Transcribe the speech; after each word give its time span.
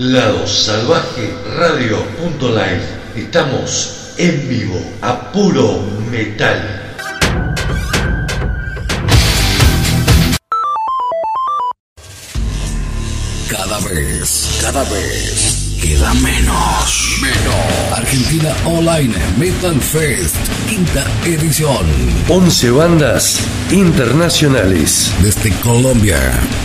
Lado 0.00 0.46
Salvaje 0.46 1.30
Radio.live. 1.58 2.80
Estamos 3.16 4.14
en 4.16 4.48
vivo 4.48 4.82
a 5.02 5.30
puro 5.30 5.78
metal. 6.10 6.58
Cada 13.50 13.78
vez, 13.80 14.58
cada 14.62 14.84
vez 14.84 15.69
queda 15.80 16.12
menos. 16.14 17.18
Menos. 17.22 17.98
Argentina 17.98 18.54
Online 18.64 19.14
Metal 19.38 19.80
Fest, 19.80 20.36
quinta 20.68 21.04
edición. 21.24 21.86
11 22.28 22.70
bandas 22.70 23.40
internacionales. 23.70 25.12
Desde 25.22 25.50
Colombia, 25.60 26.18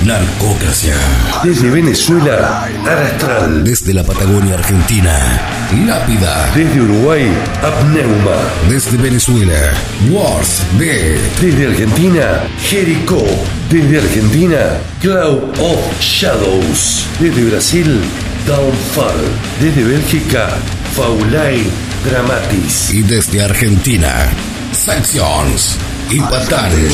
Narcocracia. 0.03 0.95
Desde 1.43 1.69
Venezuela, 1.69 2.69
Arastral. 2.85 3.63
Desde 3.63 3.93
la 3.93 4.03
Patagonia 4.03 4.55
Argentina, 4.55 5.41
Lápida. 5.85 6.51
Desde 6.53 6.81
Uruguay, 6.81 7.27
Apneuma. 7.63 8.37
Desde 8.69 8.97
Venezuela, 8.97 9.73
Wars 10.09 10.61
B. 10.77 11.17
Desde 11.41 11.67
Argentina, 11.67 12.43
Jericho. 12.69 13.23
Desde 13.69 13.99
Argentina, 13.99 14.77
Cloud 15.01 15.57
of 15.59 15.79
Shadows. 15.99 17.05
Desde 17.19 17.43
Brasil, 17.49 18.01
Downfall. 18.45 19.15
Desde 19.59 19.83
Bélgica, 19.83 20.49
Faulai 20.93 21.63
Dramatis. 22.03 22.93
Y 22.93 23.01
desde 23.01 23.41
Argentina, 23.41 24.29
Sections 24.71 25.77
y 26.11 26.19
Patanes. 26.19 26.93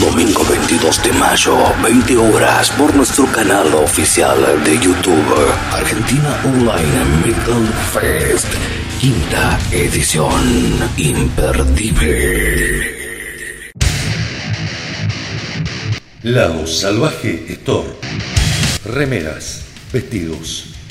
Domingo 0.00 0.42
22 0.44 1.02
de 1.02 1.12
mayo, 1.12 1.58
20 1.82 2.16
horas, 2.16 2.70
por 2.70 2.94
nuestro 2.96 3.26
canal 3.26 3.74
oficial 3.74 4.38
de 4.64 4.78
YouTube. 4.78 5.52
Argentina 5.70 6.40
Online 6.44 7.04
Metal 7.26 7.68
Fest. 7.92 8.46
Quinta 9.00 9.58
edición. 9.72 10.32
Imperdible. 10.96 12.98
Lado 16.22 16.66
Salvaje 16.66 17.44
Store. 17.50 17.88
Remeras, 18.84 19.64
vestidos, 19.92 20.69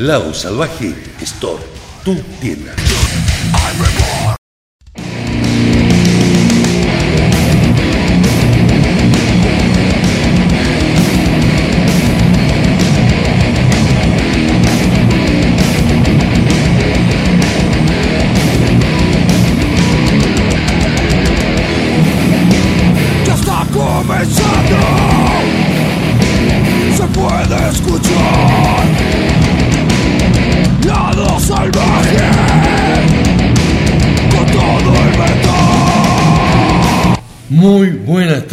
Lado 0.00 0.32
Salvaje 0.34 0.94
Store, 1.20 1.62
tu 2.04 2.14
tienda. 2.40 2.74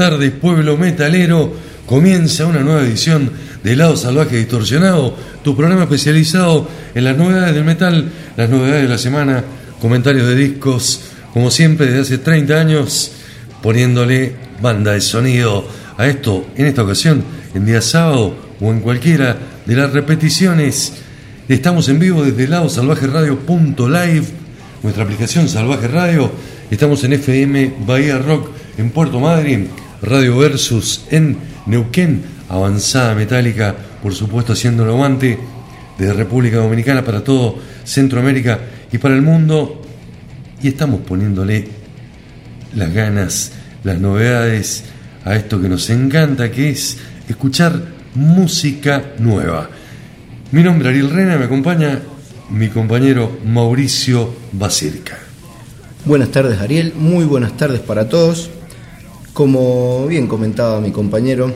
Tardes, 0.09 0.31
pueblo 0.31 0.75
metalero. 0.75 1.53
Comienza 1.85 2.47
una 2.47 2.61
nueva 2.61 2.81
edición 2.81 3.29
de 3.63 3.75
Lado 3.75 3.95
Salvaje 3.95 4.37
Distorsionado, 4.37 5.15
tu 5.43 5.55
programa 5.55 5.83
especializado 5.83 6.67
en 6.95 7.03
las 7.03 7.15
novedades 7.15 7.53
del 7.53 7.63
metal, 7.63 8.09
las 8.35 8.49
novedades 8.49 8.83
de 8.83 8.89
la 8.89 8.97
semana, 8.97 9.43
comentarios 9.79 10.25
de 10.27 10.35
discos, 10.35 11.01
como 11.31 11.51
siempre 11.51 11.85
desde 11.85 12.01
hace 12.01 12.17
30 12.17 12.59
años, 12.59 13.11
poniéndole 13.61 14.33
banda 14.59 14.93
de 14.93 15.01
sonido 15.01 15.67
a 15.95 16.07
esto, 16.07 16.47
en 16.55 16.65
esta 16.65 16.81
ocasión, 16.81 17.23
en 17.53 17.67
día 17.67 17.81
sábado 17.81 18.35
o 18.59 18.71
en 18.71 18.79
cualquiera 18.79 19.37
de 19.67 19.75
las 19.75 19.93
repeticiones. 19.93 20.93
Estamos 21.47 21.87
en 21.87 21.99
vivo 21.99 22.23
desde 22.23 22.47
ladosalvajeradio.live, 22.47 24.23
nuestra 24.81 25.03
aplicación 25.03 25.47
Salvaje 25.47 25.87
Radio. 25.87 26.31
Estamos 26.71 27.03
en 27.03 27.13
FM 27.13 27.73
Bahía 27.85 28.17
Rock 28.17 28.49
en 28.79 28.89
Puerto 28.89 29.19
Madryn, 29.19 29.67
Radio 30.01 30.37
Versus 30.37 31.05
en 31.11 31.37
Neuquén, 31.65 32.23
Avanzada 32.47 33.15
Metálica, 33.15 33.75
por 34.01 34.13
supuesto 34.13 34.53
haciendo 34.53 34.83
el 34.83 34.89
aguante 34.89 35.37
de 35.97 36.13
República 36.13 36.57
Dominicana 36.57 37.03
para 37.03 37.23
todo 37.23 37.57
Centroamérica 37.83 38.59
y 38.91 38.97
para 38.97 39.15
el 39.15 39.21
mundo. 39.21 39.81
Y 40.61 40.69
estamos 40.69 41.01
poniéndole 41.01 41.67
las 42.75 42.93
ganas, 42.93 43.51
las 43.83 43.99
novedades 43.99 44.85
a 45.25 45.35
esto 45.35 45.61
que 45.61 45.69
nos 45.69 45.89
encanta, 45.89 46.49
que 46.51 46.69
es 46.69 46.97
escuchar 47.27 47.79
música 48.15 49.13
nueva. 49.19 49.69
Mi 50.51 50.63
nombre 50.63 50.89
es 50.89 50.95
Ariel 50.95 51.11
Rena, 51.11 51.37
me 51.37 51.45
acompaña 51.45 51.99
mi 52.49 52.69
compañero 52.69 53.37
Mauricio 53.45 54.33
Basirca. 54.53 55.19
Buenas 56.05 56.29
tardes 56.29 56.59
Ariel, 56.59 56.93
muy 56.95 57.25
buenas 57.25 57.55
tardes 57.57 57.81
para 57.81 58.09
todos. 58.09 58.49
Como 59.33 60.07
bien 60.07 60.27
comentaba 60.27 60.81
mi 60.81 60.91
compañero, 60.91 61.53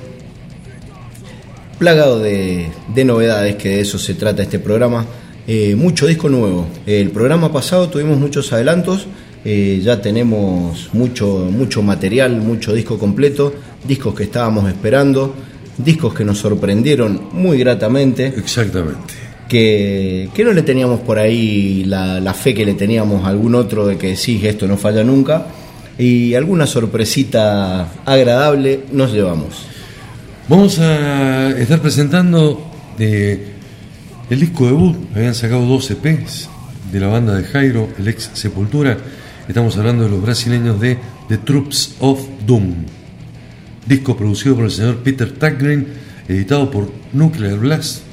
plagado 1.78 2.20
de, 2.20 2.68
de 2.94 3.06
novedades, 3.06 3.56
que 3.56 3.70
de 3.70 3.82
eso 3.82 3.98
se 3.98 4.14
trata 4.14 4.44
este 4.44 4.60
programa. 4.60 5.06
Eh, 5.46 5.76
mucho 5.76 6.08
disco 6.08 6.30
nuevo. 6.30 6.68
El 6.86 7.10
programa 7.10 7.52
pasado 7.52 7.90
tuvimos 7.90 8.18
muchos 8.18 8.54
adelantos, 8.54 9.08
eh, 9.44 9.82
ya 9.84 10.02
tenemos 10.02 10.90
mucho, 10.94 11.50
mucho 11.52 11.82
material, 11.82 12.38
mucho 12.38 12.74
disco 12.74 12.98
completo, 12.98 13.54
discos 13.86 14.16
que 14.16 14.24
estábamos 14.24 14.70
esperando, 14.70 15.36
discos 15.78 16.14
que 16.14 16.24
nos 16.24 16.38
sorprendieron 16.38 17.20
muy 17.34 17.58
gratamente 17.58 18.28
Exactamente. 18.28 19.14
que, 19.50 20.30
que 20.34 20.46
no 20.46 20.54
le 20.54 20.62
teníamos 20.62 21.02
por 21.02 21.20
ahí 21.20 21.84
la, 21.86 22.22
la 22.22 22.34
fe 22.34 22.54
que 22.54 22.64
le 22.66 22.76
teníamos 22.76 23.26
a 23.26 23.28
algún 23.28 23.56
otro 23.56 23.86
de 23.88 23.98
que 23.98 24.16
sí, 24.16 24.40
esto 24.48 24.66
no 24.68 24.78
falla 24.78 25.04
nunca. 25.04 25.48
Y 25.98 26.34
alguna 26.34 26.66
sorpresita 26.66 27.92
agradable 28.06 28.86
nos 28.92 29.12
llevamos. 29.12 29.68
Vamos 30.50 30.80
a 30.80 31.52
estar 31.52 31.80
presentando 31.80 32.70
eh, 33.00 33.54
el 34.30 34.40
disco 34.40 34.66
debut. 34.66 34.98
Habían 35.16 35.36
sacado 35.36 35.66
dos 35.66 35.90
EPs 35.92 36.50
de 36.92 37.00
la 37.00 37.08
banda 37.08 37.36
de 37.36 37.44
Jairo, 37.44 37.90
el 37.98 38.08
ex 38.08 38.32
Sepultura. 38.34 38.98
Estamos 39.48 39.78
hablando 39.78 40.04
de 40.04 40.10
los 40.10 40.22
brasileños 40.22 40.80
de 40.80 40.98
The 41.30 41.38
Troops 41.38 41.96
of 42.00 42.20
Doom. 42.46 42.74
Disco 43.86 44.16
producido 44.18 44.56
por 44.56 44.66
el 44.66 44.72
señor 44.72 44.98
Peter 44.98 45.32
Tackgren, 45.32 45.88
editado 46.28 46.72
por 46.72 46.92
Nuclear 47.14 47.58
Blast. 47.58 48.04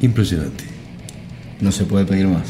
Impresionante. 0.00 0.64
No 1.60 1.72
se 1.72 1.84
puede 1.84 2.06
pedir 2.06 2.28
más. 2.28 2.48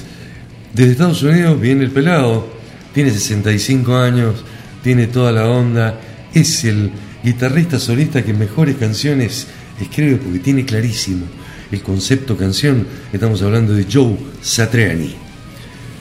Desde 0.75 0.93
Estados 0.93 1.23
Unidos 1.23 1.61
viene 1.61 1.85
el 1.85 1.91
pelado, 1.91 2.47
tiene 2.93 3.11
65 3.11 3.97
años, 3.97 4.45
tiene 4.83 5.07
toda 5.07 5.33
la 5.33 5.49
onda, 5.49 6.01
es 6.35 6.65
el 6.65 6.91
guitarrista 7.23 7.79
solista 7.79 8.25
que 8.25 8.33
mejores 8.33 8.77
canciones 8.77 9.47
escribe 9.81 10.17
porque 10.17 10.39
tiene 10.39 10.65
clarísimo 10.65 11.27
el 11.71 11.83
concepto 11.83 12.37
canción. 12.37 12.87
Estamos 13.13 13.43
hablando 13.43 13.75
de 13.75 13.87
Joe 13.91 14.17
Satriani. 14.41 15.15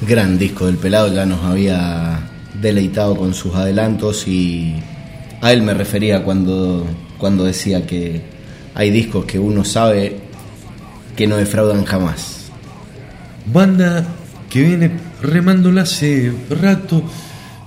Gran 0.07 0.37
disco 0.37 0.67
del 0.67 0.77
pelado, 0.77 1.13
ya 1.13 1.25
nos 1.25 1.43
había 1.43 2.19
deleitado 2.61 3.15
con 3.15 3.33
sus 3.33 3.55
adelantos 3.55 4.27
y 4.27 4.75
a 5.41 5.51
él 5.51 5.61
me 5.61 5.73
refería 5.73 6.23
cuando, 6.23 6.85
cuando 7.17 7.43
decía 7.43 7.85
que 7.85 8.21
hay 8.75 8.91
discos 8.91 9.25
que 9.25 9.39
uno 9.39 9.65
sabe 9.65 10.17
que 11.15 11.27
no 11.27 11.37
defraudan 11.37 11.83
jamás. 11.83 12.45
Banda 13.51 14.05
que 14.49 14.61
viene 14.61 14.91
remándola 15.21 15.81
hace 15.81 16.31
rato. 16.49 17.03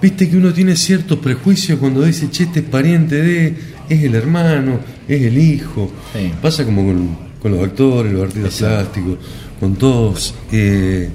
Viste 0.00 0.28
que 0.28 0.36
uno 0.36 0.52
tiene 0.52 0.76
ciertos 0.76 1.18
prejuicios 1.18 1.78
cuando 1.78 2.02
dice, 2.02 2.30
che, 2.30 2.44
este 2.44 2.60
es 2.60 2.66
pariente 2.66 3.20
de, 3.20 3.54
es 3.88 4.02
el 4.02 4.14
hermano, 4.14 4.80
es 5.06 5.22
el 5.22 5.36
hijo. 5.36 5.90
Sí. 6.14 6.32
Pasa 6.40 6.64
como 6.64 6.86
con 6.86 7.30
con 7.40 7.52
los 7.52 7.64
actores, 7.64 8.12
los 8.12 8.22
artistas 8.22 8.54
plásticos, 8.58 9.18
con 9.58 9.76
todos. 9.76 10.34
Eh, 10.52 11.08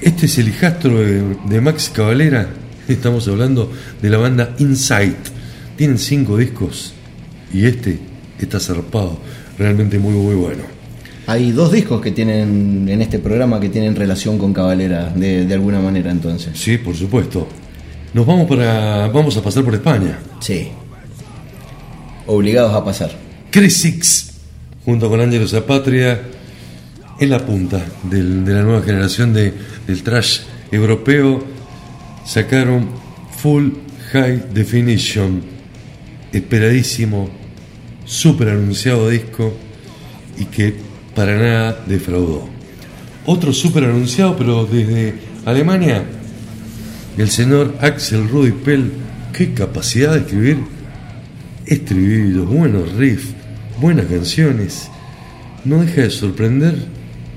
este 0.00 0.26
es 0.26 0.38
el 0.38 0.48
hijastro 0.48 0.98
de, 1.00 1.36
de 1.48 1.60
Max 1.60 1.90
Cavalera, 1.94 2.48
estamos 2.88 3.28
hablando 3.28 3.70
de 4.00 4.10
la 4.10 4.18
banda 4.18 4.54
Insight. 4.58 5.18
Tienen 5.76 5.98
cinco 5.98 6.36
discos 6.36 6.94
y 7.52 7.64
este 7.64 7.98
está 8.38 8.60
zarpado, 8.60 9.18
realmente 9.58 9.98
muy 9.98 10.14
muy 10.14 10.34
bueno. 10.34 10.79
Hay 11.30 11.52
dos 11.52 11.70
discos 11.70 12.00
que 12.00 12.10
tienen 12.10 12.88
en 12.88 13.00
este 13.02 13.20
programa 13.20 13.60
que 13.60 13.68
tienen 13.68 13.94
relación 13.94 14.36
con 14.36 14.52
Cabalera, 14.52 15.10
de, 15.14 15.44
de 15.46 15.54
alguna 15.54 15.78
manera 15.80 16.10
entonces. 16.10 16.58
Sí, 16.58 16.78
por 16.78 16.96
supuesto. 16.96 17.46
Nos 18.14 18.26
vamos 18.26 18.48
para. 18.48 19.06
vamos 19.08 19.36
a 19.36 19.42
pasar 19.42 19.62
por 19.64 19.74
España. 19.74 20.18
Sí. 20.40 20.68
Obligados 22.26 22.74
a 22.74 22.84
pasar. 22.84 23.10
Crisix, 23.50 24.32
junto 24.84 25.08
con 25.08 25.20
Ángelo 25.20 25.46
Zapatria, 25.46 26.20
en 27.20 27.30
la 27.30 27.38
punta 27.46 27.80
del- 28.02 28.44
de 28.44 28.52
la 28.54 28.62
nueva 28.62 28.82
generación 28.82 29.32
de, 29.32 29.52
del 29.86 30.02
trash 30.02 30.40
europeo, 30.72 31.44
sacaron 32.24 32.88
Full 33.38 33.68
High 34.12 34.46
Definition, 34.52 35.42
esperadísimo, 36.32 37.28
super 38.04 38.48
anunciado 38.48 39.08
disco 39.08 39.52
y 40.38 40.46
que 40.46 40.89
para 41.20 41.36
nada 41.36 41.84
defraudó. 41.86 42.48
Otro 43.26 43.52
super 43.52 43.84
anunciado, 43.84 44.38
pero 44.38 44.64
desde 44.64 45.12
Alemania, 45.44 46.02
el 47.18 47.28
señor 47.28 47.74
Axel 47.82 48.26
Rudy 48.26 48.52
Pell, 48.52 48.90
qué 49.30 49.52
capacidad 49.52 50.14
de 50.14 50.20
escribir 50.20 50.64
estribillos, 51.66 52.48
buenos 52.48 52.94
riffs, 52.94 53.34
buenas 53.78 54.06
canciones. 54.06 54.88
No 55.66 55.82
deja 55.82 56.00
de 56.00 56.08
sorprender 56.08 56.76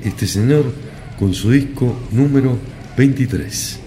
este 0.02 0.28
señor 0.28 0.72
con 1.20 1.34
su 1.34 1.52
disco 1.52 1.94
número 2.14 2.58
23. 2.96 3.80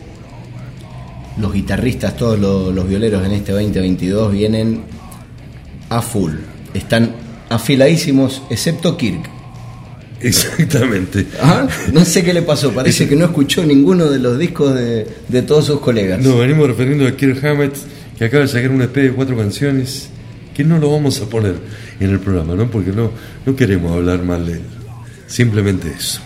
Los 1.38 1.54
guitarristas, 1.54 2.19
todos 2.19 2.38
los, 2.38 2.75
los 2.75 2.87
violeros 2.87 3.25
en 3.25 3.32
este 3.32 3.52
2022 3.52 4.31
vienen 4.31 4.82
a 5.88 6.02
full. 6.02 6.34
Están 6.75 7.14
afiladísimos, 7.48 8.43
excepto 8.50 8.98
Kirk. 8.98 9.36
Exactamente. 10.21 11.27
Ah, 11.41 11.67
No 11.93 12.05
sé 12.05 12.23
qué 12.25 12.33
le 12.33 12.43
pasó, 12.43 12.73
parece 12.73 13.09
que 13.09 13.17
no 13.17 13.27
escuchó 13.27 13.65
ninguno 13.65 14.07
de 14.07 14.19
los 14.19 14.39
discos 14.39 14.75
de, 14.75 15.07
de 15.29 15.43
todos 15.43 15.67
sus 15.67 15.81
colegas. 15.81 16.21
Nos 16.21 16.39
venimos 16.39 16.67
refiriendo 16.67 17.07
a 17.07 17.13
Kirk 17.17 17.45
Hammett, 17.45 17.75
que 18.19 18.25
acaba 18.25 18.43
de 18.43 18.49
sacar 18.49 18.71
un 18.71 18.83
EP 18.83 18.95
de 18.95 19.13
cuatro 19.13 19.37
canciones, 19.37 20.09
que 20.55 20.65
no 20.65 20.79
lo 20.79 20.91
vamos 20.91 21.21
a 21.21 21.27
poner 21.29 21.57
en 22.01 22.11
el 22.11 22.19
programa, 22.21 22.55
¿no? 22.55 22.71
Porque 22.71 22.91
no, 22.93 23.11
no 23.45 23.55
queremos 23.57 23.93
hablar 23.93 24.23
mal 24.23 24.47
de 24.47 24.53
él. 24.55 24.63
Simplemente 25.27 25.93
eso. 25.97 26.21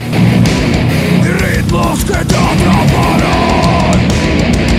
Y 0.00 1.26
ritmos 1.28 2.04
que 2.04 2.12
te 2.12 2.18
atraparán 2.36 4.08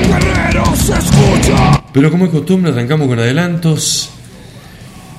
Guerreros 0.10 0.80
se 0.80 0.94
escuchan 0.94 1.82
Pero 1.94 2.12
como 2.12 2.26
es 2.26 2.32
costumbre, 2.32 2.72
arrancamos 2.72 3.08
con 3.08 3.20
adelantos. 3.20 4.10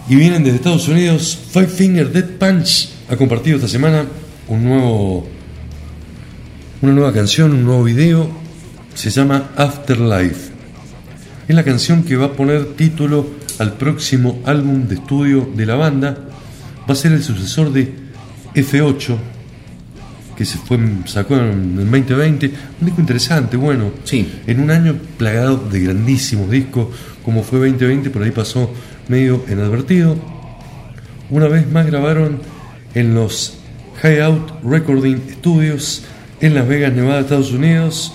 Y 0.09 0.15
vienen 0.17 0.45
desde 0.45 0.57
Estados 0.57 0.89
Unidos. 0.89 1.39
Five 1.53 1.67
Finger 1.69 2.13
Dead 2.13 2.25
Punch 2.39 2.91
ha 3.09 3.17
compartido 3.17 3.57
esta 3.57 3.69
semana 3.69 4.05
un 4.49 4.65
nuevo, 4.65 5.27
una 6.83 6.93
nueva 6.93 7.13
canción, 7.13 7.53
un 7.53 7.65
nuevo 7.65 7.85
video. 7.85 8.29
Se 8.95 9.11
llama 9.11 9.51
Afterlife. 9.57 10.53
Es 11.47 11.55
la 11.55 11.63
canción 11.63 12.03
que 12.03 12.17
va 12.17 12.27
a 12.27 12.33
poner 12.33 12.75
título 12.75 13.27
al 13.59 13.75
próximo 13.75 14.41
álbum 14.45 14.89
de 14.89 14.97
estudio 14.97 15.49
de 15.55 15.67
la 15.67 15.77
banda. 15.77 16.17
Va 16.89 16.93
a 16.93 16.97
ser 16.97 17.13
el 17.13 17.23
sucesor 17.23 17.73
de 17.73 17.93
F8, 18.55 19.17
que 20.37 20.45
se 20.45 20.59
fue, 20.59 20.79
sacó 21.05 21.37
en 21.37 21.79
el 21.79 21.91
2020. 21.91 22.47
Un 22.81 22.87
disco 22.87 23.01
interesante, 23.01 23.57
bueno. 23.57 23.93
Sí. 24.05 24.41
En 24.47 24.61
un 24.61 24.71
año 24.71 24.97
plagado 25.17 25.59
de 25.59 25.81
grandísimos 25.81 26.51
discos, 26.51 26.89
como 27.25 27.43
fue 27.43 27.59
2020, 27.61 28.11
por 28.11 28.23
ahí 28.23 28.31
pasó 28.33 28.71
medio 29.09 29.45
inadvertido. 29.49 30.17
Una 31.31 31.49
vez 31.49 31.71
más 31.71 31.87
grabaron 31.87 32.56
en 32.97 33.15
los 33.15 33.59
Hideout 34.03 34.65
Recording 34.65 35.19
Studios 35.39 36.03
en 36.41 36.55
Las 36.55 36.67
Vegas, 36.67 36.95
Nevada, 36.95 37.21
Estados 37.21 37.53
Unidos. 37.53 38.15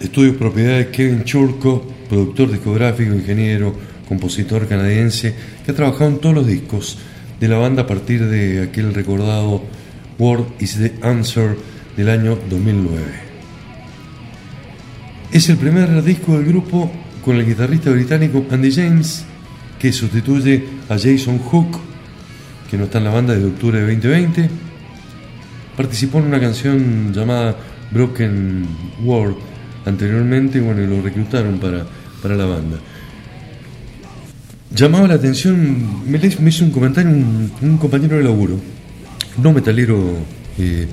Estudios 0.00 0.36
propiedad 0.36 0.78
de 0.78 0.90
Kevin 0.90 1.22
Churko, 1.22 1.86
productor 2.08 2.50
discográfico, 2.50 3.14
ingeniero, 3.14 3.72
compositor 4.08 4.66
canadiense, 4.66 5.32
que 5.64 5.70
ha 5.70 5.74
trabajado 5.74 6.10
en 6.10 6.18
todos 6.18 6.34
los 6.34 6.46
discos 6.46 6.98
de 7.38 7.46
la 7.46 7.56
banda 7.58 7.82
a 7.82 7.86
partir 7.86 8.26
de 8.26 8.64
aquel 8.64 8.92
recordado 8.94 9.62
Word 10.18 10.44
is 10.58 10.76
the 10.78 10.92
Answer 11.00 11.56
del 11.96 12.08
año 12.08 12.36
2009. 12.50 13.04
Es 15.30 15.48
el 15.48 15.56
primer 15.56 16.02
disco 16.02 16.36
del 16.36 16.46
grupo 16.46 16.90
con 17.24 17.36
el 17.36 17.46
guitarrista 17.46 17.90
británico 17.90 18.44
Andy 18.50 18.72
James, 18.72 19.24
que 19.78 19.92
sustituye 19.92 20.64
a 20.88 20.98
Jason 20.98 21.38
Hook, 21.38 21.91
que 22.72 22.78
no 22.78 22.84
está 22.84 22.96
en 22.96 23.04
la 23.04 23.10
banda 23.10 23.34
desde 23.34 23.48
octubre 23.48 23.78
de 23.78 23.86
2020. 23.86 24.48
Participó 25.76 26.20
en 26.20 26.24
una 26.24 26.40
canción 26.40 27.12
llamada 27.12 27.54
Broken 27.90 28.66
World 29.04 29.36
anteriormente, 29.84 30.58
bueno, 30.58 30.80
y 30.80 30.86
lo 30.86 31.02
reclutaron 31.02 31.58
para, 31.58 31.84
para 32.22 32.34
la 32.34 32.46
banda. 32.46 32.78
Llamaba 34.74 35.06
la 35.06 35.14
atención, 35.16 36.10
me, 36.10 36.18
me 36.18 36.48
hizo 36.48 36.64
un 36.64 36.70
comentario 36.70 37.10
un, 37.10 37.52
un 37.60 37.76
compañero 37.76 38.16
de 38.16 38.22
laburo, 38.22 38.58
no 39.36 39.52
metalero 39.52 40.00
eh, 40.58 40.88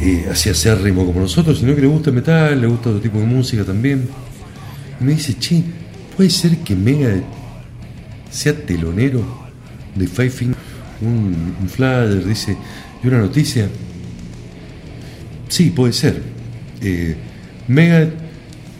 eh, 0.00 0.28
así 0.30 0.50
acérrimo 0.50 1.04
como 1.04 1.18
nosotros, 1.18 1.58
sino 1.58 1.74
que 1.74 1.80
le 1.80 1.88
gusta 1.88 2.10
el 2.10 2.14
metal, 2.14 2.60
le 2.60 2.68
gusta 2.68 2.90
otro 2.90 3.00
tipo 3.00 3.18
de 3.18 3.26
música 3.26 3.64
también. 3.64 4.08
Y 5.00 5.04
me 5.04 5.14
dice, 5.14 5.36
che, 5.36 5.64
¿puede 6.16 6.30
ser 6.30 6.58
que 6.58 6.76
Mega 6.76 7.12
sea 8.30 8.54
telonero 8.54 9.47
de 9.98 10.06
Finger? 10.06 10.56
Un, 11.00 11.56
un 11.60 11.68
flyer, 11.68 12.24
dice, 12.24 12.56
y 13.02 13.06
una 13.06 13.18
noticia. 13.18 13.68
Sí, 15.48 15.70
puede 15.70 15.92
ser. 15.92 16.22
Eh, 16.82 17.16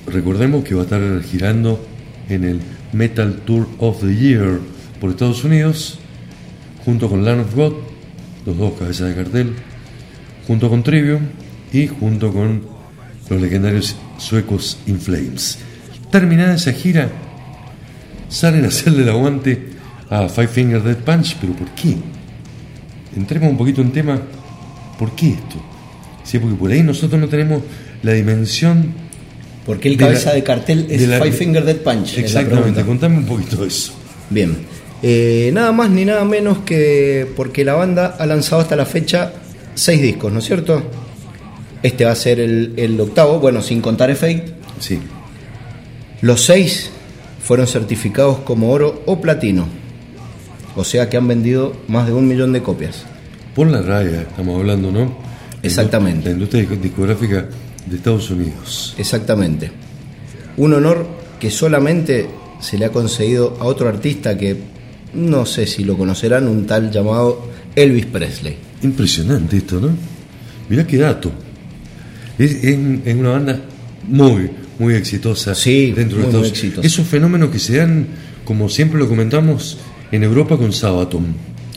recordemos 0.06 0.64
que 0.64 0.74
va 0.74 0.82
a 0.82 0.84
estar 0.84 1.22
girando 1.22 1.84
en 2.28 2.44
el 2.44 2.60
Metal 2.92 3.40
Tour 3.44 3.68
of 3.78 4.00
the 4.00 4.14
Year 4.14 4.60
por 5.00 5.10
Estados 5.10 5.44
Unidos, 5.44 5.98
junto 6.84 7.08
con 7.08 7.24
Land 7.24 7.40
of 7.40 7.54
God, 7.54 7.72
los 8.46 8.56
dos 8.56 8.72
cabezas 8.78 9.08
de 9.08 9.14
cartel, 9.14 9.52
junto 10.46 10.68
con 10.68 10.82
Trivium 10.82 11.22
y 11.72 11.86
junto 11.86 12.32
con 12.32 12.62
los 13.28 13.40
legendarios 13.40 13.96
suecos 14.18 14.78
In 14.86 14.98
Flames. 15.00 15.58
Terminada 16.10 16.54
esa 16.54 16.72
gira, 16.72 17.10
salen 18.28 18.64
a 18.64 18.68
hacerle 18.68 19.02
el 19.02 19.10
aguante 19.10 19.67
a 20.10 20.28
Five 20.28 20.48
Finger 20.48 20.82
Dead 20.82 20.96
Punch, 20.96 21.36
pero 21.40 21.52
¿por 21.54 21.68
qué? 21.70 21.96
Entremos 23.16 23.50
un 23.50 23.56
poquito 23.58 23.80
en 23.82 23.92
tema, 23.92 24.20
¿por 24.98 25.12
qué 25.12 25.30
esto? 25.30 25.56
Sí, 26.24 26.38
porque 26.38 26.56
por 26.56 26.70
ahí 26.70 26.82
nosotros 26.82 27.20
no 27.20 27.28
tenemos 27.28 27.62
la 28.02 28.12
dimensión 28.12 28.92
Porque 29.66 29.88
el 29.88 29.96
de 29.96 30.04
la- 30.04 30.10
cabeza 30.10 30.32
de 30.32 30.42
cartel 30.42 30.86
es 30.90 31.00
de 31.00 31.06
la- 31.06 31.18
Five 31.20 31.32
Finger 31.32 31.64
Dead 31.64 31.76
Punch. 31.76 32.18
Exactamente, 32.18 32.82
contame 32.84 33.18
un 33.18 33.24
poquito 33.26 33.56
de 33.56 33.68
eso. 33.68 33.92
Bien. 34.30 34.56
Eh, 35.02 35.50
nada 35.54 35.70
más 35.72 35.90
ni 35.90 36.04
nada 36.04 36.24
menos 36.24 36.58
que 36.58 37.26
porque 37.36 37.64
la 37.64 37.74
banda 37.74 38.16
ha 38.18 38.26
lanzado 38.26 38.60
hasta 38.62 38.74
la 38.76 38.84
fecha 38.84 39.32
seis 39.74 40.02
discos, 40.02 40.32
¿no 40.32 40.40
es 40.40 40.44
cierto? 40.44 40.82
Este 41.82 42.04
va 42.04 42.10
a 42.10 42.16
ser 42.16 42.40
el, 42.40 42.72
el 42.76 43.00
octavo, 43.00 43.38
bueno, 43.38 43.62
sin 43.62 43.80
contar 43.80 44.10
Effect. 44.10 44.48
Sí, 44.80 44.98
Los 46.20 46.42
seis 46.44 46.90
fueron 47.42 47.66
certificados 47.68 48.38
como 48.38 48.70
oro 48.70 49.02
o 49.06 49.20
platino. 49.20 49.66
O 50.76 50.84
sea 50.84 51.08
que 51.08 51.16
han 51.16 51.26
vendido 51.28 51.74
más 51.88 52.06
de 52.06 52.12
un 52.12 52.26
millón 52.28 52.52
de 52.52 52.62
copias. 52.62 53.04
por 53.54 53.66
la 53.68 53.82
raya 53.82 54.22
estamos 54.22 54.58
hablando, 54.60 54.92
¿no? 54.92 55.16
Exactamente. 55.62 56.26
La 56.28 56.34
industria 56.34 56.64
discográfica 56.80 57.46
de 57.86 57.96
Estados 57.96 58.30
Unidos. 58.30 58.94
Exactamente. 58.98 59.70
Un 60.56 60.74
honor 60.74 61.06
que 61.40 61.50
solamente 61.50 62.28
se 62.60 62.78
le 62.78 62.84
ha 62.84 62.90
conseguido 62.92 63.56
a 63.60 63.64
otro 63.64 63.88
artista 63.88 64.36
que 64.38 64.56
no 65.14 65.44
sé 65.46 65.66
si 65.66 65.82
lo 65.84 65.96
conocerán, 65.96 66.46
un 66.46 66.66
tal 66.66 66.90
llamado 66.92 67.48
Elvis 67.74 68.06
Presley. 68.06 68.56
Impresionante 68.82 69.56
esto, 69.56 69.80
¿no? 69.80 69.88
Mirá 70.68 70.86
qué 70.86 70.98
dato. 70.98 71.32
Es, 72.38 72.52
es- 72.62 72.78
es 73.04 73.14
una 73.16 73.30
banda 73.30 73.60
muy, 74.06 74.50
muy 74.78 74.94
exitosa 74.94 75.54
Sí, 75.54 75.92
dentro 75.92 76.18
de 76.18 76.22
muy, 76.24 76.26
Estados 76.30 76.48
exitosa. 76.50 76.86
Esos 76.86 77.06
fenómenos 77.06 77.50
que 77.50 77.58
se 77.58 77.76
dan, 77.78 78.06
como 78.44 78.68
siempre 78.68 78.98
lo 79.00 79.08
comentamos, 79.08 79.78
en 80.12 80.22
Europa 80.22 80.56
con 80.56 80.72
Sabaton. 80.72 81.26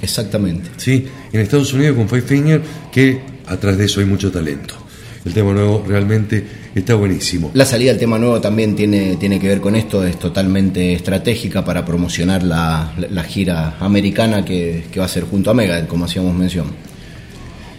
Exactamente. 0.02 0.70
¿sí? 0.78 1.06
En 1.32 1.42
Estados 1.42 1.74
Unidos 1.74 1.96
con 1.96 2.10
Five 2.10 2.22
Finger, 2.24 2.62
que 2.92 3.22
atrás 3.48 3.78
de 3.78 3.86
eso 3.86 4.00
hay 4.00 4.06
mucho 4.06 4.32
talento. 4.32 4.76
El 5.24 5.34
tema 5.34 5.54
nuevo 5.54 5.86
realmente 5.88 6.44
está 6.74 6.96
buenísimo. 6.96 7.52
La 7.54 7.66
salida 7.66 7.92
del 7.92 8.00
tema 8.00 8.18
nuevo 8.18 8.42
también 8.42 8.76
tiene, 8.76 9.18
tiene 9.18 9.40
que 9.40 9.48
ver 9.48 9.62
con 9.62 9.76
esto, 9.76 10.04
es 10.04 10.18
totalmente 10.18 10.94
estratégica 10.94 11.64
para 11.64 11.86
promocionar 11.86 12.42
la, 12.42 12.94
la 12.98 13.24
gira 13.24 13.78
americana 13.80 14.44
que, 14.44 14.86
que 14.92 15.00
va 15.00 15.06
a 15.06 15.10
ser 15.10 15.26
junto 15.26 15.52
a 15.52 15.54
Mega, 15.54 15.88
como 15.88 16.06
hacíamos 16.06 16.36
mención. 16.36 16.68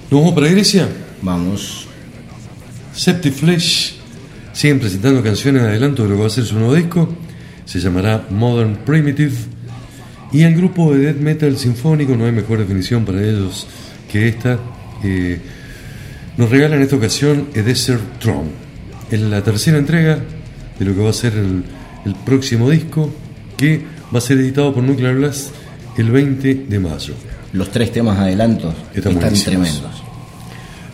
¿Nos 0.09 0.21
vamos 0.21 0.35
para 0.35 0.49
Grecia? 0.49 0.89
Vamos. 1.21 1.89
Septiflesh 2.95 3.95
siguen 4.53 4.79
presentando 4.79 5.23
canciones 5.23 5.63
de 5.63 5.69
adelanto 5.69 6.03
de 6.03 6.11
lo 6.11 6.17
que 6.17 6.21
va 6.21 6.27
a 6.27 6.31
ser 6.31 6.45
su 6.45 6.57
nuevo 6.57 6.75
disco. 6.75 7.09
Se 7.65 7.81
llamará 7.81 8.27
Modern 8.31 8.77
Primitive. 8.85 9.33
Y 10.33 10.43
el 10.43 10.55
grupo 10.55 10.93
de 10.95 11.01
death 11.01 11.17
metal 11.17 11.57
sinfónico, 11.59 12.17
no 12.17 12.25
hay 12.25 12.33
mejor 12.33 12.59
definición 12.59 13.05
para 13.05 13.23
ellos 13.23 13.67
que 14.11 14.29
esta, 14.29 14.59
eh, 15.05 15.39
nos 16.37 16.49
regalan 16.51 16.79
en 16.79 16.85
esta 16.85 16.97
ocasión 16.97 17.49
A 17.55 17.61
Desert 17.61 18.19
Throne. 18.19 18.51
Es 19.11 19.21
la 19.21 19.43
tercera 19.43 19.77
entrega 19.79 20.19
de 20.79 20.85
lo 20.85 20.95
que 20.95 21.01
va 21.03 21.11
a 21.11 21.15
ser 21.15 21.35
el, 21.35 21.63
el 22.07 22.15
próximo 22.25 22.71
disco 22.71 23.13
que 23.59 23.83
va 24.15 24.19
a 24.19 24.23
ser 24.23 24.39
editado 24.39 24.73
por 24.75 24.83
Nuclear 24.83 25.15
Blast 25.17 25.51
el 25.99 26.11
20 26.11 26.55
de 26.69 26.79
mayo. 26.81 27.13
Los 27.53 27.71
tres 27.71 27.93
temas 27.93 28.19
adelantos 28.19 28.75
Están 28.95 29.13
están, 29.13 29.35
tremendos. 29.35 30.03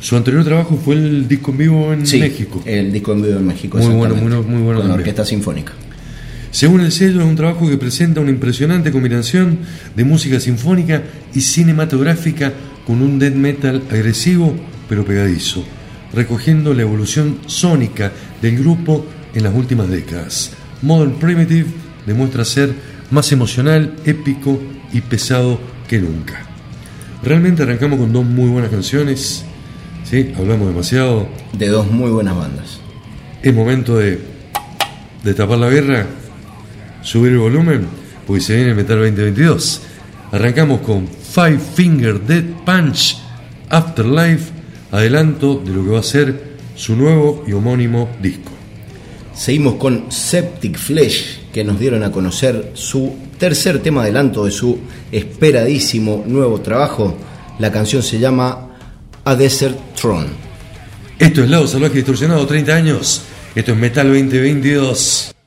Su 0.00 0.16
anterior 0.16 0.44
trabajo 0.44 0.76
fue 0.84 0.94
el 0.96 1.28
disco 1.28 1.52
en 1.52 1.58
vivo 1.58 1.92
en 1.92 2.06
Sí, 2.06 2.18
México. 2.18 2.60
el 2.64 2.92
disco 2.92 3.12
en 3.12 3.22
vivo 3.22 3.38
en 3.38 3.46
México. 3.46 3.78
Muy 3.78 3.94
bueno, 3.94 4.16
muy- 4.16 4.30
muy 4.30 4.42
bueno 4.62 4.64
Con 4.64 4.88
también. 4.88 4.92
orquesta 4.98 5.24
sinfónica. 5.24 5.72
Según 6.58 6.80
el 6.80 6.90
sello, 6.90 7.20
es 7.20 7.26
un 7.28 7.36
trabajo 7.36 7.68
que 7.68 7.78
presenta 7.78 8.20
una 8.20 8.30
impresionante 8.30 8.90
combinación 8.90 9.60
de 9.94 10.02
música 10.02 10.40
sinfónica 10.40 11.04
y 11.32 11.40
cinematográfica 11.40 12.52
con 12.84 13.00
un 13.00 13.20
death 13.20 13.34
metal 13.34 13.84
agresivo 13.92 14.56
pero 14.88 15.04
pegadizo, 15.04 15.62
recogiendo 16.12 16.74
la 16.74 16.82
evolución 16.82 17.38
sónica 17.46 18.10
del 18.42 18.58
grupo 18.58 19.06
en 19.34 19.44
las 19.44 19.54
últimas 19.54 19.88
décadas. 19.88 20.50
Modern 20.82 21.12
Primitive 21.20 21.68
demuestra 22.06 22.44
ser 22.44 22.74
más 23.12 23.30
emocional, 23.30 23.94
épico 24.04 24.60
y 24.92 25.00
pesado 25.00 25.60
que 25.86 26.00
nunca. 26.00 26.42
Realmente 27.22 27.62
arrancamos 27.62 28.00
con 28.00 28.12
dos 28.12 28.24
muy 28.24 28.48
buenas 28.48 28.72
canciones, 28.72 29.44
¿sí? 30.02 30.32
hablamos 30.36 30.66
demasiado, 30.66 31.28
De 31.52 31.68
dos 31.68 31.88
muy 31.88 32.10
buenas 32.10 32.36
bandas. 32.36 32.80
es 33.44 33.54
momento 33.54 33.96
de, 33.96 34.18
de 35.22 35.34
tapar 35.34 35.58
la 35.58 35.70
guerra, 35.70 36.04
subir 37.02 37.32
el 37.32 37.38
volumen, 37.38 37.86
porque 38.26 38.42
se 38.42 38.56
viene 38.56 38.74
Metal 38.74 38.98
2022. 38.98 39.82
Arrancamos 40.32 40.80
con 40.80 41.08
Five 41.08 41.58
Finger 41.58 42.20
Dead 42.20 42.44
Punch 42.64 43.18
Afterlife, 43.70 44.52
adelanto 44.90 45.62
de 45.64 45.72
lo 45.72 45.84
que 45.84 45.90
va 45.90 46.00
a 46.00 46.02
ser 46.02 46.56
su 46.74 46.96
nuevo 46.96 47.44
y 47.46 47.52
homónimo 47.52 48.08
disco. 48.22 48.52
Seguimos 49.34 49.74
con 49.74 50.10
Septic 50.10 50.76
Flesh, 50.76 51.50
que 51.52 51.64
nos 51.64 51.78
dieron 51.78 52.02
a 52.02 52.10
conocer 52.10 52.72
su 52.74 53.14
tercer 53.38 53.80
tema 53.80 54.02
adelanto 54.02 54.44
de 54.44 54.50
su 54.50 54.78
esperadísimo 55.12 56.24
nuevo 56.26 56.60
trabajo. 56.60 57.16
La 57.58 57.70
canción 57.70 58.02
se 58.02 58.18
llama 58.18 58.70
A 59.24 59.34
Desert 59.36 59.76
Throne. 59.94 60.28
Esto 61.18 61.42
es 61.42 61.50
Lado 61.50 61.66
Salvaje 61.66 61.94
Distorsionado, 61.94 62.46
30 62.46 62.74
años. 62.74 63.22
Esto 63.54 63.72
es 63.72 63.78
Metal 63.78 64.06
2022. 64.06 65.37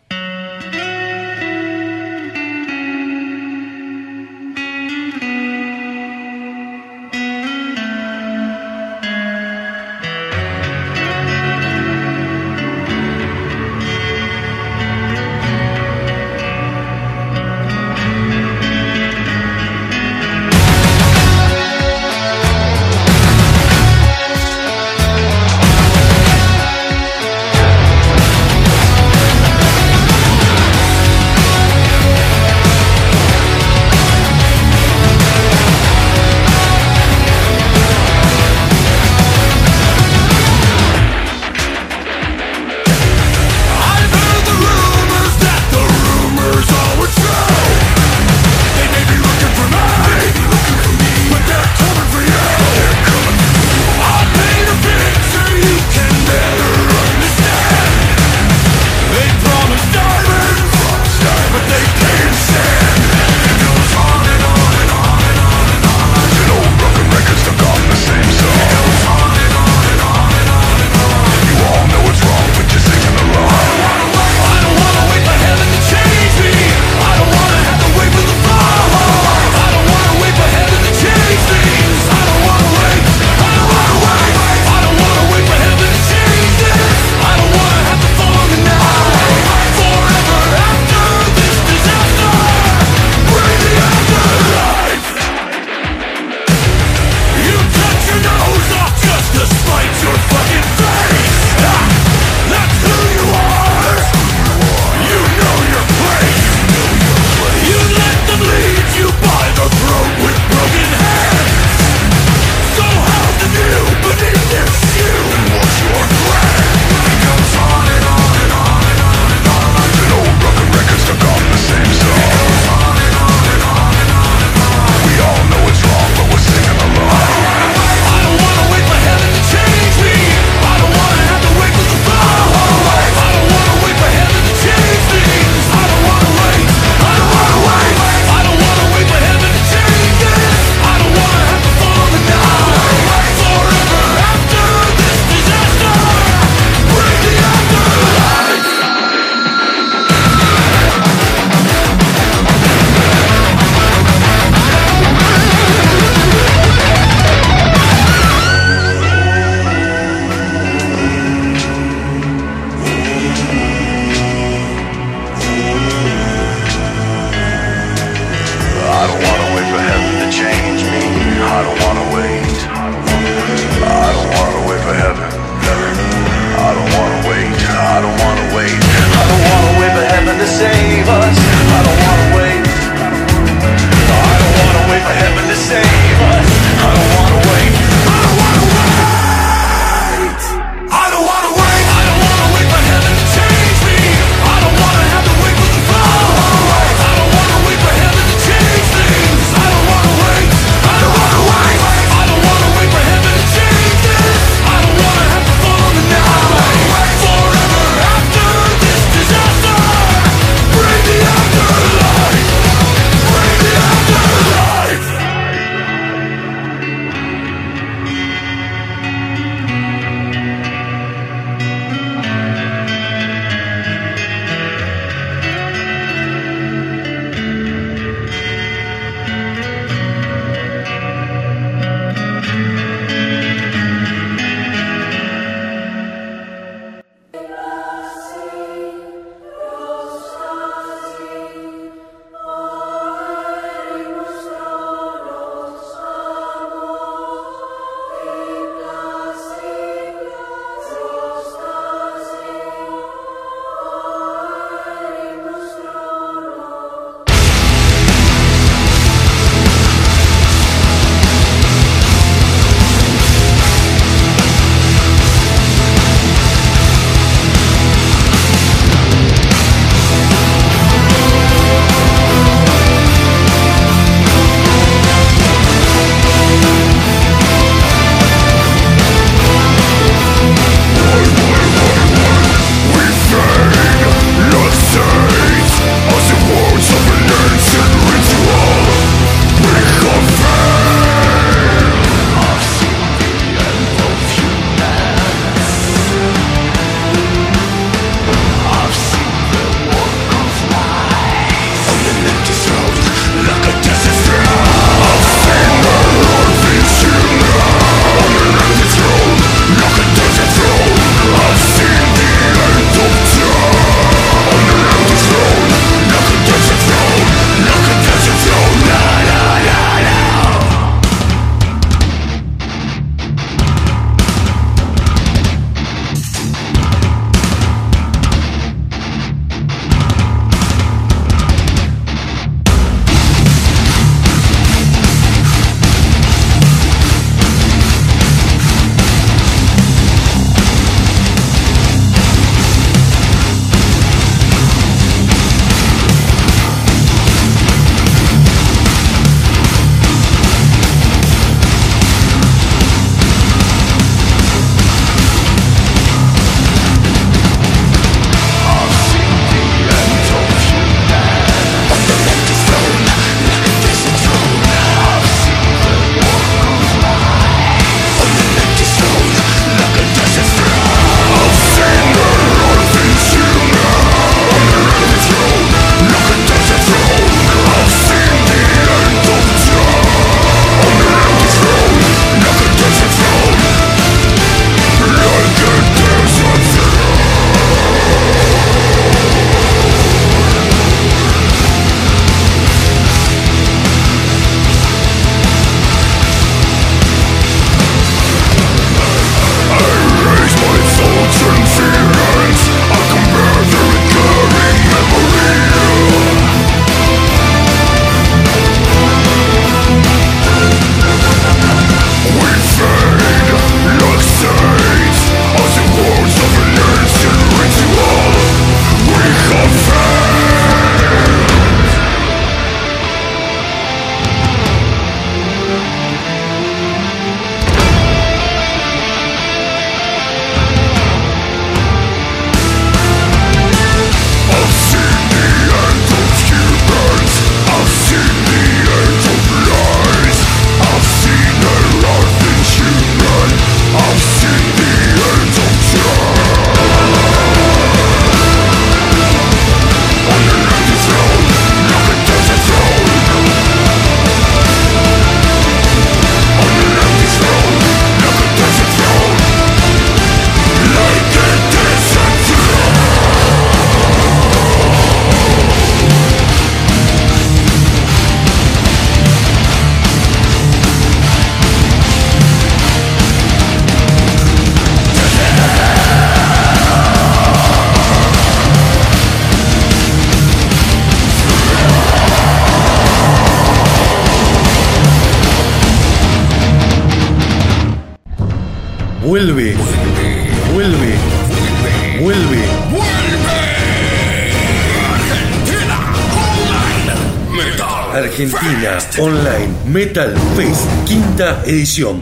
Metal 500.01 500.33
Fest, 500.55 500.90
quinta 501.05 501.61
edición. 501.64 502.20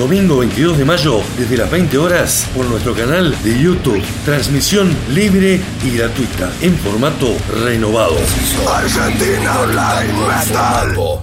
Domingo 0.00 0.38
22 0.38 0.78
de 0.78 0.84
mayo, 0.86 1.20
desde 1.36 1.58
las 1.58 1.70
20 1.70 1.98
horas, 1.98 2.46
por 2.56 2.64
nuestro 2.64 2.94
canal 2.94 3.36
de 3.44 3.62
YouTube. 3.62 4.02
Transmisión 4.24 4.96
libre 5.10 5.60
y 5.84 5.90
gratuita, 5.90 6.50
en 6.62 6.74
formato 6.78 7.36
renovado. 7.62 8.16
Argentina 8.66 9.60
Online 9.60 10.12
Metal. 10.26 11.20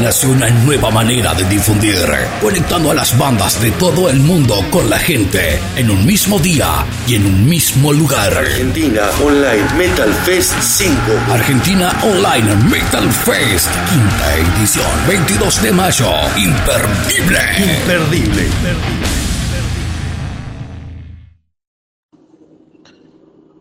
Nació 0.00 0.30
una 0.30 0.48
nueva 0.48 0.90
manera 0.90 1.34
de 1.34 1.44
difundir, 1.44 1.98
conectando 2.40 2.90
a 2.90 2.94
las 2.94 3.16
bandas 3.16 3.60
de 3.60 3.70
todo 3.72 4.08
el 4.08 4.18
mundo 4.18 4.64
con 4.70 4.88
la 4.88 4.98
gente 4.98 5.60
en 5.76 5.90
un 5.90 6.04
mismo 6.06 6.38
día 6.38 6.84
y 7.06 7.16
en 7.16 7.26
un 7.26 7.48
mismo 7.48 7.92
lugar. 7.92 8.36
Argentina 8.36 9.02
Online 9.22 9.74
Metal 9.76 10.12
Fest 10.24 10.54
5. 10.60 10.94
Argentina 11.30 11.92
Online 12.02 12.56
Metal 12.68 13.12
Fest, 13.12 13.68
quinta 13.90 14.36
edición, 14.36 14.90
22 15.06 15.62
de 15.62 15.72
mayo, 15.72 16.10
imperdible. 16.36 17.59
Imperdible. 17.60 18.42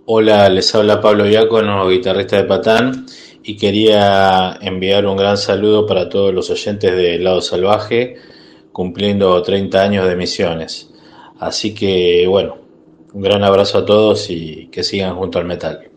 Hola, 0.05 0.47
les 0.47 0.73
habla 0.73 1.01
Pablo 1.01 1.25
Diácono, 1.25 1.85
guitarrista 1.89 2.37
de 2.37 2.45
Patán, 2.45 3.07
y 3.43 3.57
quería 3.57 4.57
enviar 4.61 5.05
un 5.05 5.17
gran 5.17 5.35
saludo 5.35 5.85
para 5.85 6.07
todos 6.07 6.33
los 6.33 6.49
oyentes 6.49 6.95
de 6.95 7.19
Lado 7.19 7.41
Salvaje, 7.41 8.15
cumpliendo 8.71 9.41
30 9.41 9.83
años 9.83 10.07
de 10.07 10.15
misiones. 10.15 10.89
Así 11.37 11.73
que, 11.73 12.25
bueno, 12.25 12.57
un 13.11 13.21
gran 13.21 13.43
abrazo 13.43 13.79
a 13.79 13.85
todos 13.85 14.29
y 14.29 14.69
que 14.71 14.85
sigan 14.85 15.17
junto 15.17 15.39
al 15.39 15.45
metal. 15.45 15.89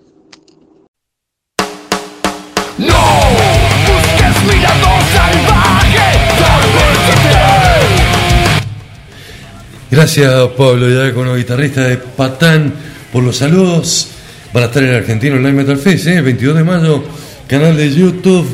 Gracias 9.93 10.33
Pablo 10.57 10.89
Diácono, 10.89 11.37
guitarrista 11.37 11.83
de 11.83 11.99
Patán, 11.99 12.73
por 13.13 13.23
los 13.23 13.37
saludos. 13.37 14.09
Van 14.51 14.63
a 14.63 14.67
estar 14.69 14.83
en 14.83 14.95
Argentino 14.95 15.37
Online 15.37 15.53
Metal 15.53 15.77
Fest, 15.77 16.07
¿eh? 16.07 16.23
22 16.23 16.57
de 16.57 16.65
mayo, 16.65 17.05
canal 17.47 17.77
de 17.77 17.93
YouTube 17.93 18.47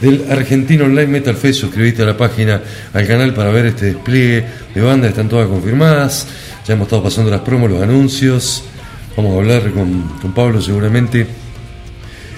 del 0.00 0.24
Argentino 0.30 0.86
Online 0.86 1.08
Metal 1.08 1.36
Fest. 1.36 1.60
Suscríbete 1.60 2.00
a 2.00 2.06
la 2.06 2.16
página, 2.16 2.62
al 2.94 3.06
canal 3.06 3.34
para 3.34 3.50
ver 3.50 3.66
este 3.66 3.92
despliegue 3.92 4.46
de 4.74 4.80
bandas, 4.80 5.10
están 5.10 5.28
todas 5.28 5.48
confirmadas. 5.48 6.28
Ya 6.66 6.72
hemos 6.72 6.86
estado 6.86 7.02
pasando 7.02 7.30
las 7.30 7.42
promos, 7.42 7.70
los 7.70 7.82
anuncios. 7.82 8.64
Vamos 9.18 9.34
a 9.34 9.36
hablar 9.36 9.70
con, 9.72 10.00
con 10.22 10.32
Pablo 10.32 10.62
seguramente 10.62 11.26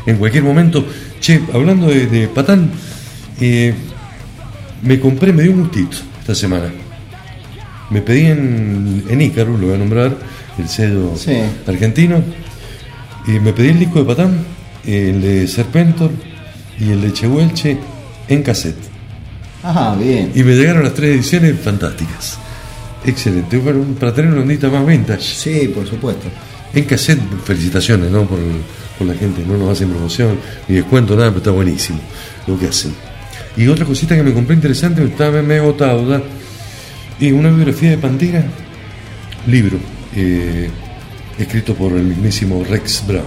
en 0.05 0.17
cualquier 0.17 0.43
momento. 0.43 0.85
Che, 1.21 1.41
hablando 1.53 1.87
de, 1.87 2.09
de 2.09 2.27
Patán, 2.27 2.73
eh, 3.41 3.73
me 4.83 4.99
compré, 4.99 5.33
me 5.33 5.45
dio 5.45 5.53
un 5.53 5.61
gustito 5.61 5.99
esta 6.19 6.35
semana. 6.35 6.88
Me 7.91 8.03
pedí 8.03 8.27
en, 8.27 9.05
en 9.09 9.21
Ícaro, 9.21 9.57
lo 9.57 9.67
voy 9.67 9.75
a 9.75 9.79
nombrar, 9.79 10.17
el 10.59 10.69
sello 10.69 11.15
Sí. 11.17 11.33
argentino, 11.67 12.23
y 13.27 13.33
me 13.41 13.53
pedí 13.53 13.69
el 13.69 13.79
disco 13.79 14.01
de 14.01 14.05
Patán, 14.05 14.39
el 14.85 15.21
de 15.23 15.47
Serpentor 15.49 16.11
y 16.79 16.91
el 16.91 17.01
de 17.01 17.13
Chehuelche 17.13 17.79
en 18.29 18.43
cassette. 18.43 18.77
Ajá, 19.63 19.95
bien. 19.97 20.33
Y 20.35 20.43
me 20.45 20.55
llegaron 20.55 20.83
las 20.85 20.95
tres 20.95 21.15
ediciones 21.17 21.55
fantásticas. 21.61 22.39
Excelente, 23.05 23.59
para, 23.59 23.79
para 23.99 24.13
tener 24.15 24.33
una 24.33 24.43
ondita 24.43 24.69
más 24.69 24.87
vintage. 24.87 25.23
Sí, 25.23 25.69
por 25.69 25.87
supuesto. 25.87 26.27
En 26.75 26.85
cassette, 26.85 27.21
felicitaciones 27.45 28.11
¿no? 28.11 28.25
por, 28.25 28.39
por 28.99 29.07
la 29.07 29.15
gente, 29.15 29.43
no 29.47 29.57
nos 29.57 29.71
hacen 29.71 29.89
promoción 29.91 30.39
ni 30.69 30.77
descuento, 30.77 31.15
nada, 31.17 31.29
pero 31.29 31.39
está 31.39 31.51
buenísimo 31.53 31.99
lo 32.47 32.59
que 32.59 32.67
hacen. 32.67 32.93
Y 33.57 33.67
otra 33.67 33.85
cosita 33.87 34.15
que 34.15 34.23
me 34.23 34.33
compré 34.33 34.55
interesante, 34.55 35.03
estaba 35.03 35.41
medio 35.43 35.63
agotado, 35.63 36.07
¿verdad? 36.07 36.25
Y 37.21 37.33
una 37.33 37.51
biografía 37.51 37.91
de 37.91 37.99
Pantera, 37.99 38.45
libro, 39.49 39.79
eh, 40.15 40.71
escrito 41.37 41.75
por 41.75 41.93
el 41.93 42.05
mismísimo 42.05 42.63
Rex 42.63 43.05
Brown, 43.09 43.25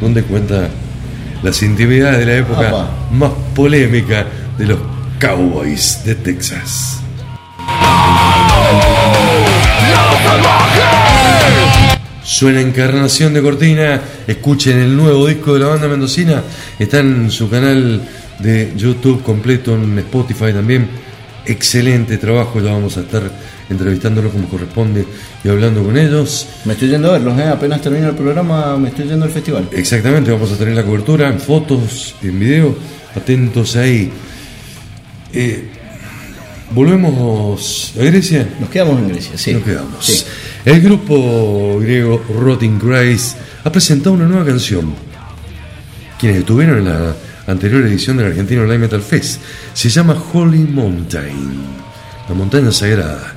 donde 0.00 0.24
cuenta 0.24 0.68
las 1.44 1.62
intimidades 1.62 2.18
de 2.18 2.26
la 2.26 2.36
época 2.38 2.68
Apa. 2.68 2.90
más 3.12 3.30
polémica 3.54 4.26
de 4.58 4.66
los 4.66 4.78
Cowboys 5.20 6.02
de 6.04 6.16
Texas. 6.16 7.00
Suena 12.24 12.60
Encarnación 12.60 13.32
de 13.32 13.42
Cortina, 13.42 14.00
escuchen 14.26 14.78
el 14.78 14.96
nuevo 14.96 15.26
disco 15.28 15.54
de 15.54 15.60
la 15.60 15.66
banda 15.66 15.86
mendocina, 15.86 16.42
está 16.80 16.98
en 16.98 17.30
su 17.30 17.48
canal 17.48 18.02
de 18.40 18.72
YouTube 18.76 19.22
completo, 19.22 19.74
en 19.76 19.98
Spotify 20.00 20.52
también. 20.52 21.09
Excelente 21.46 22.18
trabajo, 22.18 22.60
ya 22.60 22.72
vamos 22.72 22.96
a 22.96 23.00
estar 23.00 23.22
entrevistándolos 23.68 24.32
como 24.32 24.48
corresponde 24.48 25.04
y 25.42 25.48
hablando 25.48 25.82
con 25.82 25.96
ellos. 25.96 26.46
Me 26.64 26.74
estoy 26.74 26.88
yendo 26.88 27.08
a 27.08 27.12
verlos, 27.12 27.38
¿eh? 27.38 27.44
apenas 27.44 27.80
termino 27.80 28.08
el 28.08 28.14
programa, 28.14 28.76
me 28.76 28.88
estoy 28.88 29.06
yendo 29.08 29.24
al 29.24 29.30
festival. 29.30 29.68
Exactamente, 29.72 30.30
vamos 30.30 30.52
a 30.52 30.56
tener 30.56 30.74
la 30.74 30.84
cobertura 30.84 31.28
en 31.28 31.40
fotos, 31.40 32.14
en 32.22 32.38
video, 32.38 32.76
atentos 33.14 33.76
ahí. 33.76 34.10
Eh, 35.32 35.70
Volvemos 36.72 37.94
a 37.98 38.02
Grecia. 38.04 38.48
Nos 38.60 38.70
quedamos 38.70 39.00
en 39.00 39.08
Grecia, 39.08 39.36
sí. 39.36 39.54
Nos 39.54 39.64
quedamos. 39.64 40.06
Sí. 40.06 40.24
El 40.64 40.80
grupo 40.80 41.78
griego 41.80 42.22
Rotting 42.38 42.78
Christ 42.78 43.36
ha 43.64 43.72
presentado 43.72 44.12
una 44.12 44.26
nueva 44.26 44.44
canción. 44.44 44.94
Quienes 46.18 46.40
estuvieron 46.40 46.78
en 46.78 46.84
la 46.84 47.14
anterior 47.46 47.82
edición 47.86 48.16
del 48.16 48.26
Argentino 48.26 48.64
Live 48.64 48.78
Metal 48.78 49.02
Fest 49.02 49.40
se 49.72 49.88
llama 49.88 50.16
Holy 50.32 50.58
Mountain, 50.58 51.52
la 52.28 52.34
montaña 52.34 52.72
sagrada, 52.72 53.34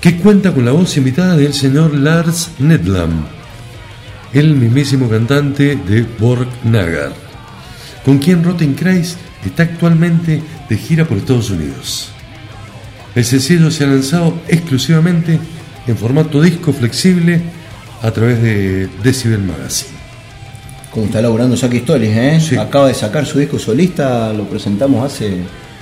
que 0.00 0.16
cuenta 0.16 0.52
con 0.52 0.64
la 0.64 0.72
voz 0.72 0.96
invitada 0.96 1.36
del 1.36 1.54
señor 1.54 1.94
Lars 1.94 2.50
Nedlam, 2.58 3.26
el 4.32 4.54
mismísimo 4.54 5.08
cantante 5.08 5.76
de 5.76 6.06
Borg 6.18 6.48
Nagar, 6.64 7.12
con 8.04 8.18
quien 8.18 8.44
Rotting 8.44 8.74
Christ 8.74 9.18
está 9.44 9.62
actualmente 9.64 10.42
de 10.68 10.76
gira 10.76 11.04
por 11.04 11.18
Estados 11.18 11.50
Unidos. 11.50 12.10
El 13.14 13.24
sencillo 13.24 13.70
se 13.70 13.84
ha 13.84 13.86
lanzado 13.86 14.34
exclusivamente 14.48 15.38
en 15.86 15.96
formato 15.96 16.42
disco 16.42 16.72
flexible 16.72 17.42
a 18.02 18.10
través 18.10 18.42
de 18.42 18.88
Decibel 19.02 19.42
Magazine. 19.42 20.03
Como 20.94 21.06
está 21.06 21.20
laburando 21.20 21.56
Saki 21.56 21.78
Stories, 21.78 22.16
¿eh? 22.16 22.38
Sí. 22.40 22.56
Acaba 22.56 22.86
de 22.86 22.94
sacar 22.94 23.26
su 23.26 23.40
disco 23.40 23.58
solista, 23.58 24.32
lo 24.32 24.44
presentamos 24.44 25.04
hace 25.04 25.38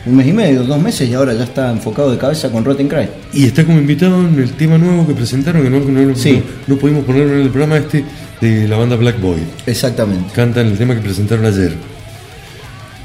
un 0.07 0.17
mes 0.17 0.27
y 0.27 0.33
medio, 0.33 0.63
dos 0.65 0.81
meses, 0.81 1.07
y 1.09 1.13
ahora 1.13 1.35
ya 1.35 1.45
está 1.45 1.71
enfocado 1.71 2.11
de 2.11 2.17
cabeza 2.17 2.51
con 2.51 2.65
Rotten 2.65 2.89
Cry. 2.89 3.09
Y 3.35 3.45
está 3.45 3.63
como 3.65 3.79
invitado 3.79 4.27
en 4.27 4.39
el 4.41 4.53
tema 4.55 4.79
nuevo 4.79 5.07
que 5.07 5.13
presentaron, 5.13 5.63
que 5.63 5.69
no, 5.71 5.81
no, 5.81 6.01
no- 6.01 6.17
Sí. 6.17 6.43
no 6.67 6.77
pudimos 6.77 7.05
ponerlo 7.05 7.35
en 7.35 7.43
el 7.43 7.51
programa 7.51 7.77
este 7.77 8.05
de 8.41 8.67
la 8.67 8.79
banda 8.79 8.97
Black 8.97 9.21
Boy. 9.21 9.37
Exactamente. 9.67 10.33
Cantan 10.35 10.69
el 10.69 10.79
tema 10.79 10.95
que 10.95 11.03
presentaron 11.03 11.45
ayer. 11.45 11.75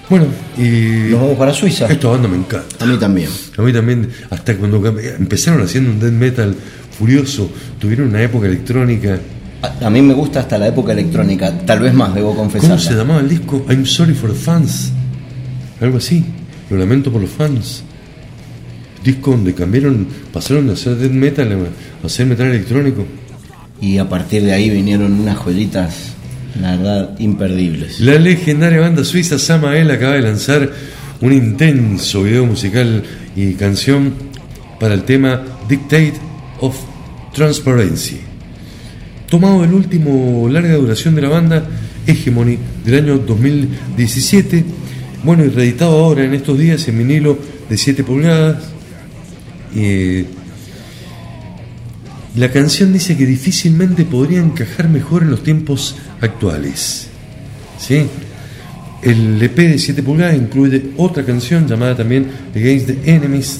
Bueno, 0.09 0.27
y 0.57 1.09
Nos 1.11 1.19
vamos 1.19 1.37
para 1.37 1.53
Suiza. 1.53 1.87
esta 1.87 2.07
banda 2.07 2.29
me 2.29 2.37
encanta. 2.37 2.85
A 2.85 2.87
mí 2.87 2.97
también. 2.97 3.29
A 3.57 3.61
mí 3.61 3.73
también, 3.73 4.09
hasta 4.29 4.55
cuando 4.55 4.77
empezaron 4.87 5.61
haciendo 5.61 5.91
un 5.91 5.99
death 5.99 6.13
metal 6.13 6.55
furioso, 6.97 7.51
tuvieron 7.79 8.07
una 8.07 8.21
época 8.23 8.47
electrónica. 8.47 9.19
A, 9.61 9.87
a 9.87 9.89
mí 9.89 10.01
me 10.01 10.13
gusta 10.13 10.41
hasta 10.41 10.57
la 10.57 10.67
época 10.67 10.93
electrónica, 10.93 11.51
tal 11.65 11.79
vez 11.79 11.93
más, 11.93 12.13
debo 12.13 12.35
¿Cómo 12.35 12.49
se 12.49 12.59
confesar. 12.59 12.95
llamaba 12.95 13.21
el 13.21 13.29
disco? 13.29 13.65
I'm 13.69 13.85
sorry 13.85 14.13
for 14.13 14.31
the 14.31 14.37
fans. 14.37 14.91
Algo 15.81 15.97
así. 15.97 16.23
Lo 16.69 16.77
lamento 16.77 17.11
por 17.11 17.21
los 17.21 17.29
fans. 17.31 17.83
Disco 19.03 19.31
donde 19.31 19.53
cambiaron, 19.53 20.07
pasaron 20.33 20.67
de 20.67 20.73
hacer 20.73 20.95
death 20.97 21.11
metal 21.11 21.69
a 22.03 22.05
hacer 22.05 22.25
metal 22.25 22.47
electrónico. 22.47 23.05
Y 23.79 23.97
a 23.99 24.09
partir 24.09 24.43
de 24.43 24.53
ahí 24.53 24.69
vinieron 24.69 25.13
unas 25.13 25.37
joyitas, 25.37 26.13
la 26.59 26.75
verdad, 26.75 27.15
imperdibles. 27.19 27.99
La 27.99 28.17
legendaria 28.19 28.79
banda 28.79 29.03
suiza 29.03 29.37
Samael 29.39 29.89
acaba 29.91 30.13
de 30.13 30.21
lanzar 30.23 30.71
un 31.21 31.31
intenso 31.31 32.23
video 32.23 32.45
musical 32.45 33.03
y 33.35 33.53
canción 33.53 34.13
para 34.79 34.93
el 34.93 35.03
tema 35.03 35.41
Dictate 35.69 36.13
of 36.59 36.75
Transparency. 37.33 38.19
Tomado 39.29 39.61
del 39.61 39.73
último 39.73 40.47
larga 40.49 40.75
duración 40.75 41.13
de 41.15 41.21
la 41.21 41.27
banda, 41.27 41.67
Hegemony, 42.05 42.57
del 42.85 43.03
año 43.03 43.17
2017, 43.17 44.63
bueno, 45.23 45.43
y 45.43 45.49
reeditado 45.49 45.99
ahora 45.99 46.23
en 46.23 46.33
estos 46.33 46.57
días 46.57 46.87
en 46.87 46.97
vinilo 46.97 47.37
de 47.69 47.77
7 47.77 48.05
pulgadas. 48.05 48.63
Eh, 49.75 50.25
la 52.37 52.49
canción 52.53 52.93
dice 52.93 53.17
que 53.17 53.25
difícilmente 53.25 54.05
podría 54.05 54.39
encajar 54.39 54.87
mejor 54.87 55.23
en 55.23 55.31
los 55.31 55.43
tiempos 55.43 55.97
actuales. 56.21 57.09
¿Sí? 57.79 58.07
El 59.01 59.41
EP 59.41 59.57
de 59.57 59.77
7 59.77 60.03
pulgadas 60.03 60.37
incluye 60.37 60.91
otra 60.95 61.25
canción 61.25 61.67
llamada 61.67 61.97
también 61.97 62.27
Against 62.55 62.87
the 62.87 63.13
Enemies, 63.13 63.59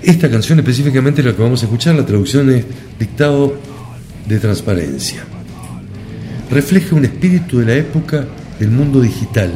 Esta 0.00 0.30
canción 0.30 0.60
específicamente 0.60 1.24
la 1.24 1.34
que 1.34 1.42
vamos 1.42 1.60
a 1.62 1.66
escuchar, 1.66 1.96
la 1.96 2.06
traducción 2.06 2.48
es 2.50 2.64
Dictado 2.98 3.69
de 4.26 4.38
Transparencia. 4.38 5.24
Refleja 6.50 6.96
un 6.96 7.04
espíritu 7.04 7.58
de 7.58 7.66
la 7.66 7.74
época 7.74 8.26
del 8.58 8.70
mundo 8.70 9.00
digital. 9.00 9.52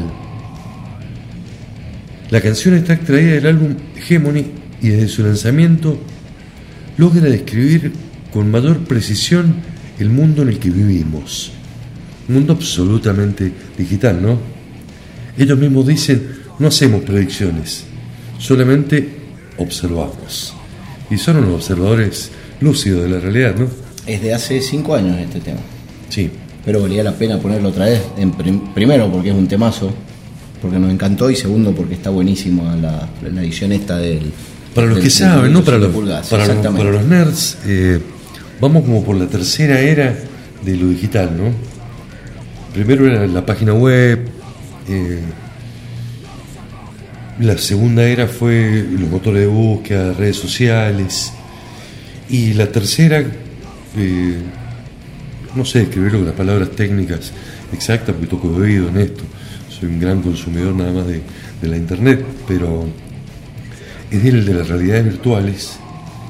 La 2.31 2.41
canción 2.41 2.75
está 2.75 2.95
extraída 2.95 3.33
del 3.33 3.47
álbum 3.47 3.75
Hegemony 3.97 4.47
y 4.81 4.89
desde 4.89 5.09
su 5.09 5.23
lanzamiento 5.23 5.99
logra 6.97 7.23
describir 7.23 7.93
con 8.33 8.51
mayor 8.51 8.79
precisión 8.81 9.57
el 9.99 10.11
mundo 10.11 10.43
en 10.43 10.49
el 10.49 10.59
que 10.59 10.71
vivimos. 10.71 11.53
Un 12.29 12.37
mundo 12.37 12.55
absolutamente 12.55 13.53
digital, 13.77 14.21
¿no? 14.21 14.39
Ellos 15.37 15.59
mismos 15.59 15.87
dicen, 15.87 16.23
no 16.59 16.69
hacemos 16.69 17.03
predicciones, 17.03 17.85
solamente 18.39 19.09
observamos. 19.59 20.55
Y 21.11 21.19
son 21.19 21.37
unos 21.37 21.55
observadores 21.55 22.31
lúcidos 22.61 23.03
de 23.03 23.11
la 23.11 23.21
realidad, 23.21 23.57
¿no? 23.57 23.84
Es 24.07 24.21
de 24.23 24.35
hace 24.35 24.61
cinco 24.61 24.95
años 24.95 25.19
este 25.19 25.41
tema. 25.41 25.61
Sí. 26.09 26.31
Pero 26.65 26.81
valía 26.83 27.03
la 27.03 27.13
pena 27.13 27.39
ponerlo 27.39 27.69
otra 27.71 27.87
vez. 27.87 28.03
En 28.19 28.33
prim- 28.33 28.73
primero 28.75 29.11
porque 29.11 29.31
es 29.31 29.35
un 29.35 29.47
temazo, 29.49 29.91
porque 30.63 30.79
nos 30.79 30.91
encantó, 30.91 31.31
y 31.31 31.37
segundo 31.37 31.73
porque 31.73 31.95
está 31.95 32.11
buenísima 32.11 32.75
la, 32.77 33.09
la 33.31 33.41
edición 33.43 33.73
esta 33.73 33.99
del. 33.99 34.33
Para 34.75 34.87
los 34.89 34.97
del 34.97 35.05
que 35.05 35.11
saben, 35.11 35.53
¿no? 35.53 35.63
Para 35.63 35.79
105 35.79 36.01
los, 36.03 36.77
para 36.77 36.91
los 36.91 37.05
nerds, 37.05 37.59
eh, 37.67 38.01
vamos 38.61 38.83
como 38.85 39.05
por 39.05 39.17
la 39.17 39.27
tercera 39.27 39.79
era 39.81 40.17
de 40.65 40.77
lo 40.77 40.89
digital, 40.89 41.31
¿no? 41.37 41.45
Primero 42.73 43.07
era 43.07 43.27
la 43.27 43.45
página 43.47 43.73
web, 43.73 44.19
eh, 44.89 45.21
la 47.41 47.59
segunda 47.59 48.05
era 48.05 48.27
fue 48.27 48.85
los 48.91 49.09
motores 49.11 49.41
de 49.43 49.47
búsqueda, 49.47 50.13
redes 50.13 50.37
sociales, 50.37 51.33
y 52.29 52.55
la 52.55 52.67
tercera, 52.69 53.25
eh, 53.97 54.39
no 55.55 55.65
sé 55.65 55.83
escribirlo 55.83 56.19
con 56.19 56.27
las 56.27 56.37
palabras 56.37 56.71
técnicas 56.73 57.33
exactas, 57.73 58.15
porque 58.15 58.27
toco 58.29 58.51
de 58.53 58.63
oído 58.67 58.89
en 58.89 58.99
esto, 58.99 59.23
soy 59.69 59.89
un 59.89 60.01
gran 60.01 60.21
consumidor 60.23 60.75
nada 60.75 60.93
más 60.93 61.07
de, 61.07 61.21
de 61.63 61.69
la 61.69 61.77
internet, 61.77 62.25
pero 62.49 62.87
es 64.11 64.25
el 64.25 64.45
de 64.45 64.55
las 64.55 64.69
realidades 64.69 65.05
virtuales, 65.05 65.77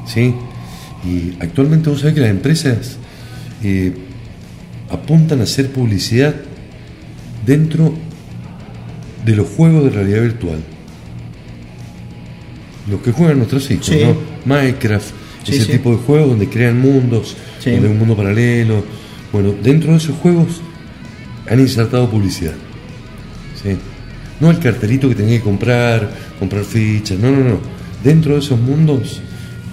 ¿sí? 0.07 0.35
Y 1.05 1.35
actualmente 1.40 1.90
vos 1.90 2.00
sabés 2.00 2.14
que 2.14 2.20
las 2.22 2.31
empresas 2.31 2.96
eh, 3.62 3.92
apuntan 4.90 5.40
a 5.40 5.44
hacer 5.44 5.70
publicidad 5.70 6.35
dentro 7.44 7.92
de 9.24 9.37
los 9.37 9.48
juegos 9.48 9.85
de 9.85 9.90
realidad 9.90 10.22
virtual. 10.22 10.59
Los 12.90 13.00
que 13.00 13.12
juegan 13.12 13.38
nuestros 13.38 13.70
hijos, 13.70 13.87
Sí. 13.87 14.00
¿no? 14.03 14.14
Minecraft, 14.44 15.07
Sí, 15.44 15.57
ese 15.57 15.64
sí. 15.66 15.72
tipo 15.72 15.90
de 15.92 15.98
juegos 15.98 16.31
donde 16.31 16.48
crean 16.48 16.81
mundos, 16.81 17.37
Sí. 17.64 17.70
un 17.70 17.98
mundo 17.98 18.16
paralelo. 18.16 18.85
Bueno, 19.33 19.55
dentro 19.62 19.92
de 19.92 19.96
esos 19.96 20.16
juegos 20.16 20.61
han 21.50 21.59
insertado 21.59 22.09
publicidad. 22.11 22.53
¿sí? 23.61 23.77
No 24.40 24.50
el 24.50 24.59
cartelito 24.59 25.09
que 25.09 25.14
tenía 25.14 25.38
que 25.38 25.44
comprar, 25.44 26.11
comprar 26.38 26.64
fichas, 26.64 27.18
no, 27.18 27.31
no, 27.31 27.48
no. 27.48 27.59
Dentro 28.03 28.35
de 28.35 28.40
esos 28.40 28.61
mundos, 28.61 29.20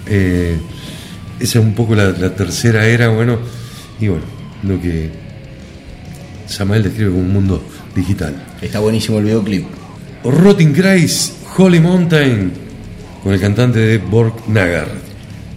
eh, 0.06 0.56
esa 1.38 1.58
es 1.58 1.64
un 1.64 1.74
poco 1.74 1.94
la, 1.94 2.10
la 2.10 2.34
tercera 2.34 2.86
era, 2.86 3.08
bueno, 3.08 3.38
y 4.00 4.08
bueno, 4.08 4.24
lo 4.62 4.80
que 4.80 5.10
Samael 6.46 6.82
describe 6.82 7.10
como 7.10 7.22
un 7.22 7.32
mundo 7.32 7.62
digital. 7.94 8.34
Está 8.60 8.80
buenísimo 8.80 9.18
el 9.18 9.24
videoclip. 9.24 9.66
Rotting 10.24 10.72
Christ, 10.72 11.34
Holy 11.56 11.80
Mountain, 11.80 12.52
con 13.22 13.32
el 13.32 13.40
cantante 13.40 13.78
de 13.78 13.98
Borg 13.98 14.48
Nagar. 14.48 14.88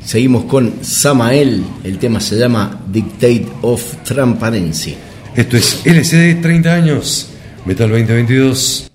Seguimos 0.06 0.46
con 0.46 0.84
Samael. 0.84 1.64
El 1.84 1.98
tema 1.98 2.20
se 2.20 2.38
llama 2.38 2.80
Dictate 2.92 3.48
of 3.64 3.82
Transparency. 4.04 4.96
Esto 5.36 5.58
es 5.58 5.82
LCD 5.84 6.42
30 6.42 6.74
años, 6.74 7.30
Metal 7.66 7.90
2022. 7.90 8.92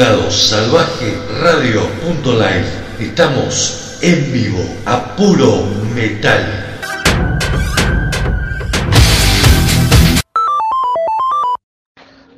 Lado 0.00 0.30
Salvaje 0.30 1.12
Radio.live. 1.42 2.64
Estamos 3.00 3.98
en 4.00 4.32
vivo 4.32 4.62
a 4.86 5.14
puro 5.14 5.66
metal. 5.94 6.40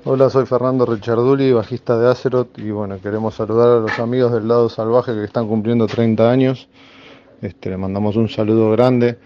Hola, 0.05 0.29
soy 0.29 0.45
Fernando 0.45 0.87
Richarduli, 0.87 1.53
bajista 1.53 1.97
de 1.97 2.11
Azeroth 2.11 2.59
y 2.59 2.73
bueno, 2.73 2.99
queremos 3.01 3.37
saludar 3.37 3.69
a 3.69 3.81
los 3.81 3.97
amigos 4.01 4.33
del 4.33 4.49
lado 4.49 4.69
salvaje 4.69 5.15
que 5.15 5.23
están 5.23 5.47
cumpliendo 5.47 5.87
30 5.87 6.29
años. 6.29 6.69
Este, 7.43 7.71
le 7.71 7.77
mandamos 7.77 8.17
un 8.17 8.29
saludo 8.29 8.73
grande 8.73 9.21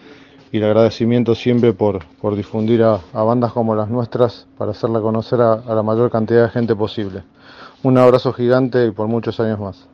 y 0.52 0.58
el 0.58 0.64
agradecimiento 0.64 1.34
siempre 1.34 1.72
por, 1.72 2.04
por 2.20 2.36
difundir 2.36 2.82
a, 2.82 3.00
bandas 3.14 3.52
como 3.52 3.74
las 3.74 3.88
nuestras 3.88 4.46
para 4.58 4.72
hacerla 4.72 5.00
conocer 5.00 5.40
a 5.40 5.74
la 5.74 5.82
mayor 5.82 6.10
cantidad 6.10 6.42
de 6.42 6.50
gente 6.50 6.76
posible. 6.76 7.22
Un 7.86 7.98
abrazo 7.98 8.32
gigante 8.32 8.84
y 8.84 8.90
por 8.90 9.06
muchos 9.06 9.38
años 9.38 9.60
más. 9.60 9.86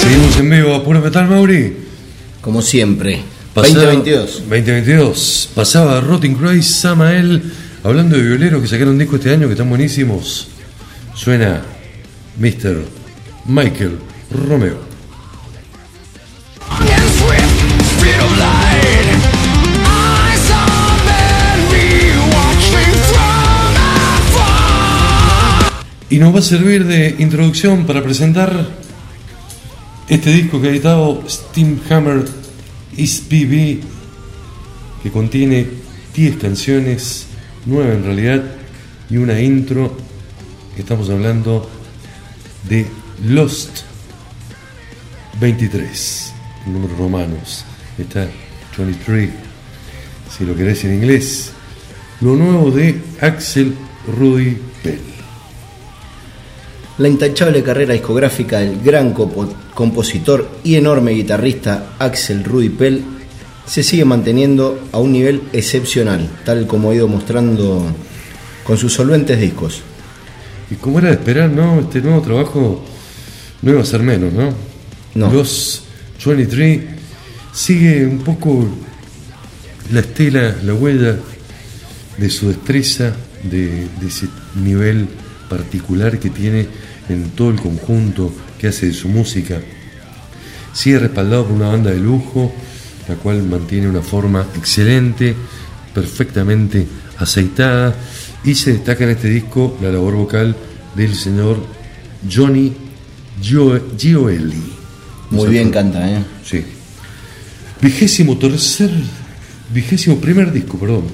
Seguimos 0.00 0.36
en 0.38 0.50
vivo 0.50 0.74
a 0.74 0.84
puro 0.84 1.00
metal, 1.00 1.28
Mauri. 1.28 1.76
Como 2.40 2.62
siempre. 2.62 3.20
Pasaba- 3.54 3.84
2022. 3.86 4.42
2022. 4.48 5.50
Pasaba 5.54 6.00
Rotting 6.00 6.34
Christ, 6.36 6.70
Samael, 6.82 7.42
hablando 7.82 8.16
de 8.16 8.22
violeros 8.22 8.62
que 8.62 8.68
sacaron 8.68 8.98
disco 8.98 9.16
este 9.16 9.32
año 9.32 9.46
que 9.46 9.52
están 9.54 9.68
buenísimos. 9.68 10.48
Suena 11.14 11.62
Mr. 12.38 12.82
Michael 13.46 13.98
Romeo. 14.30 14.95
Y 26.08 26.18
nos 26.18 26.32
va 26.32 26.38
a 26.38 26.42
servir 26.42 26.84
de 26.84 27.16
introducción 27.18 27.84
para 27.84 28.00
presentar 28.00 28.68
este 30.08 30.30
disco 30.30 30.60
que 30.60 30.68
ha 30.68 30.70
editado 30.70 31.24
Steamhammer 31.28 32.24
East 32.96 33.28
BB, 33.28 33.80
que 35.02 35.10
contiene 35.10 35.66
10 36.14 36.36
canciones, 36.36 37.26
9 37.66 37.94
en 37.94 38.04
realidad, 38.04 38.44
y 39.10 39.16
una 39.16 39.40
intro. 39.40 39.96
Estamos 40.78 41.10
hablando 41.10 41.68
de 42.68 42.86
Lost 43.24 43.80
23, 45.40 46.32
en 46.66 46.72
números 46.72 46.98
romanos. 46.98 47.64
Está 47.98 48.28
23, 48.78 49.30
si 50.38 50.44
lo 50.44 50.54
querés 50.54 50.84
en 50.84 50.94
inglés. 50.94 51.50
Lo 52.20 52.36
nuevo 52.36 52.70
de 52.70 53.00
Axel 53.20 53.74
Rudy 54.06 54.56
Pell. 54.84 55.15
La 56.98 57.08
intachable 57.08 57.62
carrera 57.62 57.92
discográfica 57.92 58.60
del 58.60 58.80
gran 58.82 59.12
compo- 59.12 59.52
compositor 59.74 60.48
y 60.64 60.76
enorme 60.76 61.12
guitarrista 61.12 61.94
Axel 61.98 62.42
Rudy 62.42 62.70
Pell 62.70 63.02
se 63.66 63.82
sigue 63.82 64.04
manteniendo 64.04 64.88
a 64.92 64.98
un 64.98 65.12
nivel 65.12 65.42
excepcional, 65.52 66.26
tal 66.44 66.66
como 66.66 66.90
ha 66.90 66.94
ido 66.94 67.06
mostrando 67.08 67.84
con 68.64 68.78
sus 68.78 68.94
solventes 68.94 69.38
discos. 69.40 69.80
Y 70.70 70.76
como 70.76 70.98
era 71.00 71.08
de 71.08 71.14
esperar, 71.14 71.50
¿no? 71.50 71.80
Este 71.80 72.00
nuevo 72.00 72.22
trabajo 72.22 72.82
no 73.62 73.70
iba 73.72 73.82
a 73.82 73.84
ser 73.84 74.02
menos, 74.02 74.32
¿no? 74.32 74.54
No. 75.14 75.30
Los 75.32 75.82
23 76.24 76.80
sigue 77.52 78.06
un 78.06 78.18
poco 78.18 78.66
la 79.92 80.00
estela, 80.00 80.56
la 80.64 80.74
huella 80.74 81.16
de 82.16 82.30
su 82.30 82.48
destreza, 82.48 83.12
de, 83.42 83.86
de 84.00 84.06
ese 84.08 84.26
nivel 84.62 85.06
particular 85.48 86.18
que 86.18 86.30
tiene 86.30 86.66
en 87.08 87.30
todo 87.30 87.50
el 87.50 87.60
conjunto 87.60 88.32
que 88.58 88.68
hace 88.68 88.86
de 88.86 88.92
su 88.94 89.08
música. 89.08 89.60
Sigue 90.72 90.98
respaldado 90.98 91.44
por 91.46 91.52
una 91.56 91.68
banda 91.68 91.90
de 91.90 91.98
lujo, 91.98 92.52
la 93.08 93.14
cual 93.16 93.42
mantiene 93.42 93.88
una 93.88 94.02
forma 94.02 94.44
excelente, 94.56 95.34
perfectamente 95.94 96.86
aceitada, 97.18 97.94
y 98.44 98.54
se 98.54 98.72
destaca 98.74 99.04
en 99.04 99.10
este 99.10 99.28
disco 99.28 99.76
la 99.80 99.90
labor 99.90 100.14
vocal 100.14 100.54
del 100.94 101.14
señor 101.14 101.58
Johnny 102.30 102.72
Gio- 103.42 103.82
Gioeli. 103.98 104.62
Muy 105.30 105.48
bien 105.48 105.70
canta, 105.70 106.08
¿eh? 106.08 106.22
Sí. 106.44 106.62
Vigésimo 107.80 108.38
tercer, 108.38 108.90
vigésimo 109.72 110.16
primer 110.18 110.52
disco, 110.52 110.78
perdón, 110.78 111.04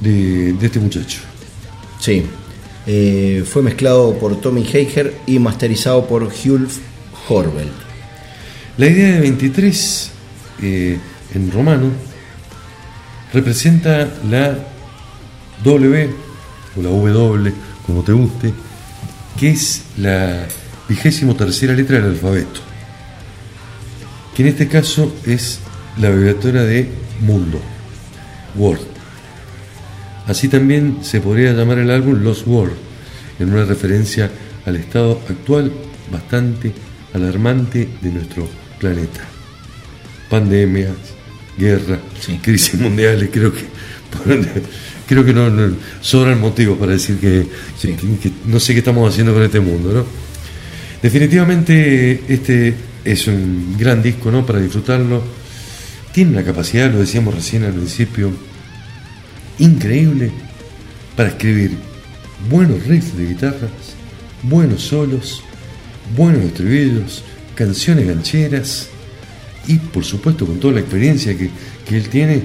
de, 0.00 0.52
de 0.54 0.66
este 0.66 0.80
muchacho. 0.80 1.20
Sí. 2.00 2.24
Eh, 2.86 3.44
fue 3.46 3.62
mezclado 3.62 4.18
por 4.18 4.40
Tommy 4.40 4.62
Heiger 4.62 5.14
y 5.26 5.38
masterizado 5.38 6.06
por 6.06 6.24
Hugh 6.24 6.68
Horveld. 7.28 7.72
La 8.76 8.86
idea 8.86 9.14
de 9.14 9.20
23 9.20 10.10
eh, 10.62 10.98
en 11.34 11.50
romano 11.50 11.90
representa 13.32 14.12
la 14.28 14.58
W 15.62 16.10
o 16.76 16.82
la 16.82 16.88
W, 16.90 17.54
como 17.86 18.02
te 18.02 18.12
guste, 18.12 18.52
que 19.38 19.50
es 19.50 19.82
la 19.96 20.46
vigésimo 20.88 21.34
tercera 21.34 21.72
letra 21.72 21.96
del 21.96 22.10
alfabeto, 22.10 22.60
que 24.34 24.42
en 24.42 24.48
este 24.48 24.68
caso 24.68 25.14
es 25.24 25.60
la 25.98 26.08
abreviatura 26.08 26.64
de 26.64 26.88
mundo, 27.20 27.60
Word. 28.56 28.93
Así 30.26 30.48
también 30.48 30.98
se 31.02 31.20
podría 31.20 31.52
llamar 31.52 31.78
el 31.78 31.90
álbum 31.90 32.22
Lost 32.22 32.46
World, 32.46 32.74
en 33.38 33.52
una 33.52 33.64
referencia 33.64 34.30
al 34.64 34.76
estado 34.76 35.20
actual 35.28 35.70
bastante 36.10 36.72
alarmante 37.12 37.88
de 38.00 38.10
nuestro 38.10 38.48
planeta. 38.80 39.20
Pandemias, 40.30 40.92
guerra, 41.58 41.98
Sí. 42.20 42.38
crisis 42.42 42.80
mundiales, 42.80 43.28
creo 43.32 43.52
que 43.52 43.64
creo 45.06 45.24
que 45.24 45.34
no, 45.34 45.50
no- 45.50 45.76
sobran 46.00 46.40
motivos 46.40 46.78
para 46.78 46.92
decir 46.92 47.18
que, 47.18 47.46
que- 47.80 47.96
que 47.96 48.32
no 48.46 48.58
sé 48.60 48.72
qué 48.72 48.78
estamos 48.78 49.10
haciendo 49.12 49.34
con 49.34 49.42
este 49.42 49.60
mundo, 49.60 49.92
¿no? 49.92 50.04
Definitivamente 51.02 52.22
este 52.28 52.74
es 53.04 53.26
un 53.26 53.76
gran 53.78 54.02
disco, 54.02 54.30
¿no? 54.30 54.46
Para 54.46 54.60
disfrutarlo. 54.60 55.22
Tiene 56.12 56.30
una 56.30 56.42
capacidad, 56.44 56.90
lo 56.90 57.00
decíamos 57.00 57.34
recién 57.34 57.64
al 57.64 57.72
principio, 57.74 58.30
increíble 59.58 60.30
para 61.16 61.28
escribir 61.30 61.76
buenos 62.50 62.84
riffs 62.86 63.16
de 63.16 63.26
guitarras, 63.28 63.70
buenos 64.42 64.82
solos, 64.82 65.42
buenos 66.16 66.42
estribillos, 66.44 67.22
canciones 67.54 68.06
gancheras 68.06 68.88
y 69.66 69.76
por 69.76 70.04
supuesto 70.04 70.44
con 70.46 70.58
toda 70.60 70.74
la 70.74 70.80
experiencia 70.80 71.36
que, 71.36 71.50
que 71.88 71.96
él 71.96 72.08
tiene, 72.08 72.42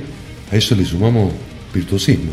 a 0.52 0.56
eso 0.56 0.76
le 0.76 0.86
sumamos 0.86 1.34
virtuosismo. 1.74 2.32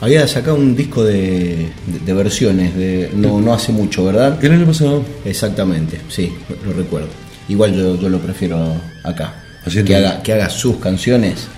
Había 0.00 0.28
sacado 0.28 0.56
un 0.56 0.76
disco 0.76 1.02
de, 1.02 1.70
de- 1.86 1.98
de 2.06 2.12
versiones, 2.12 2.74
de, 2.76 3.10
no, 3.14 3.40
no 3.40 3.52
hace 3.52 3.72
mucho, 3.72 4.04
¿verdad? 4.04 4.42
El 4.44 4.52
año 4.52 4.66
pasado, 4.66 5.04
Exactamente, 5.24 5.98
sí, 6.08 6.32
lo, 6.48 6.70
lo 6.70 6.78
recuerdo. 6.78 7.08
Igual 7.48 7.74
yo, 7.74 7.98
yo 8.00 8.08
lo 8.08 8.20
prefiero 8.20 8.80
acá. 9.02 9.42
Haciendo- 9.64 9.88
Que 9.88 9.96
haga, 9.96 10.22
que 10.22 10.32
haga 10.34 10.50
sus 10.50 10.76
canciones, 10.76 11.48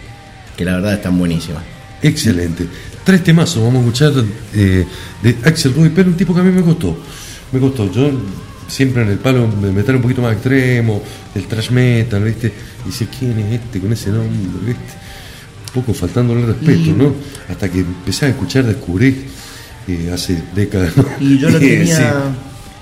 que 0.57 0.65
la 0.65 0.77
verdad 0.77 0.95
están 0.95 1.19
buenísimas. 1.19 1.63
Excelente. 2.03 2.67
Tres 3.05 3.25
temazos 3.25 3.63
vamos 3.63 3.77
a 3.77 3.87
escuchar 3.87 4.13
eh, 4.55 4.85
de 5.23 5.37
Axel 5.45 5.73
Rudy, 5.75 5.89
pero 5.91 6.09
un 6.11 6.17
tipo 6.17 6.35
que 6.35 6.41
a 6.41 6.45
mí 6.45 6.53
me 6.53 6.63
costó. 6.63 6.97
Me 7.53 7.59
costó. 7.61 7.91
Yo 7.91 8.11
siempre 8.69 9.03
en 9.03 9.09
el 9.09 9.19
palo 9.19 9.49
de 9.61 9.73
metal 9.73 9.97
un 9.97 10.03
poquito 10.03 10.23
más 10.23 10.35
extremo, 10.35 11.03
el 11.35 11.47
trash 11.47 11.71
metal, 11.71 12.23
¿viste? 12.23 12.53
Y 12.85 12.89
dice, 12.89 13.09
¿quién 13.19 13.39
es 13.39 13.61
este 13.61 13.81
con 13.81 13.93
ese 13.93 14.11
nombre, 14.11 14.37
¿viste? 14.67 14.93
Un 15.67 15.73
poco 15.83 15.95
faltándole 15.95 16.41
el 16.43 16.47
respeto, 16.49 16.93
¿no? 16.97 17.15
Hasta 17.49 17.69
que 17.71 17.81
empecé 17.81 18.27
a 18.27 18.29
escuchar, 18.31 18.65
descubrí 18.65 19.25
eh, 19.89 20.11
hace 20.13 20.43
décadas, 20.55 20.97
¿no? 20.97 21.05
Y 21.21 21.39
yo 21.39 21.51
lo 21.51 21.59
tenía- 21.61 21.97
sí, 21.97 22.03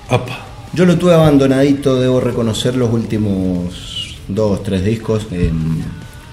apa. 0.09 0.45
Yo 0.73 0.85
lo 0.85 0.97
tuve 0.99 1.13
abandonadito, 1.15 1.99
debo 1.99 2.19
reconocer 2.21 2.75
los 2.75 2.93
últimos 2.93 4.17
dos, 4.27 4.61
tres 4.63 4.85
discos. 4.85 5.25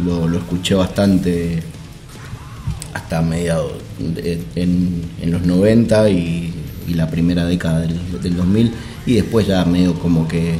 lo, 0.05 0.29
lo 0.29 0.39
escuché 0.39 0.75
bastante 0.75 1.63
hasta 2.97 3.21
mediados, 3.21 3.73
en, 4.55 5.03
en 5.21 5.31
los 5.31 5.43
90 5.43 6.09
y, 6.11 6.53
y 6.89 6.95
la 6.95 7.11
primera 7.11 7.45
década 7.45 7.81
del, 7.81 8.23
del 8.23 8.37
2000. 8.37 8.73
Y 9.05 9.15
después 9.15 9.47
ya 9.47 9.65
medio 9.67 9.95
como 9.95 10.27
que 10.27 10.55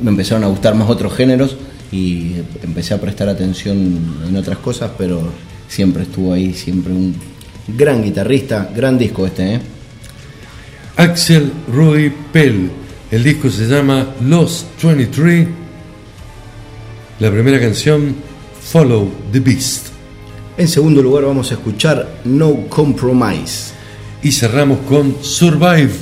me 0.00 0.10
empezaron 0.10 0.42
a 0.44 0.46
gustar 0.46 0.74
más 0.74 0.88
otros 0.88 1.14
géneros 1.14 1.56
y 1.92 2.36
empecé 2.62 2.94
a 2.94 3.00
prestar 3.00 3.28
atención 3.28 3.76
en 4.26 4.34
otras 4.36 4.58
cosas, 4.58 4.90
pero 4.96 5.30
siempre 5.68 6.04
estuvo 6.04 6.32
ahí, 6.32 6.54
siempre 6.54 6.94
un 6.94 7.14
gran 7.68 8.02
guitarrista, 8.02 8.70
gran 8.74 8.96
disco 8.98 9.26
este, 9.26 9.54
¿eh? 9.54 9.60
Axel 10.96 11.52
Rudy 11.68 12.10
Pell. 12.32 12.70
El 13.10 13.22
disco 13.22 13.50
se 13.50 13.66
llama 13.66 14.14
Lost 14.22 14.82
23. 14.82 15.46
La 17.20 17.30
primera 17.30 17.60
canción, 17.60 18.14
Follow 18.62 19.10
the 19.30 19.40
Beast. 19.40 19.91
En 20.58 20.68
segundo 20.68 21.02
lugar 21.02 21.24
vamos 21.24 21.50
a 21.50 21.54
escuchar 21.54 22.20
No 22.24 22.68
Compromise. 22.68 23.72
Y 24.22 24.32
cerramos 24.32 24.80
con 24.80 25.16
Survive. 25.22 25.92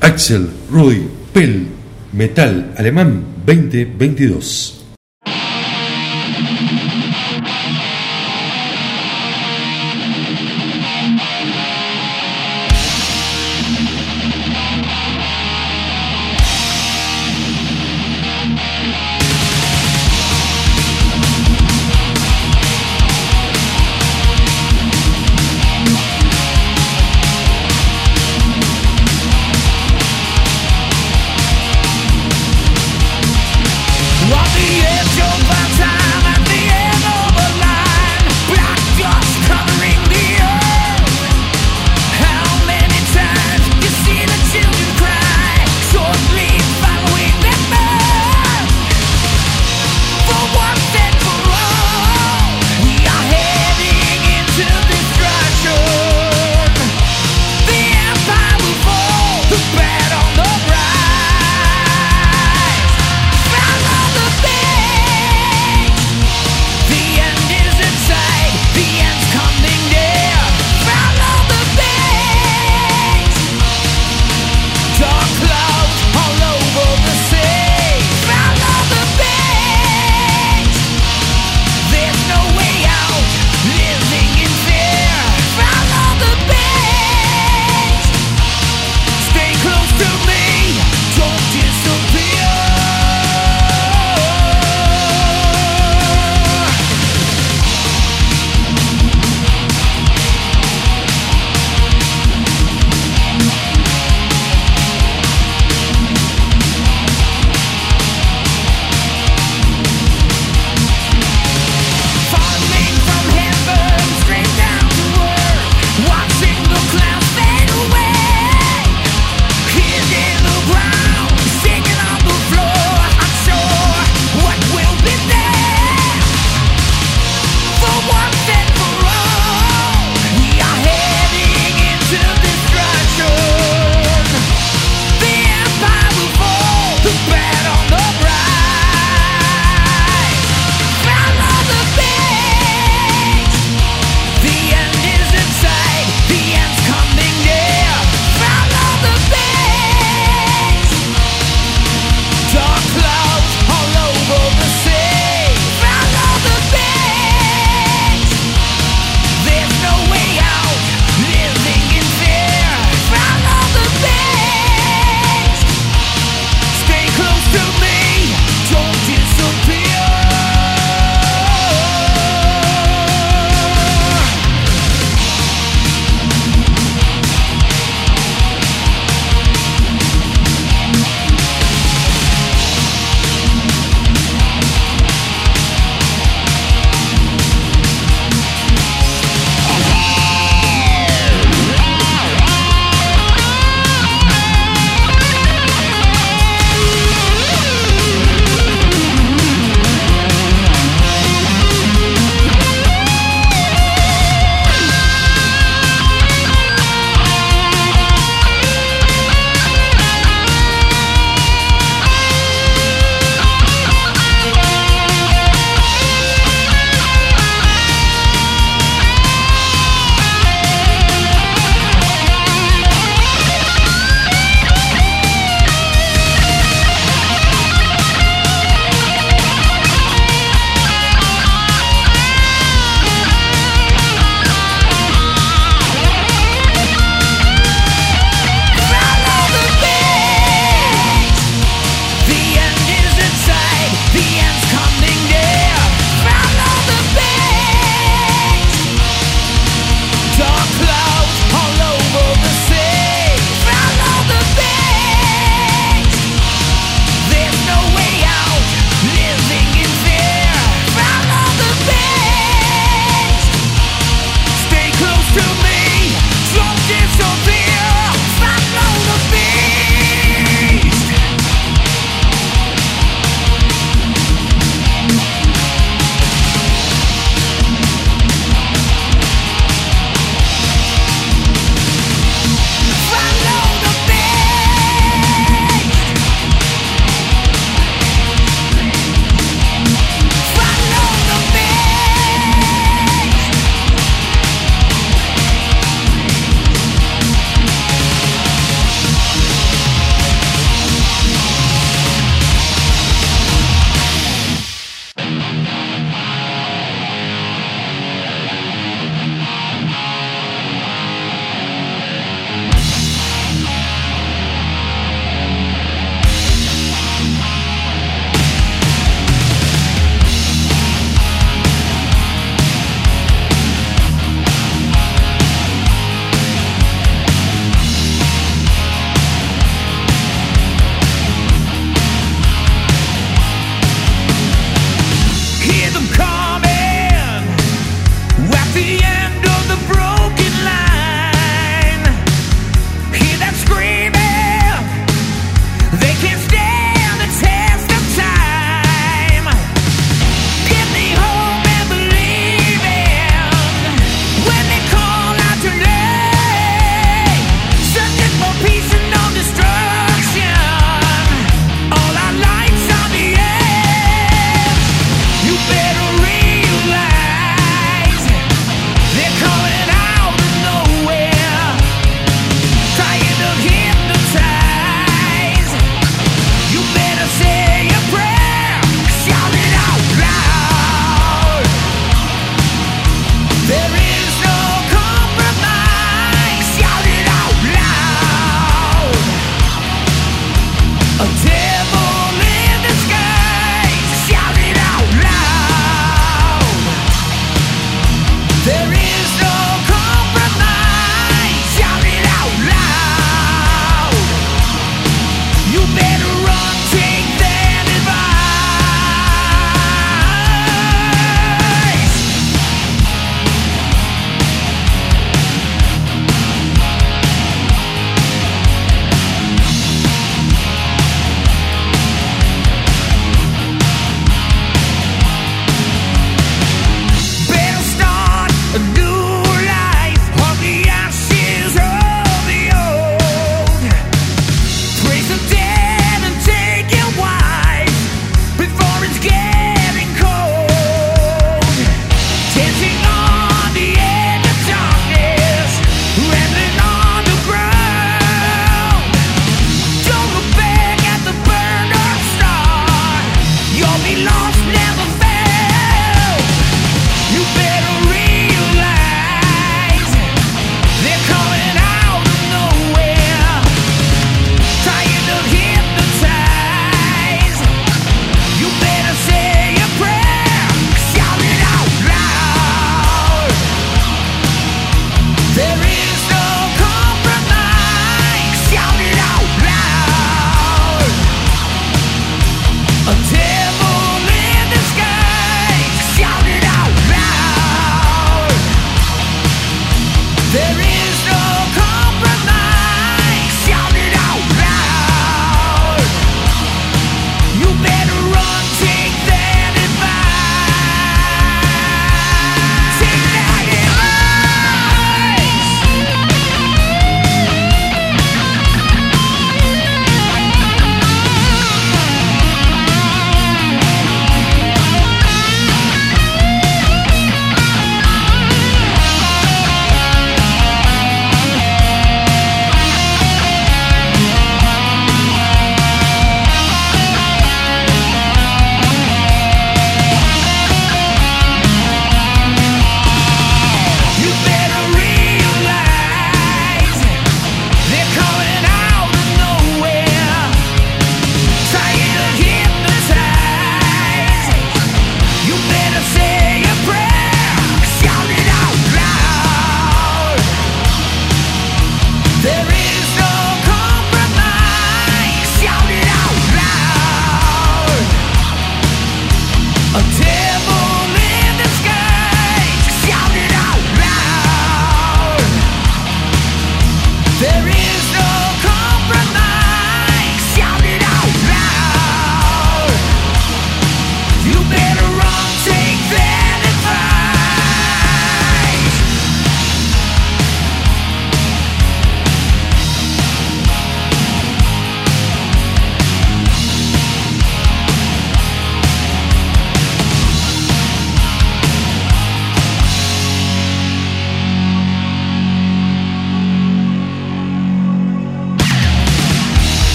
Axel, 0.00 0.48
Rudy, 0.70 1.08
Pell, 1.32 1.66
Metal 2.12 2.72
Alemán 2.76 3.24
2022. 3.44 4.83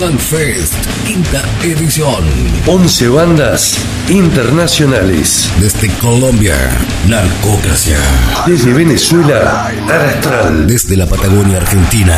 Rock 0.00 0.18
Fest, 0.18 0.74
quinta 1.04 1.42
edición. 1.64 2.24
11 2.66 3.08
bandas 3.08 3.78
internacionales. 4.08 5.50
Desde 5.58 5.88
Colombia, 5.94 6.54
Narcocracia. 7.08 7.98
Desde 8.46 8.72
Venezuela, 8.72 9.72
Arastral. 9.88 10.68
Desde 10.68 10.96
la 10.96 11.06
Patagonia 11.06 11.56
Argentina, 11.56 12.14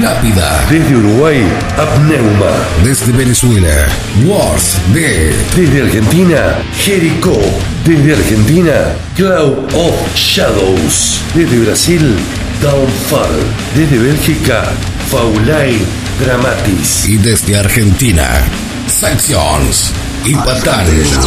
Lápida. 0.00 0.64
Desde 0.70 0.96
Uruguay, 0.96 1.42
Apneuma. 1.76 2.52
Desde 2.84 3.10
Venezuela, 3.10 3.88
Wars 4.24 4.76
D. 4.94 5.34
Desde 5.56 5.82
Argentina, 5.82 6.58
Jericó. 6.76 7.40
Desde 7.84 8.14
Argentina, 8.14 8.72
Cloud 9.16 9.74
of 9.74 10.14
Shadows. 10.14 11.20
Desde 11.34 11.58
Brasil, 11.58 12.16
Downfall. 12.62 13.40
Desde 13.74 13.98
Bélgica, 13.98 14.64
Faulai 15.10 15.99
Dramatis. 16.20 17.08
Y 17.08 17.16
desde 17.16 17.56
Argentina, 17.56 18.42
Sections. 18.86 19.92
Impactantes. 20.26 21.18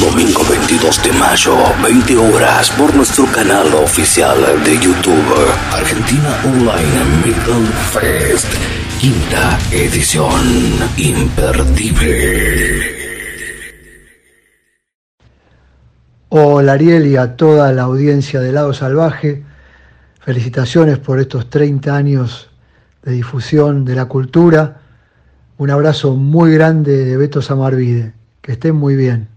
Domingo 0.00 0.42
22 0.48 1.02
de 1.02 1.12
mayo, 1.12 1.56
20 1.82 2.16
horas, 2.16 2.70
por 2.70 2.94
nuestro 2.94 3.26
canal 3.26 3.74
oficial 3.74 4.38
de 4.64 4.78
YouTube, 4.78 5.36
Argentina 5.72 6.40
Online 6.44 7.04
Metal 7.24 7.66
Fest, 7.92 8.46
quinta 8.98 9.58
edición, 9.72 10.40
imperdible. 10.96 12.80
Hola 16.30 16.72
Ariel 16.72 17.06
y 17.06 17.16
a 17.16 17.36
toda 17.36 17.72
la 17.72 17.82
audiencia 17.82 18.40
de 18.40 18.52
Lado 18.52 18.72
Salvaje, 18.72 19.42
felicitaciones 20.20 20.98
por 20.98 21.20
estos 21.20 21.50
30 21.50 21.94
años 21.94 22.49
de 23.02 23.12
difusión 23.12 23.84
de 23.84 23.94
la 23.94 24.06
cultura. 24.06 24.80
Un 25.58 25.70
abrazo 25.70 26.14
muy 26.14 26.52
grande 26.52 27.04
de 27.04 27.16
Beto 27.16 27.42
Samarvide. 27.42 28.12
Que 28.40 28.52
estén 28.52 28.74
muy 28.74 28.96
bien. 28.96 29.28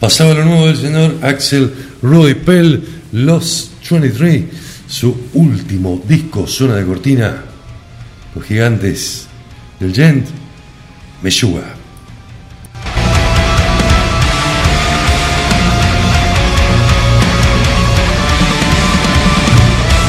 Pasaba 0.00 0.32
lo 0.34 0.44
nuevo 0.44 0.66
del 0.66 0.76
señor 0.76 1.16
Axel 1.22 1.72
Roy 2.02 2.34
Pell, 2.34 2.82
Los 3.12 3.72
23, 3.90 4.44
su 4.86 5.28
último 5.34 6.00
disco, 6.06 6.46
Zona 6.46 6.76
de 6.76 6.86
Cortina, 6.86 7.42
Los 8.34 8.44
Gigantes 8.44 9.26
del 9.80 9.92
Gent, 9.92 10.26
Meshuga. 11.22 11.77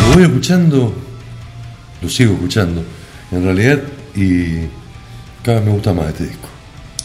Lo 0.10 0.16
voy 0.16 0.24
escuchando, 0.24 0.92
lo 2.02 2.10
sigo 2.10 2.34
escuchando, 2.34 2.84
en 3.32 3.44
realidad, 3.44 3.80
y 4.16 4.66
cada 5.44 5.60
vez 5.60 5.68
me 5.68 5.74
gusta 5.74 5.94
más 5.94 6.08
este 6.08 6.24
disco. 6.26 6.50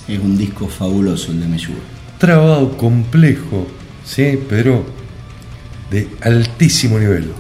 Es 0.09 0.19
un 0.19 0.39
disco 0.39 0.67
fabuloso 0.69 1.31
el 1.31 1.41
de 1.41 1.47
Meshuga. 1.47 1.81
Trabado, 2.17 2.79
complejo, 2.79 3.67
sí, 4.07 4.41
pero 4.49 4.87
de 5.91 6.09
altísimo 6.23 6.99
nivel. 6.99 7.31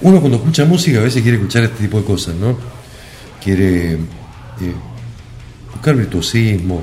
Uno 0.00 0.20
cuando 0.20 0.38
escucha 0.38 0.64
música 0.64 1.00
a 1.00 1.02
veces 1.02 1.20
quiere 1.20 1.36
escuchar 1.36 1.64
este 1.64 1.84
tipo 1.84 1.98
de 1.98 2.06
cosas, 2.06 2.34
¿no? 2.36 2.56
Quiere 3.44 3.92
eh, 3.92 3.98
buscar 5.76 5.94
virtuosismo, 5.94 6.82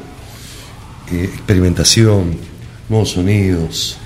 eh, 1.12 1.30
experimentación, 1.34 2.38
nuevos 2.90 3.10
sonidos, 3.10 3.98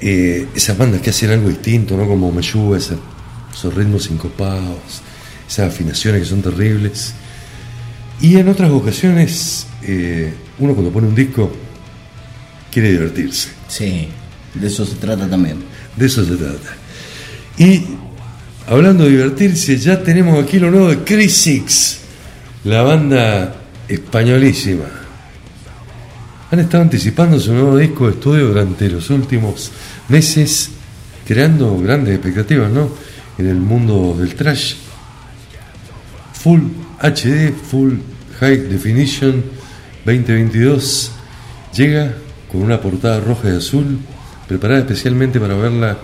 eh, 0.00 0.46
esas 0.54 0.76
bandas 0.78 1.02
que 1.02 1.10
hacen 1.10 1.30
algo 1.30 1.48
distinto, 1.48 1.96
¿no? 1.96 2.06
Como 2.06 2.32
Meyú, 2.32 2.74
esos, 2.74 2.98
esos 3.52 3.74
ritmos 3.74 4.04
sincopados, 4.04 5.02
esas 5.46 5.72
afinaciones 5.72 6.22
que 6.22 6.28
son 6.28 6.40
terribles. 6.40 7.14
Y 8.20 8.36
en 8.36 8.48
otras 8.48 8.70
ocasiones, 8.70 9.66
eh, 9.82 10.32
uno 10.58 10.72
cuando 10.72 10.90
pone 10.90 11.08
un 11.08 11.14
disco 11.14 11.52
quiere 12.72 12.92
divertirse. 12.92 13.50
Sí, 13.68 14.08
de 14.54 14.66
eso 14.66 14.86
se 14.86 14.96
trata 14.96 15.28
también. 15.28 15.58
De 15.94 16.06
eso 16.06 16.24
se 16.24 16.36
trata. 16.36 16.74
Y 17.58 17.82
hablando 18.66 19.04
de 19.04 19.10
divertirse, 19.10 19.76
ya 19.76 20.02
tenemos 20.02 20.42
aquí 20.42 20.58
lo 20.58 20.70
nuevo 20.70 20.88
de 20.88 20.98
Chris 21.04 21.34
Six, 21.34 21.98
la 22.64 22.82
banda 22.82 23.54
españolísima. 23.86 24.84
Han 26.50 26.60
estado 26.60 26.82
anticipando 26.82 27.38
su 27.38 27.52
nuevo 27.52 27.76
disco 27.76 28.06
de 28.06 28.12
estudio 28.12 28.48
durante 28.48 28.88
los 28.88 29.10
últimos 29.10 29.70
meses, 30.08 30.70
creando 31.26 31.78
grandes 31.78 32.14
expectativas, 32.14 32.70
¿no? 32.70 32.90
En 33.36 33.48
el 33.48 33.56
mundo 33.56 34.16
del 34.18 34.34
trash. 34.34 34.74
Full 36.32 36.60
HD, 37.00 37.52
Full 37.52 37.94
High 38.40 38.68
Definition 38.68 39.44
2022 40.04 41.12
llega 41.74 42.14
con 42.50 42.62
una 42.62 42.80
portada 42.80 43.20
roja 43.20 43.50
y 43.50 43.56
azul, 43.56 43.98
preparada 44.48 44.80
especialmente 44.80 45.38
para 45.38 45.54
verla 45.54 45.98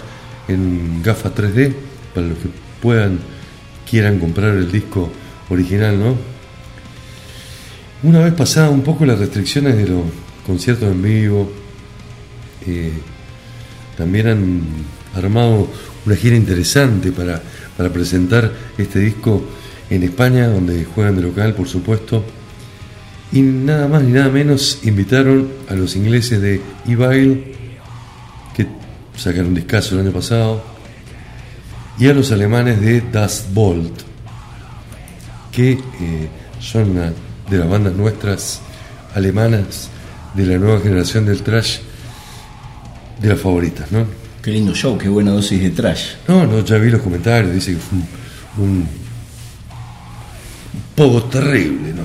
en 0.46 1.02
gafas 1.02 1.34
3D, 1.34 1.74
para 2.14 2.26
los 2.26 2.38
que 2.38 2.48
puedan, 2.82 3.18
quieran 3.90 4.18
comprar 4.18 4.54
el 4.54 4.70
disco 4.70 5.10
original, 5.48 5.98
¿no? 5.98 6.33
Una 8.04 8.20
vez 8.20 8.34
pasadas 8.34 8.70
un 8.70 8.82
poco 8.82 9.06
las 9.06 9.18
restricciones 9.18 9.78
de 9.78 9.88
los 9.88 10.02
conciertos 10.46 10.92
en 10.92 11.02
vivo, 11.02 11.50
eh, 12.66 12.92
también 13.96 14.26
han 14.28 14.62
armado 15.14 15.70
una 16.04 16.14
gira 16.14 16.36
interesante 16.36 17.12
para, 17.12 17.40
para 17.78 17.88
presentar 17.90 18.52
este 18.76 18.98
disco 18.98 19.42
en 19.88 20.02
España, 20.02 20.48
donde 20.48 20.84
juegan 20.84 21.16
de 21.16 21.22
local, 21.22 21.54
por 21.54 21.66
supuesto. 21.66 22.22
Y 23.32 23.40
nada 23.40 23.88
más 23.88 24.02
ni 24.02 24.12
nada 24.12 24.28
menos 24.28 24.80
invitaron 24.82 25.48
a 25.70 25.74
los 25.74 25.96
ingleses 25.96 26.42
de 26.42 26.60
Evil, 26.86 27.54
que 28.54 28.66
sacaron 29.16 29.46
un 29.46 29.54
discazo 29.54 29.94
el 29.94 30.02
año 30.02 30.12
pasado, 30.12 30.62
y 31.98 32.06
a 32.06 32.12
los 32.12 32.30
alemanes 32.32 32.82
de 32.82 33.00
Das 33.00 33.46
Bolt, 33.54 34.02
que 35.50 35.70
eh, 35.70 35.78
son 36.60 36.98
de 37.48 37.58
las 37.58 37.68
bandas 37.68 37.94
nuestras 37.94 38.60
alemanas 39.14 39.90
de 40.34 40.46
la 40.46 40.58
nueva 40.58 40.80
generación 40.80 41.26
del 41.26 41.42
trash, 41.42 41.78
de 43.20 43.28
las 43.28 43.40
favoritas, 43.40 43.90
¿no? 43.92 44.06
Qué 44.42 44.50
lindo 44.50 44.74
show, 44.74 44.98
qué 44.98 45.08
buena 45.08 45.30
dosis 45.30 45.60
de 45.62 45.70
trash. 45.70 46.14
No, 46.28 46.46
no, 46.46 46.64
ya 46.64 46.76
vi 46.76 46.90
los 46.90 47.00
comentarios, 47.00 47.54
dice 47.54 47.72
que 47.72 47.78
fue 47.78 47.98
un, 48.58 48.64
un 48.66 48.88
poco 50.94 51.22
terrible, 51.24 51.94
¿no? 51.94 52.02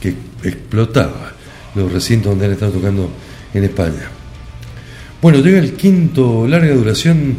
Que 0.00 0.14
explotaba 0.44 1.32
los 1.74 1.90
recintos 1.92 2.30
donde 2.30 2.46
han 2.46 2.52
estado 2.52 2.72
tocando 2.72 3.10
en 3.52 3.64
España. 3.64 4.08
Bueno, 5.20 5.40
llega 5.40 5.58
el 5.58 5.74
quinto 5.74 6.46
larga 6.46 6.72
duración 6.74 7.36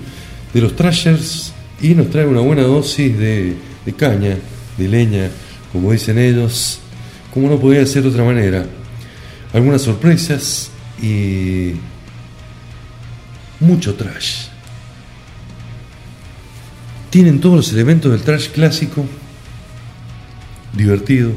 de 0.53 0.61
los 0.61 0.75
Trashers 0.75 1.53
y 1.81 1.95
nos 1.95 2.09
trae 2.09 2.25
una 2.25 2.41
buena 2.41 2.63
dosis 2.63 3.17
de, 3.17 3.55
de 3.85 3.93
caña, 3.93 4.37
de 4.77 4.87
leña, 4.87 5.29
como 5.71 5.91
dicen 5.91 6.17
ellos, 6.17 6.80
como 7.33 7.49
no 7.49 7.59
podía 7.59 7.85
ser 7.85 8.03
de 8.03 8.09
otra 8.09 8.23
manera. 8.23 8.65
Algunas 9.53 9.81
sorpresas 9.81 10.69
y 11.01 11.73
mucho 13.59 13.95
trash. 13.95 14.47
Tienen 17.09 17.41
todos 17.41 17.55
los 17.55 17.73
elementos 17.73 18.11
del 18.11 18.21
trash 18.21 18.49
clásico, 18.49 19.05
divertido, 20.73 21.31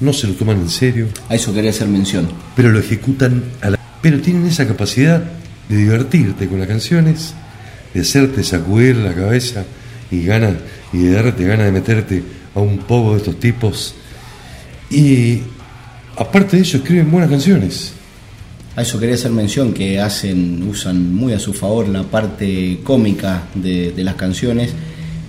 no 0.00 0.12
se 0.12 0.26
lo 0.26 0.34
toman 0.34 0.58
en 0.58 0.68
serio, 0.68 1.08
A 1.28 1.34
eso 1.36 1.54
quería 1.54 1.70
hacer 1.70 1.88
mención. 1.88 2.28
pero 2.56 2.70
lo 2.70 2.80
ejecutan 2.80 3.44
a 3.60 3.70
la... 3.70 3.78
Pero 4.00 4.20
tienen 4.20 4.46
esa 4.46 4.66
capacidad 4.66 5.22
de 5.68 5.76
divertirte 5.76 6.48
con 6.48 6.58
las 6.58 6.68
canciones, 6.68 7.34
de 7.94 8.00
hacerte 8.00 8.42
sacudir 8.42 8.96
la 8.96 9.14
cabeza 9.14 9.64
y 10.10 10.24
ganas 10.24 10.54
y 10.92 10.98
de 10.98 11.12
darte 11.12 11.44
ganas 11.44 11.66
de 11.66 11.72
meterte 11.72 12.22
a 12.54 12.60
un 12.60 12.78
poco 12.78 13.12
de 13.12 13.18
estos 13.18 13.38
tipos. 13.38 13.94
Y 14.92 15.40
aparte 16.16 16.56
de 16.56 16.62
eso 16.62 16.76
escriben 16.76 17.10
buenas 17.10 17.30
canciones. 17.30 17.94
A 18.76 18.82
eso 18.82 19.00
quería 19.00 19.14
hacer 19.14 19.30
mención 19.30 19.72
que 19.72 19.98
hacen, 19.98 20.62
usan 20.68 21.14
muy 21.14 21.32
a 21.32 21.38
su 21.38 21.54
favor 21.54 21.88
la 21.88 22.02
parte 22.02 22.80
cómica 22.84 23.44
de, 23.54 23.92
de 23.92 24.04
las 24.04 24.14
canciones 24.16 24.70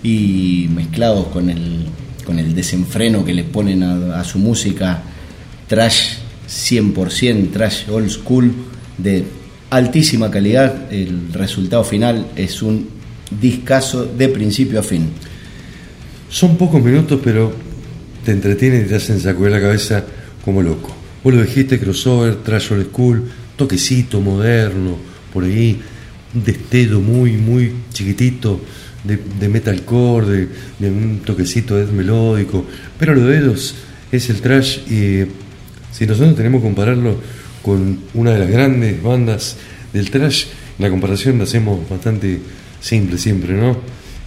y 0.03 0.68
mezclados 0.74 1.28
con 1.28 1.49
el, 1.49 1.86
con 2.26 2.39
el 2.39 2.53
desenfreno 2.53 3.24
que 3.24 3.34
les 3.34 3.45
ponen 3.45 3.84
a, 3.84 4.20
a 4.20 4.24
su 4.26 4.38
música, 4.38 5.01
trash 5.68 6.16
100%, 6.49 7.51
trash 7.51 7.89
old 7.89 8.09
school, 8.09 8.53
de 8.97 9.24
altísima 9.70 10.30
calidad, 10.30 10.91
el 10.91 11.32
resultado 11.34 11.84
final 11.84 12.28
es 12.36 12.61
un 12.61 12.89
discazo 13.41 14.05
de 14.05 14.28
principio 14.30 14.80
a 14.80 14.84
fin. 14.84 15.09
Son 16.30 16.57
pocos 16.57 16.84
minutos, 16.84 17.20
pero 17.24 17.53
te 18.24 18.32
entretienen 18.32 18.86
y 18.86 18.88
te 18.88 18.95
hacen 18.95 19.19
sacudir 19.19 19.51
la 19.51 19.61
cabeza 19.61 20.03
como 20.43 20.61
loco. 20.61 20.95
Vos 21.24 21.34
lo 21.34 21.41
dijiste, 21.41 21.80
crossover, 21.80 22.36
trash 22.38 22.74
old 22.74 22.88
school, 22.89 23.24
toquecito 23.55 24.19
moderno, 24.19 24.97
por 25.32 25.43
ahí, 25.43 25.80
un 26.34 26.43
destello 26.43 26.99
muy, 26.99 27.34
muy 27.34 27.74
chiquitito 27.93 28.59
de, 29.03 29.19
de 29.39 29.49
metalcore, 29.49 30.47
de, 30.80 30.89
un 30.89 31.21
toquecito 31.26 31.76
de 31.76 31.86
melódico, 31.91 32.65
pero 32.97 33.13
lo 33.13 33.26
de 33.28 33.38
ellos 33.38 33.76
es 34.11 34.30
el 34.30 34.41
trash 34.41 34.80
y 34.89 35.26
si 35.91 36.05
nosotros 36.05 36.36
tenemos 36.36 36.61
que 36.61 36.67
compararlo 36.67 37.17
con 37.61 37.99
una 38.13 38.32
de 38.32 38.39
las 38.39 38.49
grandes 38.49 39.01
bandas 39.01 39.57
del 39.93 40.09
trash, 40.09 40.45
la 40.80 40.89
comparación 40.89 41.38
la 41.38 41.43
hacemos 41.45 41.88
bastante 41.89 42.39
simple 42.82 43.17
siempre, 43.17 43.53
¿no? 43.53 43.78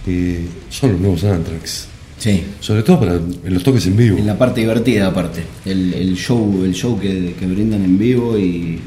Eh, 0.07 0.45
son 0.69 0.93
los 0.93 1.01
nuevos 1.01 1.23
Anthrax. 1.23 1.96
Sí. 2.19 2.43
Sobre 2.59 2.83
todo 2.83 2.99
para 2.99 3.13
en 3.15 3.53
los 3.53 3.63
toques 3.63 3.85
en 3.87 3.95
vivo. 3.95 4.17
En 4.17 4.25
la 4.25 4.37
parte 4.37 4.61
divertida 4.61 5.07
aparte, 5.07 5.43
el, 5.65 5.93
el 5.93 6.15
show, 6.15 6.63
el 6.63 6.73
show 6.73 6.99
que, 6.99 7.35
que 7.39 7.45
brindan 7.45 7.83
en 7.83 7.97
vivo 7.97 8.37
y 8.37 8.79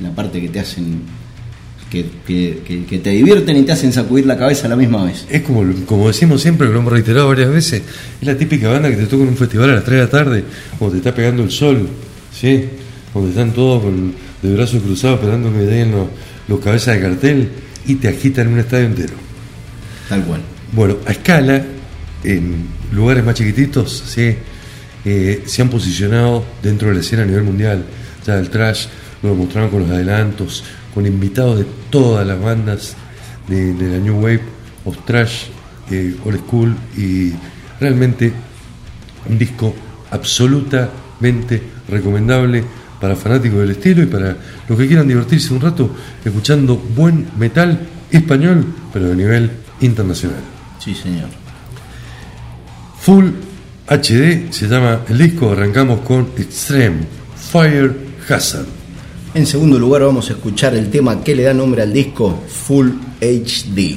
la 0.00 0.10
parte 0.14 0.40
que 0.40 0.48
te 0.48 0.58
hacen, 0.60 1.00
que, 1.90 2.06
que- 2.26 2.84
que- 2.88 2.98
te 2.98 3.10
divierten 3.10 3.56
y 3.56 3.62
te 3.62 3.72
hacen 3.72 3.92
sacudir 3.92 4.26
la 4.26 4.36
cabeza 4.36 4.66
a 4.66 4.70
la 4.70 4.76
misma 4.76 5.04
vez. 5.04 5.26
Es 5.30 5.42
como, 5.42 5.64
como 5.86 6.08
decimos 6.08 6.40
siempre, 6.42 6.66
que 6.66 6.72
lo 6.72 6.80
hemos 6.80 6.92
reiterado 6.92 7.28
varias 7.28 7.50
veces, 7.50 7.82
es 8.20 8.26
la 8.26 8.36
típica 8.36 8.68
banda 8.70 8.90
que 8.90 8.96
te 8.96 9.06
toca 9.06 9.22
en 9.22 9.28
un 9.28 9.36
festival 9.36 9.70
a 9.70 9.74
las 9.74 9.84
3 9.84 9.98
de 9.98 10.04
la 10.04 10.10
tarde, 10.10 10.44
cuando 10.78 10.92
te 10.92 10.98
está 10.98 11.14
pegando 11.14 11.42
el 11.44 11.50
sol, 11.52 11.86
¿sí? 12.34 12.64
Donde 13.14 13.30
están 13.30 13.52
todos 13.52 13.82
con, 13.84 14.12
de 14.42 14.54
brazos 14.54 14.82
cruzados 14.82 15.20
esperando 15.20 15.52
que 15.52 15.58
lleguen 15.60 15.92
los, 15.92 16.08
los 16.48 16.58
cabezas 16.60 16.96
de 16.96 17.00
cartel 17.02 17.48
y 17.86 17.94
te 17.96 18.08
agitan 18.08 18.48
un 18.48 18.58
estadio 18.58 18.86
entero. 18.86 19.14
Tal 20.08 20.24
cual. 20.24 20.40
Bueno, 20.72 20.96
a 21.06 21.12
escala, 21.12 21.62
en 22.24 22.66
lugares 22.92 23.24
más 23.24 23.34
chiquititos, 23.34 24.04
¿sí? 24.06 24.36
Eh, 25.04 25.42
se 25.46 25.62
han 25.62 25.68
posicionado 25.68 26.44
dentro 26.62 26.88
de 26.88 26.94
la 26.94 27.00
escena 27.00 27.22
a 27.22 27.26
nivel 27.26 27.42
mundial. 27.42 27.84
Ya 28.26 28.38
el 28.38 28.50
trash 28.50 28.86
lo 29.22 29.34
mostraron 29.34 29.70
con 29.70 29.80
los 29.80 29.90
adelantos, 29.90 30.62
con 30.94 31.06
invitados 31.06 31.58
de 31.58 31.66
todas 31.90 32.26
las 32.26 32.40
bandas 32.40 32.96
de, 33.48 33.74
la 33.74 33.98
New 33.98 34.16
Wave, 34.20 34.42
post-trash, 34.84 35.46
eh, 35.90 36.14
old 36.24 36.38
school 36.46 36.76
y 36.96 37.32
realmente 37.80 38.32
un 39.28 39.38
disco 39.38 39.74
absolutamente 40.10 41.62
recomendable 41.88 42.64
para 43.00 43.16
fanáticos 43.16 43.58
del 43.60 43.72
estilo 43.72 44.02
y 44.02 44.06
para 44.06 44.36
los 44.68 44.78
que 44.78 44.86
quieran 44.86 45.08
divertirse 45.08 45.52
un 45.52 45.60
rato 45.60 45.90
escuchando 46.24 46.76
buen 46.76 47.26
metal 47.36 47.80
español, 48.10 48.64
pero 48.92 49.08
de 49.08 49.16
nivel 49.16 49.50
internacional. 49.80 50.40
Sí, 50.78 50.94
señor. 50.94 51.41
Full 53.02 53.30
HD 53.88 54.52
se 54.52 54.68
llama 54.68 55.00
el 55.08 55.18
disco, 55.18 55.50
arrancamos 55.50 56.02
con 56.02 56.28
Extreme 56.38 56.98
Fire 57.34 57.96
Hazard. 58.28 58.66
En 59.34 59.44
segundo 59.44 59.76
lugar 59.76 60.02
vamos 60.02 60.30
a 60.30 60.34
escuchar 60.34 60.76
el 60.76 60.88
tema 60.88 61.24
que 61.24 61.34
le 61.34 61.42
da 61.42 61.52
nombre 61.52 61.82
al 61.82 61.92
disco 61.92 62.44
Full 62.46 62.90
HD. 63.20 63.96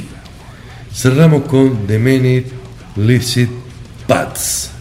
Cerramos 0.91 1.43
con 1.43 1.86
The 1.86 1.99
Minute 1.99 2.47
Licit 2.95 3.51
Pats. 4.08 4.75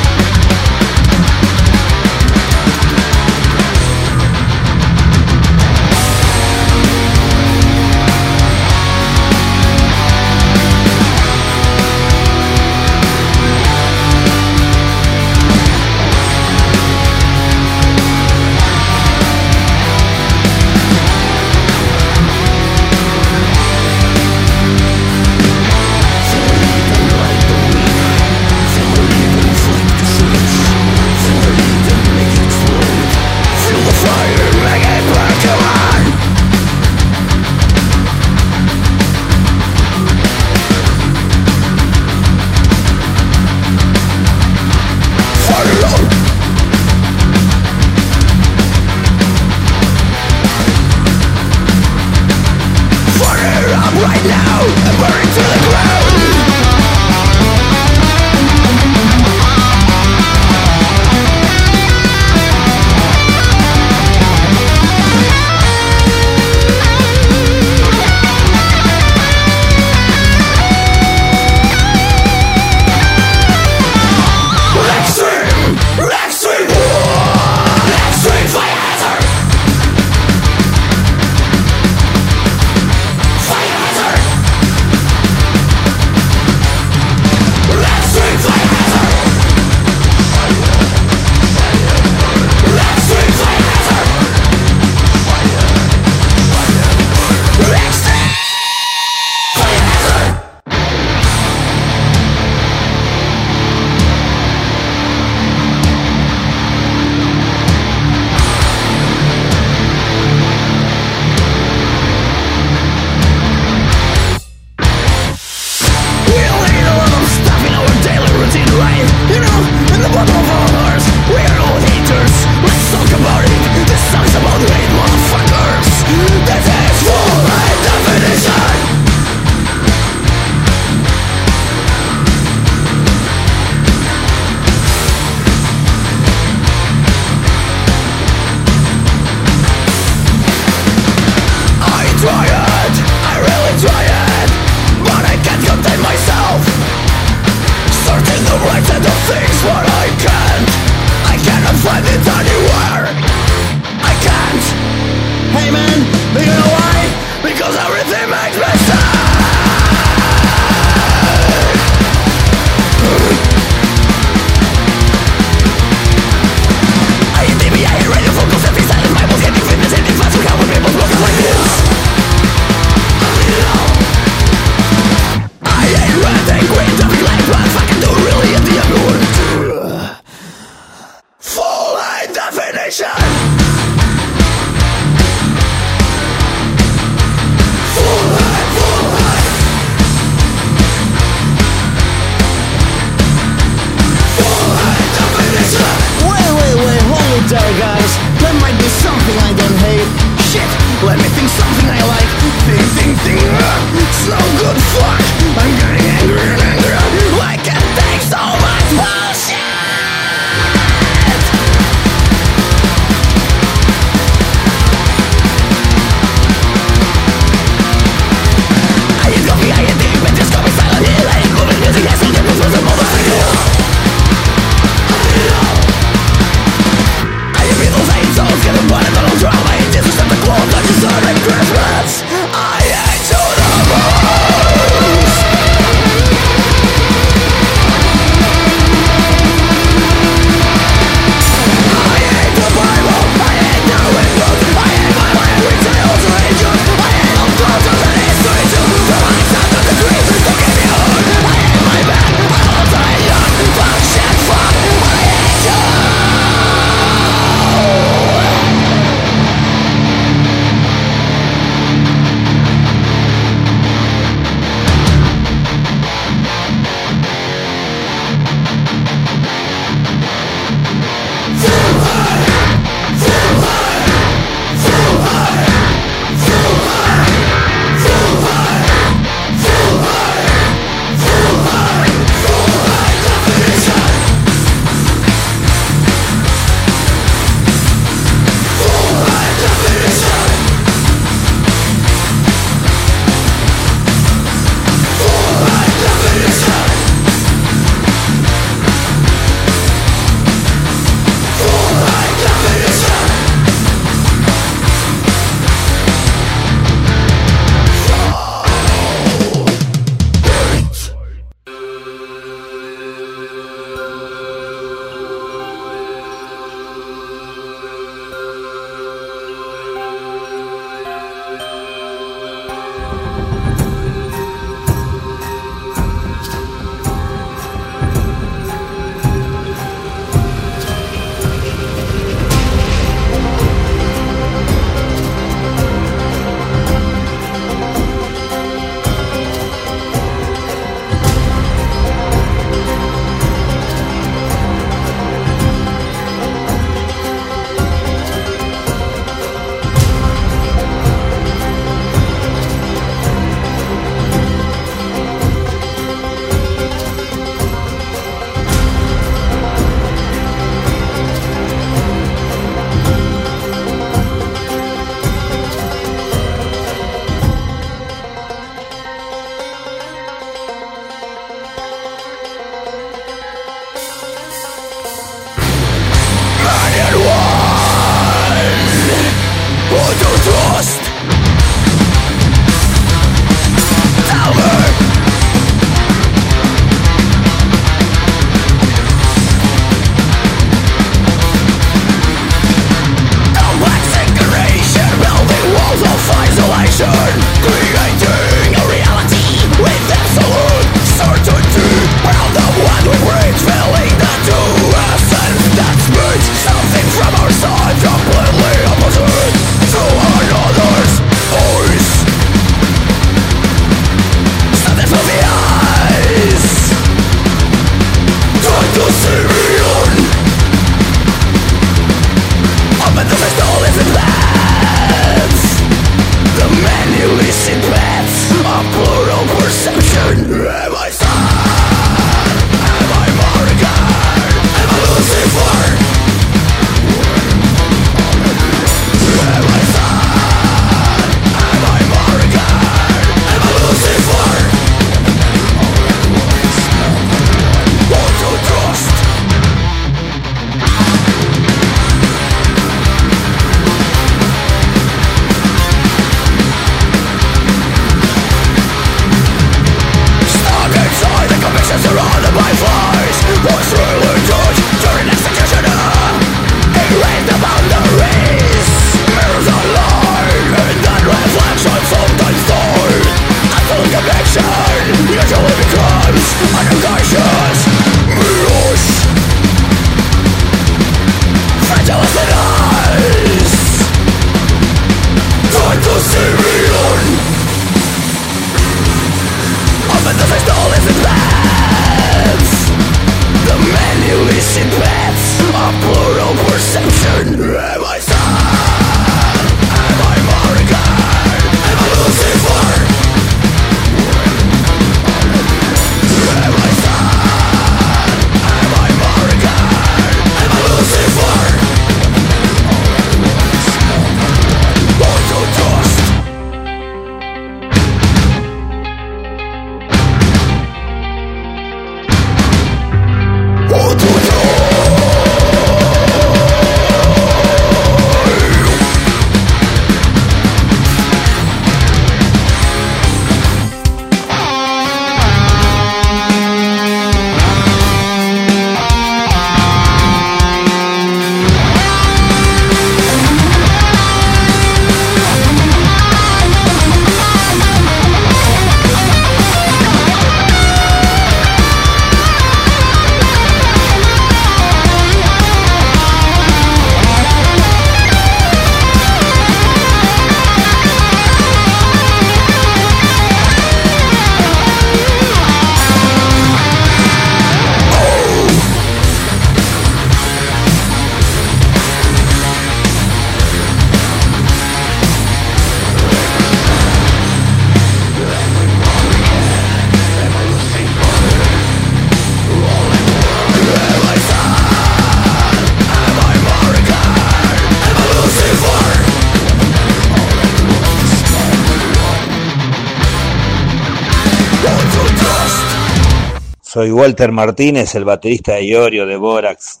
Soy 597.00 597.12
Walter 597.12 597.50
Martínez, 597.50 598.14
el 598.14 598.26
baterista 598.26 598.74
de 598.74 598.84
Iorio 598.84 599.24
de 599.24 599.38
Borax, 599.38 600.00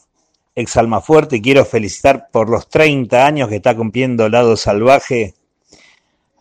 ex 0.54 0.76
Alma 0.76 1.00
Fuerte, 1.00 1.36
y 1.36 1.40
quiero 1.40 1.64
felicitar 1.64 2.28
por 2.30 2.50
los 2.50 2.68
30 2.68 3.24
años 3.26 3.48
que 3.48 3.56
está 3.56 3.74
cumpliendo 3.74 4.28
Lado 4.28 4.54
Salvaje. 4.54 5.32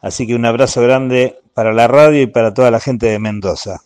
Así 0.01 0.27
que 0.27 0.35
un 0.35 0.43
abrazo 0.43 0.81
grande 0.81 1.39
para 1.53 1.71
la 1.71 1.87
radio 1.87 2.23
y 2.23 2.27
para 2.27 2.53
toda 2.53 2.71
la 2.71 2.81
gente 2.81 3.05
de 3.05 3.19
Mendoza. 3.19 3.79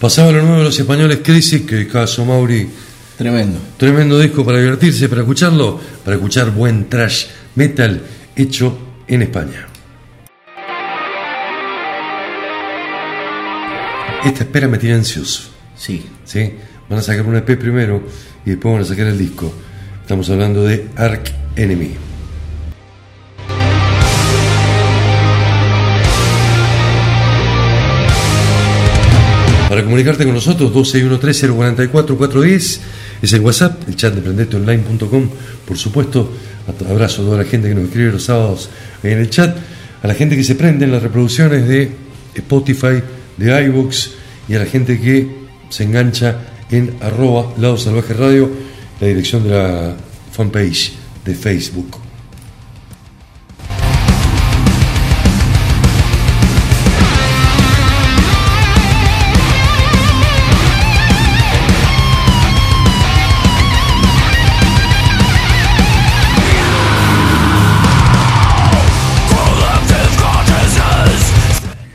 Pasaba 0.00 0.32
lo 0.32 0.42
nuevo 0.42 0.58
de 0.58 0.64
los 0.64 0.80
españoles 0.80 1.20
Crisis, 1.22 1.62
que 1.62 1.86
caso 1.86 2.24
Mauri. 2.24 2.68
Tremendo. 3.16 3.60
Tremendo 3.76 4.18
disco 4.18 4.44
para 4.44 4.58
divertirse, 4.58 5.08
para 5.08 5.20
escucharlo, 5.20 5.78
para 6.04 6.16
escuchar 6.16 6.50
buen 6.50 6.88
trash 6.88 7.26
metal 7.54 8.02
hecho 8.34 8.76
en 9.06 9.22
España. 9.22 9.69
Esta 14.24 14.44
espera 14.44 14.68
me 14.68 14.78
tiene 14.78 14.94
ansioso. 14.96 15.50
Sí. 15.76 16.04
¿sí? 16.24 16.52
Van 16.88 16.98
a 16.98 17.02
sacar 17.02 17.26
un 17.26 17.36
EP 17.36 17.58
primero 17.58 18.02
y 18.44 18.50
después 18.50 18.74
van 18.74 18.82
a 18.82 18.86
sacar 18.86 19.06
el 19.06 19.16
disco. 19.16 19.54
Estamos 20.02 20.28
hablando 20.28 20.64
de 20.64 20.88
Ark 20.96 21.32
Enemy. 21.56 21.94
Para 29.70 29.84
comunicarte 29.84 30.24
con 30.24 30.34
nosotros, 30.34 30.74
261-3044-410 30.74 32.80
es 33.22 33.32
el 33.32 33.40
WhatsApp, 33.40 33.88
el 33.88 33.94
chat 33.94 34.12
de 34.12 34.20
prendeteonline.com. 34.20 35.30
Por 35.64 35.78
supuesto, 35.78 36.32
abrazo 36.88 37.22
a 37.22 37.24
toda 37.24 37.38
la 37.38 37.44
gente 37.44 37.68
que 37.68 37.74
nos 37.74 37.84
escribe 37.84 38.12
los 38.12 38.24
sábados 38.24 38.68
en 39.02 39.18
el 39.18 39.30
chat, 39.30 39.56
a 40.02 40.08
la 40.08 40.14
gente 40.14 40.36
que 40.36 40.42
se 40.42 40.56
prende 40.56 40.86
en 40.86 40.92
las 40.92 41.02
reproducciones 41.02 41.68
de 41.68 41.92
Spotify, 42.34 43.02
de 43.40 43.64
iVoox 43.64 44.10
y 44.48 44.54
a 44.54 44.58
la 44.58 44.66
gente 44.66 45.00
que 45.00 45.26
se 45.70 45.84
engancha 45.84 46.40
en 46.70 46.96
arroba 47.00 47.54
Lado 47.58 47.76
Salvaje 47.78 48.14
Radio, 48.14 48.50
la 49.00 49.06
dirección 49.06 49.42
de 49.42 49.50
la 49.50 49.96
fanpage 50.32 50.92
de 51.24 51.34
Facebook. 51.34 52.09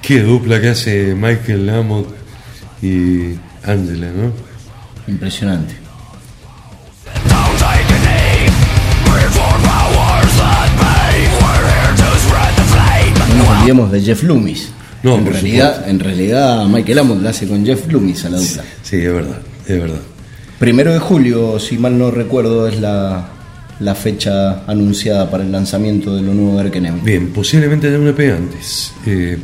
Qué 0.05 0.21
dupla 0.21 0.61
que 0.61 0.67
hace 0.67 1.15
Michael 1.15 1.65
Lamont 1.65 2.05
y 2.79 3.33
Angela, 3.63 4.11
¿no? 4.15 4.31
Impresionante. 5.07 5.73
No 13.29 13.35
nos 13.35 13.47
olvidemos 13.49 13.91
de 13.91 14.01
Jeff 14.01 14.21
Loomis. 14.21 14.69
No, 15.01 15.15
en 15.15 15.25
realidad, 15.25 15.89
en 15.89 15.99
realidad 15.99 16.67
Michael 16.67 16.97
Lamont 16.97 17.23
la 17.23 17.31
hace 17.31 17.47
con 17.47 17.65
Jeff 17.65 17.91
Loomis 17.91 18.25
a 18.25 18.29
la 18.29 18.37
dupla. 18.37 18.63
Sí, 18.83 18.97
es 18.97 19.11
verdad, 19.11 19.39
es 19.67 19.81
verdad. 19.81 20.01
Primero 20.59 20.93
de 20.93 20.99
julio, 20.99 21.57
si 21.59 21.79
mal 21.79 21.97
no 21.97 22.11
recuerdo, 22.11 22.67
es 22.67 22.79
la, 22.79 23.27
la 23.79 23.95
fecha 23.95 24.65
anunciada 24.67 25.31
para 25.31 25.43
el 25.43 25.51
lanzamiento 25.51 26.15
de 26.15 26.21
lo 26.21 26.35
nuevo 26.35 26.57
de 26.57 26.65
Arkenemy. 26.65 27.01
Bien, 27.01 27.29
posiblemente 27.33 27.87
haya 27.87 27.97
un 27.97 28.07
EP 28.07 28.19
antes. 28.31 28.93
Eh, 29.07 29.39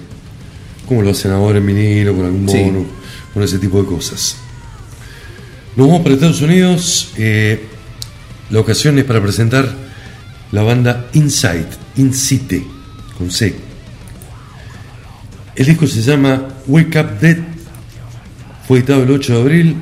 como 0.92 1.04
lo 1.04 1.12
hacen 1.12 1.32
ahora 1.32 1.60
en 1.60 1.66
vinilo, 1.68 2.14
con 2.14 2.26
algún 2.26 2.50
Sí. 2.50 2.58
mono, 2.66 2.86
con 3.34 3.42
ese 3.44 3.60
tipo 3.60 3.82
de 3.82 3.88
cosas. 3.88 4.36
Nos 5.78 5.88
vamos 5.88 6.02
para 6.02 6.16
Estados 6.16 6.42
Unidos. 6.42 7.14
eh, 7.16 7.64
la 8.50 8.60
ocasión 8.60 9.00
es 9.00 9.06
para 9.06 9.22
presentar 9.22 9.74
la 10.52 10.64
banda 10.64 11.08
Insight, 11.14 11.68
Incite, 11.96 12.68
con 13.18 13.32
C. 13.32 13.56
El 15.56 15.66
disco 15.66 15.88
se 15.88 16.02
llama 16.02 16.46
Wake 16.68 17.00
Up 17.00 17.20
Dead. 17.22 17.38
Fue 18.68 18.80
editado 18.80 19.04
el 19.04 19.12
8 19.12 19.34
de 19.36 19.42
abril. 19.42 19.76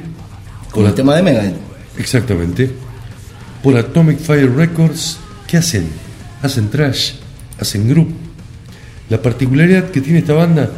Con 0.70 0.86
el 0.86 0.94
tema 0.94 1.16
de 1.16 1.24
Megadeth. 1.24 1.56
Exactamente. 1.98 2.70
Por 3.64 3.76
Atomic 3.76 4.20
Fire 4.20 4.56
Records. 4.56 5.18
¿Qué 5.48 5.58
hacen? 5.58 5.88
Hacen 6.44 6.70
trash, 6.70 7.14
hacen 7.60 7.90
group. 7.90 8.10
La 9.10 9.20
particularidad 9.20 9.90
que 9.90 10.02
tiene 10.02 10.20
esta 10.20 10.34
banda 10.34 10.70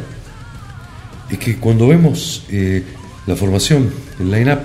es 1.32 1.38
que 1.38 1.56
cuando 1.56 1.88
vemos 1.88 2.44
eh, 2.50 2.82
la 3.26 3.34
formación, 3.34 3.90
el 4.20 4.30
line-up, 4.30 4.60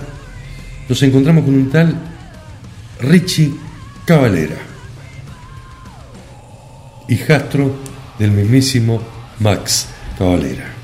nos 0.88 1.02
encontramos 1.02 1.44
con 1.44 1.54
un 1.54 1.70
tal 1.70 1.94
Richie 3.00 3.52
Cavalera, 4.04 4.56
hijastro 7.08 7.74
del 8.18 8.32
mismísimo 8.32 9.00
Max 9.40 9.86
Cavalera. 10.18 10.74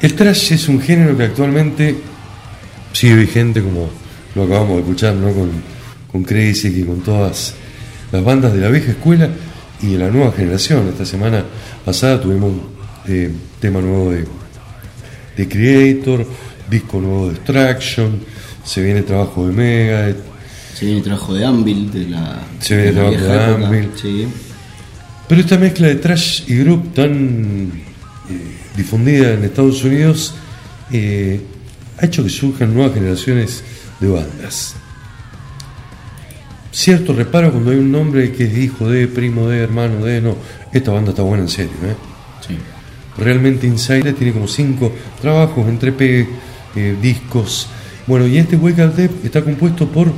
El 0.00 0.14
trash 0.14 0.52
es 0.52 0.68
un 0.68 0.80
género 0.80 1.16
que 1.16 1.24
actualmente 1.24 1.96
sigue 2.92 3.14
vigente 3.14 3.62
como 3.62 3.88
lo 4.34 4.42
acabamos 4.42 4.76
de 4.76 4.80
escuchar, 4.80 5.14
¿no? 5.14 5.32
Con, 5.32 5.50
con 6.10 6.24
Crazy 6.24 6.80
y 6.80 6.84
con 6.84 7.00
todas 7.02 7.54
las 8.10 8.24
bandas 8.24 8.52
de 8.52 8.60
la 8.60 8.68
vieja 8.68 8.90
escuela 8.90 9.28
y 9.80 9.92
de 9.92 9.98
la 9.98 10.10
nueva 10.10 10.32
generación. 10.32 10.88
Esta 10.88 11.06
semana 11.06 11.44
pasada 11.84 12.20
tuvimos 12.20 12.71
eh, 13.08 13.30
tema 13.60 13.80
nuevo 13.80 14.10
de, 14.10 14.26
de 15.36 15.48
Creator, 15.48 16.26
disco 16.68 17.00
nuevo 17.00 17.28
de 17.28 17.34
Extraction, 17.34 18.20
se 18.64 18.82
viene 18.82 19.02
trabajo 19.02 19.46
de 19.46 19.52
Megadeth, 19.52 20.16
Se 20.74 20.86
viene 20.86 21.00
trabajo 21.00 21.34
de 21.34 21.44
Anvil, 21.44 21.90
de 21.90 22.08
la. 22.08 22.40
Se 22.60 22.76
viene 22.76 22.90
de 22.90 22.92
trabajo 22.92 23.16
de 23.16 23.52
época. 23.52 23.66
Anvil. 23.66 23.90
Sí. 24.00 24.28
Pero 25.28 25.40
esta 25.40 25.58
mezcla 25.58 25.86
de 25.86 25.94
trash 25.96 26.42
y 26.46 26.56
group 26.58 26.94
tan 26.94 27.72
eh, 28.28 28.56
difundida 28.76 29.34
en 29.34 29.44
Estados 29.44 29.82
Unidos 29.84 30.34
eh, 30.90 31.40
ha 31.98 32.06
hecho 32.06 32.22
que 32.22 32.30
surjan 32.30 32.74
nuevas 32.74 32.94
generaciones 32.94 33.62
de 34.00 34.08
bandas. 34.08 34.74
Cierto 36.70 37.12
reparo 37.12 37.52
cuando 37.52 37.70
hay 37.70 37.78
un 37.78 37.92
nombre 37.92 38.32
que 38.32 38.44
es 38.44 38.58
hijo 38.58 38.88
de, 38.88 39.06
primo 39.06 39.48
de, 39.48 39.58
hermano 39.58 40.04
de, 40.04 40.20
no, 40.20 40.36
esta 40.72 40.90
banda 40.90 41.10
está 41.10 41.22
buena 41.22 41.44
en 41.44 41.48
serio, 41.48 41.72
¿eh? 41.84 41.96
Sí. 42.46 42.56
Realmente 43.18 43.66
Inside 43.66 44.12
tiene 44.14 44.32
como 44.32 44.48
cinco 44.48 44.92
trabajos 45.20 45.66
entre 45.68 45.90
EP, 45.90 46.28
eh, 46.76 46.96
discos. 47.00 47.68
Bueno, 48.06 48.26
y 48.26 48.38
este 48.38 48.56
Wake 48.56 48.84
Up 48.84 48.94
Dead 48.94 49.10
está 49.22 49.42
compuesto 49.42 49.86
por 49.88 50.12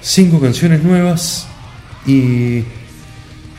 cinco 0.00 0.40
canciones 0.40 0.82
nuevas 0.82 1.46
y 2.06 2.62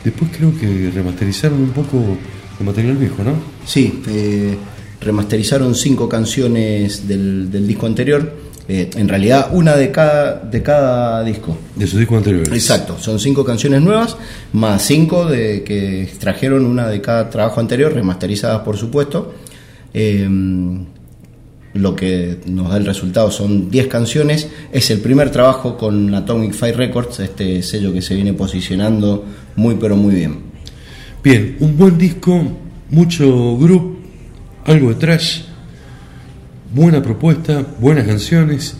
después 0.04 0.30
creo 0.36 0.52
que 0.58 0.90
remasterizaron 0.92 1.60
un 1.60 1.70
poco 1.70 2.18
el 2.58 2.66
material 2.66 2.96
viejo, 2.96 3.22
¿no? 3.22 3.34
Sí, 3.64 4.02
eh, 4.08 4.56
remasterizaron 5.00 5.74
cinco 5.74 6.08
canciones 6.08 7.06
del, 7.06 7.50
del 7.50 7.66
disco 7.66 7.86
anterior. 7.86 8.47
Eh, 8.68 8.90
en 8.96 9.08
realidad, 9.08 9.48
una 9.52 9.74
de 9.76 9.90
cada, 9.90 10.40
de 10.40 10.62
cada 10.62 11.24
disco. 11.24 11.56
De 11.74 11.86
sus 11.86 11.98
discos 11.98 12.18
anteriores. 12.18 12.52
Exacto, 12.52 12.98
son 12.98 13.18
cinco 13.18 13.44
canciones 13.44 13.80
nuevas, 13.80 14.16
más 14.52 14.82
cinco 14.82 15.24
de 15.24 15.64
que 15.64 16.02
extrajeron 16.02 16.66
una 16.66 16.86
de 16.88 17.00
cada 17.00 17.30
trabajo 17.30 17.60
anterior, 17.60 17.92
remasterizadas 17.94 18.60
por 18.60 18.76
supuesto. 18.76 19.32
Eh, 19.94 20.28
lo 21.74 21.94
que 21.94 22.38
nos 22.46 22.70
da 22.70 22.76
el 22.76 22.86
resultado 22.86 23.30
son 23.30 23.70
10 23.70 23.86
canciones. 23.86 24.48
Es 24.72 24.90
el 24.90 25.00
primer 25.00 25.30
trabajo 25.30 25.76
con 25.76 26.14
Atomic 26.14 26.52
Fire 26.52 26.76
Records, 26.76 27.20
este 27.20 27.62
sello 27.62 27.92
que 27.92 28.02
se 28.02 28.14
viene 28.14 28.32
posicionando 28.32 29.24
muy 29.56 29.76
pero 29.76 29.96
muy 29.96 30.14
bien. 30.14 30.38
Bien, 31.22 31.56
un 31.60 31.76
buen 31.76 31.98
disco, 31.98 32.42
mucho 32.90 33.56
group, 33.56 33.98
algo 34.64 34.90
de 34.90 34.94
trash, 34.94 35.42
buena 36.72 37.02
propuesta, 37.02 37.64
buenas 37.78 38.06
canciones. 38.06 38.76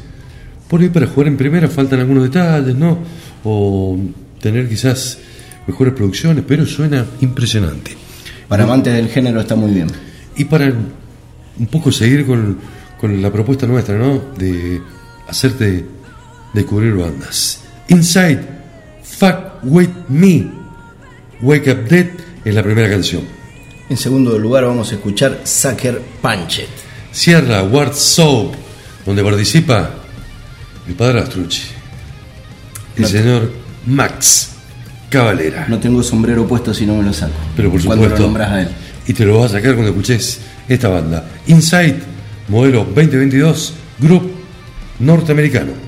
Por 0.68 0.80
ahí 0.80 0.88
para 0.88 1.06
jugar 1.06 1.28
en 1.28 1.36
primera 1.36 1.68
faltan 1.68 2.00
algunos 2.00 2.24
detalles, 2.24 2.74
¿no? 2.74 2.98
O 3.44 3.98
tener 4.40 4.68
quizás 4.68 5.18
mejores 5.66 5.94
producciones, 5.94 6.44
pero 6.46 6.66
suena 6.66 7.06
impresionante. 7.20 7.96
Para 8.48 8.64
amantes 8.64 8.94
del 8.94 9.08
género 9.08 9.40
está 9.40 9.54
muy 9.54 9.72
bien. 9.72 9.88
Y 10.36 10.44
para 10.44 10.66
un 10.66 11.66
poco 11.66 11.90
seguir 11.90 12.26
con, 12.26 12.58
con 13.00 13.20
la 13.20 13.32
propuesta 13.32 13.66
nuestra, 13.66 13.98
¿no? 13.98 14.22
De 14.36 14.80
hacerte 15.26 15.84
descubrir 16.54 16.94
bandas. 16.94 17.62
Inside, 17.88 18.40
Fuck 19.02 19.64
With 19.64 19.90
Me, 20.08 20.50
Wake 21.42 21.70
Up 21.72 21.88
Dead 21.88 22.06
es 22.44 22.54
la 22.54 22.62
primera 22.62 22.88
canción. 22.88 23.22
En 23.88 23.96
segundo 23.96 24.38
lugar 24.38 24.64
vamos 24.64 24.92
a 24.92 24.96
escuchar 24.96 25.40
Sucker 25.44 26.00
Punched. 26.20 26.87
Cierra 27.12 27.62
Ward 27.62 27.94
Soap, 27.94 28.54
donde 29.04 29.22
participa 29.22 29.90
el 30.86 30.94
padre 30.94 31.20
Astrucci, 31.20 31.62
el 32.96 33.02
No 33.02 33.08
señor 33.08 33.52
Max 33.86 34.50
Cavalera. 35.10 35.66
No 35.68 35.78
tengo 35.78 36.02
sombrero 36.02 36.46
puesto 36.46 36.74
si 36.74 36.86
no 36.86 36.96
me 36.96 37.02
lo 37.02 37.12
saco. 37.12 37.32
Pero 37.56 37.70
por 37.70 37.80
supuesto. 37.80 38.08
lo 38.08 38.18
nombras 38.18 38.50
a 38.50 38.62
él. 38.62 38.68
Y 39.06 39.12
te 39.14 39.24
lo 39.24 39.40
vas 39.40 39.52
a 39.52 39.56
sacar 39.56 39.74
cuando 39.74 39.90
escuches 39.90 40.40
esta 40.68 40.88
banda. 40.88 41.26
Inside, 41.46 41.96
modelo 42.48 42.84
2022, 42.84 43.72
Group 44.00 44.30
norteamericano. 45.00 45.87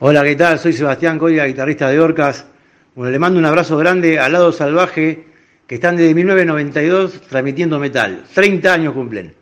Hola, 0.00 0.22
¿qué 0.22 0.36
tal? 0.36 0.58
Soy 0.58 0.74
Sebastián 0.74 1.18
Coya, 1.18 1.46
guitarrista 1.46 1.88
de 1.88 1.98
Orcas. 1.98 2.44
Bueno, 2.94 3.10
le 3.10 3.18
mando 3.18 3.38
un 3.38 3.46
abrazo 3.46 3.78
grande 3.78 4.18
al 4.18 4.32
Lado 4.32 4.52
Salvaje, 4.52 5.28
que 5.66 5.76
están 5.76 5.96
desde 5.96 6.14
1992 6.14 7.22
transmitiendo 7.22 7.78
metal. 7.78 8.24
30 8.34 8.70
años 8.70 8.92
cumplen. 8.92 9.34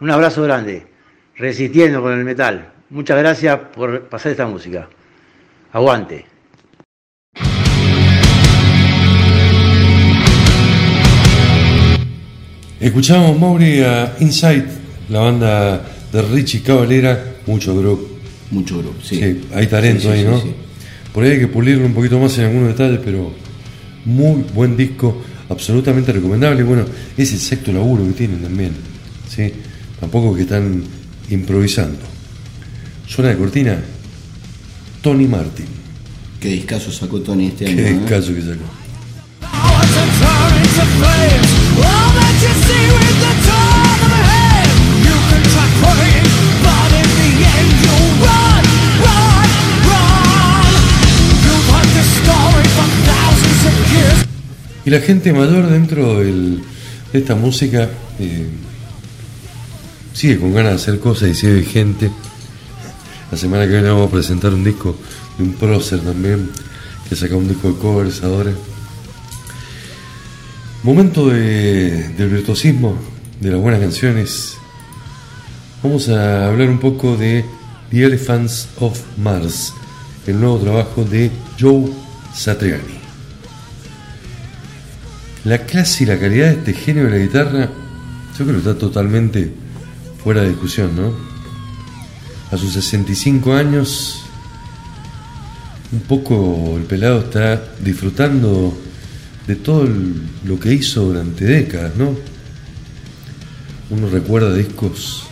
Un 0.00 0.10
abrazo 0.10 0.42
grande, 0.44 0.86
resistiendo 1.36 2.00
con 2.00 2.14
el 2.14 2.24
metal. 2.24 2.72
Muchas 2.88 3.18
gracias 3.18 3.58
por 3.74 4.08
pasar 4.08 4.32
esta 4.32 4.46
música. 4.46 4.88
Aguante. 5.72 6.24
Escuchamos, 12.78 13.38
Mauri, 13.40 13.80
a 13.80 14.16
Inside, 14.20 14.66
la 15.08 15.20
banda 15.20 15.84
de 16.12 16.22
Richie 16.22 16.62
Cavalera, 16.62 17.36
mucho 17.46 17.76
grupo. 17.76 18.06
Mucho 18.50 18.78
grupo, 18.78 19.02
sí. 19.02 19.42
hay 19.52 19.66
talento 19.66 20.02
Sí, 20.02 20.06
sí, 20.06 20.12
ahí, 20.12 20.20
sí, 20.20 20.26
¿no? 20.28 20.40
sí. 20.40 20.54
Por 21.12 21.24
ahí 21.24 21.32
hay 21.32 21.38
que 21.40 21.48
pulirlo 21.48 21.86
un 21.86 21.94
poquito 21.94 22.18
más 22.20 22.38
en 22.38 22.44
algunos 22.44 22.68
detalles, 22.68 23.00
pero 23.04 23.32
muy 24.04 24.44
buen 24.54 24.76
disco, 24.76 25.20
absolutamente 25.48 26.12
recomendable. 26.12 26.62
Bueno, 26.62 26.84
es 27.16 27.32
el 27.32 27.40
sexto 27.40 27.72
laburo 27.72 28.04
que 28.04 28.12
tienen 28.12 28.42
también, 28.42 28.72
¿sí? 29.28 29.52
Tampoco 29.98 30.36
que 30.36 30.42
están 30.42 30.84
improvisando. 31.30 32.15
Suena 33.06 33.30
de 33.30 33.36
cortina, 33.36 33.78
Tony 35.02 35.26
Martin. 35.26 35.66
Qué 36.40 36.48
discazo 36.48 36.92
sacó 36.92 37.20
Tony 37.20 37.46
este 37.46 37.66
año. 37.66 37.76
Qué 37.76 37.90
¿eh? 37.90 38.00
que 38.34 38.42
sacó. 38.42 38.64
Y 54.84 54.90
la 54.90 55.00
gente 55.00 55.32
mayor 55.32 55.68
dentro 55.68 56.20
del- 56.20 56.62
de 57.12 57.18
esta 57.18 57.34
música 57.34 57.88
eh, 58.20 58.46
sigue 60.12 60.38
con 60.38 60.54
ganas 60.54 60.72
de 60.72 60.76
hacer 60.76 61.00
cosas 61.00 61.30
y 61.30 61.34
sigue 61.34 61.54
vigente. 61.54 62.10
La 63.30 63.36
semana 63.38 63.64
que 63.64 63.72
viene 63.72 63.88
vamos 63.88 64.08
a 64.08 64.12
presentar 64.12 64.54
un 64.54 64.62
disco 64.64 64.96
de 65.36 65.44
un 65.44 65.52
prócer 65.54 66.00
también, 66.00 66.48
que 67.08 67.16
saca 67.16 67.34
un 67.36 67.48
disco 67.48 67.72
de 67.72 67.78
covers 67.78 68.22
ahora. 68.22 68.52
Momento 70.82 71.28
de- 71.28 72.08
del 72.10 72.28
virtuosismo, 72.28 72.96
de 73.40 73.50
las 73.50 73.60
buenas 73.60 73.80
canciones. 73.80 74.54
Vamos 75.82 76.08
a 76.08 76.46
hablar 76.46 76.68
un 76.68 76.78
poco 76.78 77.16
de 77.16 77.44
The 77.90 78.04
Elephants 78.04 78.68
of 78.78 78.98
Mars, 79.18 79.72
el 80.26 80.40
nuevo 80.40 80.58
trabajo 80.58 81.04
de 81.04 81.30
Joe 81.58 81.90
Satriani. 82.34 82.96
La 85.44 85.58
clase 85.58 86.04
y 86.04 86.06
la 86.06 86.18
calidad 86.18 86.46
de 86.46 86.52
este 86.58 86.72
genio 86.72 87.04
de 87.04 87.10
la 87.10 87.18
guitarra, 87.18 87.70
yo 88.38 88.44
creo 88.44 88.52
que 88.62 88.68
está 88.70 88.74
totalmente 88.78 89.52
fuera 90.22 90.42
de 90.42 90.48
discusión, 90.50 90.90
¿no? 90.96 91.35
A 92.50 92.56
sus 92.56 92.72
65 92.74 93.54
años, 93.54 94.22
un 95.92 96.00
poco 96.00 96.76
el 96.76 96.84
pelado 96.84 97.20
está 97.20 97.62
disfrutando 97.80 98.76
de 99.46 99.56
todo 99.56 99.88
lo 100.44 100.58
que 100.58 100.72
hizo 100.72 101.04
durante 101.04 101.44
décadas, 101.44 101.96
¿no? 101.96 102.16
Uno 103.90 104.08
recuerda 104.08 104.54
discos 104.54 105.24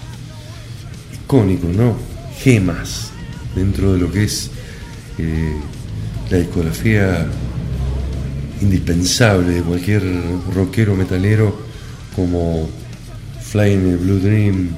icónicos, 1.13 1.75
¿no? 1.75 1.97
Gemas 2.39 3.11
dentro 3.55 3.93
de 3.93 3.99
lo 3.99 4.11
que 4.11 4.25
es 4.25 4.51
eh, 5.19 5.57
la 6.31 6.39
discografía 6.39 7.27
indispensable 8.61 9.55
de 9.55 9.63
cualquier 9.63 10.03
rockero 10.55 10.97
metalero 10.97 11.57
como 12.17 12.69
Flying 13.41 13.99
Blue 13.99 14.19
Dream, 14.19 14.71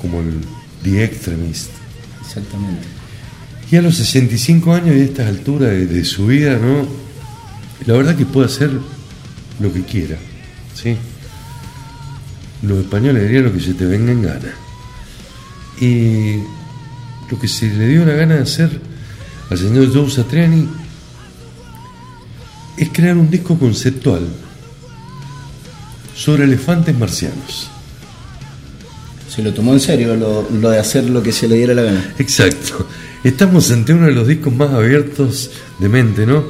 como 0.00 0.20
el 0.20 0.40
The 0.84 1.02
Extremist. 1.02 1.70
Exactamente. 2.24 2.86
Y 3.70 3.76
a 3.76 3.82
los 3.82 3.96
65 3.96 4.72
años 4.72 4.94
y 4.94 5.00
a 5.00 5.04
estas 5.04 5.26
alturas 5.26 5.70
de, 5.70 5.86
de 5.86 6.04
su 6.04 6.26
vida, 6.26 6.56
¿no? 6.58 6.86
La 7.86 7.94
verdad 7.94 8.14
que 8.14 8.26
puede 8.26 8.46
hacer 8.46 8.70
lo 9.58 9.72
que 9.72 9.82
quiera, 9.82 10.16
¿sí? 10.74 10.96
Los 12.62 12.78
españoles 12.78 13.22
dirían 13.22 13.44
lo 13.44 13.52
que 13.52 13.60
se 13.60 13.74
te 13.74 13.84
venga 13.84 14.12
en 14.12 14.22
gana. 14.22 14.54
Y 15.80 16.36
lo 17.30 17.38
que 17.40 17.48
se 17.48 17.66
le 17.66 17.88
dio 17.88 18.04
la 18.04 18.14
gana 18.14 18.36
de 18.36 18.42
hacer 18.42 18.80
al 19.50 19.58
señor 19.58 19.92
Joe 19.92 20.10
Satriani 20.10 20.68
es 22.76 22.88
crear 22.90 23.16
un 23.16 23.30
disco 23.30 23.58
conceptual 23.58 24.26
sobre 26.14 26.44
elefantes 26.44 26.96
marcianos. 26.96 27.70
Se 29.34 29.42
lo 29.42 29.52
tomó 29.52 29.72
en 29.72 29.80
serio 29.80 30.14
lo, 30.14 30.48
lo 30.48 30.70
de 30.70 30.78
hacer 30.78 31.10
lo 31.10 31.20
que 31.20 31.32
se 31.32 31.48
le 31.48 31.56
diera 31.56 31.74
la 31.74 31.82
gana. 31.82 32.14
Exacto. 32.18 32.86
Estamos 33.24 33.68
ante 33.72 33.92
uno 33.92 34.06
de 34.06 34.12
los 34.12 34.28
discos 34.28 34.54
más 34.54 34.70
abiertos 34.70 35.50
de 35.80 35.88
mente, 35.88 36.24
¿no? 36.24 36.44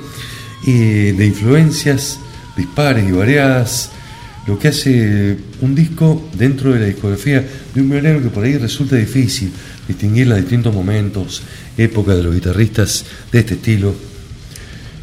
Y 0.66 1.12
de 1.12 1.24
influencias 1.24 2.19
dispares 2.55 3.09
y 3.09 3.12
variadas, 3.12 3.90
lo 4.47 4.59
que 4.59 4.69
hace 4.69 5.35
un 5.62 5.74
disco 5.74 6.28
dentro 6.35 6.74
de 6.74 6.81
la 6.81 6.86
discografía 6.86 7.43
de 7.74 7.81
un 7.81 7.89
violero 7.89 8.23
que 8.23 8.28
por 8.28 8.44
ahí 8.44 8.59
resulta 8.59 8.97
difícil 8.97 9.51
distinguir 9.89 10.27
los 10.27 10.36
distintos 10.36 10.74
momentos, 10.74 11.43
épocas 11.78 12.19
de 12.19 12.23
los 12.23 12.35
guitarristas 12.35 13.06
de 13.32 13.39
este 13.39 13.55
estilo. 13.55 13.94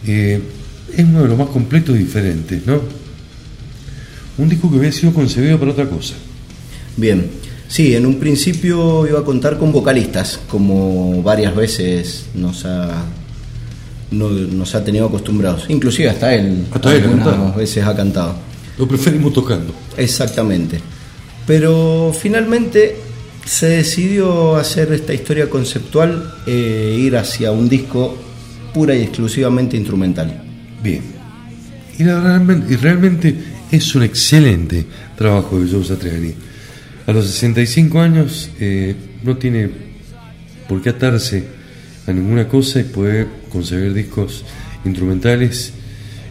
Eh, 0.06 0.40
es 0.96 1.04
uno 1.04 1.24
de 1.24 1.30
los 1.30 1.38
más 1.38 1.48
completos 1.48 1.96
y 1.96 2.00
diferentes, 2.00 2.64
¿no? 2.64 2.80
Un 4.38 4.50
disco 4.50 4.70
que 4.70 4.78
había 4.78 4.92
sido 4.92 5.14
concebido 5.14 5.60
para 5.60 5.72
otra 5.72 5.90
cosa. 5.90 6.14
Bien, 6.96 7.41
sí, 7.72 7.96
en 7.96 8.06
un 8.06 8.20
principio 8.20 9.08
iba 9.08 9.20
a 9.20 9.24
contar 9.24 9.58
con 9.58 9.72
vocalistas, 9.72 10.40
como 10.50 11.24
varias 11.24 11.56
veces 11.56 12.26
nos 12.36 12.66
ha, 12.66 13.06
no- 14.12 14.30
nos 14.30 14.76
ha 14.76 14.84
tenido 14.84 15.06
acostumbrados. 15.06 15.66
Inclusive 15.70 16.10
hasta 16.10 16.36
él, 16.36 16.66
Hasta 16.72 16.94
él 16.94 17.04
algunas 17.04 17.56
veces 17.56 17.84
ha 17.86 17.96
cantado. 17.96 18.36
Lo 18.78 18.88
preferimos 18.88 19.32
tocando. 19.34 19.74
Exactamente. 19.96 20.80
Pero 21.48 22.14
finalmente 22.20 22.98
se 23.46 23.68
decidió 23.68 24.56
hacer 24.58 24.92
esta 24.94 25.14
historia 25.14 25.50
conceptual, 25.50 26.36
e 26.46 26.98
ir 27.00 27.16
hacia 27.18 27.52
un 27.52 27.68
disco 27.70 28.16
pura 28.74 28.96
y 28.96 29.02
exclusivamente 29.02 29.76
instrumental. 29.78 30.44
Bien. 30.84 31.02
Y, 31.98 32.04
realmente, 32.04 32.74
y 32.74 32.76
realmente 32.78 33.36
es 33.72 33.96
un 33.96 34.04
excelente 34.04 34.86
trabajo 35.18 35.60
de 35.60 35.70
Joe 35.72 35.84
Satriani. 35.84 36.34
A 37.08 37.14
los 37.14 37.28
65 37.28 38.00
años 38.00 38.50
eh, 38.60 38.96
no 39.24 39.38
tiene 39.38 39.70
por 40.68 40.82
qué 40.82 40.90
atarse 40.90 41.44
a 42.08 42.14
ninguna 42.14 42.48
cosa 42.48 42.80
y 42.80 42.84
puede 42.84 43.28
concebir 43.50 43.94
discos 43.94 44.46
instrumentales 44.86 45.74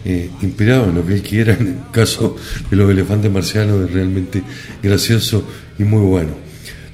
eh, 0.05 0.31
inspirados 0.43 0.89
en 0.89 0.95
lo 0.95 1.07
que 1.07 1.15
él 1.15 1.23
quiera. 1.23 1.55
En 1.55 1.67
el 1.67 1.77
caso 1.93 2.37
de 2.71 2.77
los 2.77 2.91
elefantes 2.91 3.31
marcianos 3.31 3.89
es 3.89 3.93
realmente 3.93 4.43
gracioso 4.83 5.47
y 5.79 5.85
muy 5.85 6.03
bueno. 6.03 6.31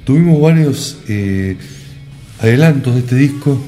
Tuvimos 0.05 0.41
varios 0.41 0.99
eh, 1.09 1.57
adelantos 2.41 2.95
de 2.95 3.01
este 3.01 3.17
disco 3.17 3.61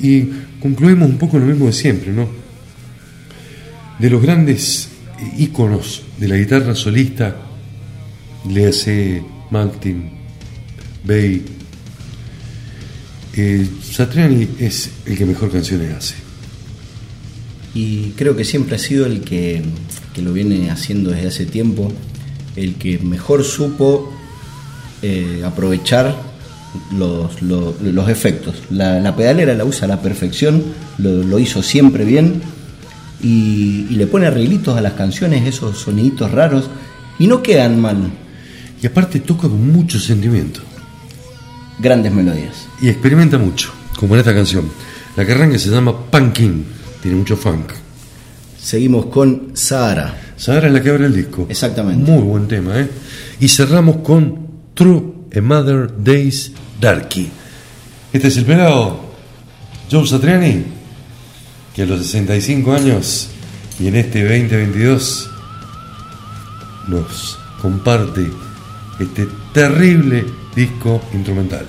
y 0.00 0.28
concluimos 0.60 1.08
un 1.08 1.18
poco 1.18 1.38
lo 1.38 1.46
mismo 1.46 1.66
de 1.66 1.72
siempre, 1.72 2.12
¿no? 2.12 2.44
de 3.98 4.10
los 4.10 4.22
grandes 4.22 4.88
íconos 5.38 6.02
de 6.18 6.28
la 6.28 6.36
guitarra 6.36 6.74
solista, 6.74 7.36
le 8.48 8.66
hace 8.68 9.22
Martin, 9.50 10.10
Bay, 11.04 11.44
eh, 13.36 13.66
Satriani 13.82 14.48
es 14.60 14.90
el 15.06 15.16
que 15.18 15.26
mejor 15.26 15.50
canciones 15.50 15.92
hace. 15.94 16.14
y 17.74 18.10
creo 18.16 18.36
que 18.36 18.44
siempre 18.44 18.76
ha 18.76 18.78
sido 18.78 19.04
el 19.06 19.22
que, 19.22 19.62
que 20.14 20.22
lo 20.22 20.32
viene 20.32 20.70
haciendo 20.70 21.10
desde 21.10 21.28
hace 21.28 21.46
tiempo, 21.46 21.90
el 22.54 22.74
que 22.76 22.98
mejor 23.00 23.42
supo 23.42 24.12
eh, 25.02 25.42
aprovechar 25.44 26.14
los, 26.96 27.42
los- 27.42 28.08
efectos. 28.08 28.54
La, 28.70 29.14
pedalera 29.16 29.54
la 29.54 29.64
usa 29.64 29.86
a 29.86 29.88
la 29.88 30.00
perfección, 30.00 30.62
lo, 30.98 31.22
lo 31.24 31.38
hizo 31.40 31.62
siempre 31.64 32.04
bien 32.04 32.40
y, 33.20 33.86
y 33.90 33.94
le 33.96 34.06
pone 34.06 34.26
arreglitos 34.26 34.76
a 34.76 34.80
las 34.80 34.92
canciones, 34.92 35.44
esos 35.46 35.78
soniditos 35.78 36.30
raros, 36.30 36.70
y 37.18 37.26
no 37.26 37.42
quedan 37.42 37.80
mal. 37.80 38.12
Y 38.84 38.86
aparte 38.86 39.20
toca 39.20 39.48
con 39.48 39.72
mucho 39.72 39.98
sentimiento. 39.98 40.60
Grandes 41.78 42.12
melodías. 42.12 42.66
Y 42.82 42.90
experimenta 42.90 43.38
mucho, 43.38 43.72
como 43.98 44.12
en 44.12 44.20
esta 44.20 44.34
canción. 44.34 44.70
La 45.16 45.24
que 45.24 45.32
arranca 45.32 45.58
se 45.58 45.70
llama 45.70 46.04
Punkin, 46.10 46.66
tiene 47.00 47.16
mucho 47.16 47.34
funk. 47.34 47.72
Seguimos 48.60 49.06
con 49.06 49.52
Sahara. 49.54 50.34
Sahara 50.36 50.66
es 50.66 50.72
la 50.74 50.82
que 50.82 50.90
abre 50.90 51.06
el 51.06 51.16
disco. 51.16 51.46
Exactamente. 51.48 52.12
Muy 52.12 52.24
buen 52.24 52.46
tema, 52.46 52.78
¿eh? 52.78 52.90
Y 53.40 53.48
cerramos 53.48 54.02
con 54.02 54.48
True 54.74 55.02
a 55.34 55.40
Mother 55.40 55.90
Days 56.04 56.52
Darky. 56.78 57.30
Este 58.12 58.28
es 58.28 58.36
el 58.36 58.44
pelado 58.44 59.00
Joe 59.90 60.06
Satriani, 60.06 60.62
que 61.74 61.84
a 61.84 61.86
los 61.86 62.04
65 62.04 62.74
años 62.74 63.30
y 63.80 63.86
en 63.86 63.96
este 63.96 64.22
2022 64.24 65.30
nos 66.88 67.38
comparte 67.62 68.28
este 68.98 69.26
terrible 69.52 70.24
disco 70.54 71.00
instrumental. 71.12 71.66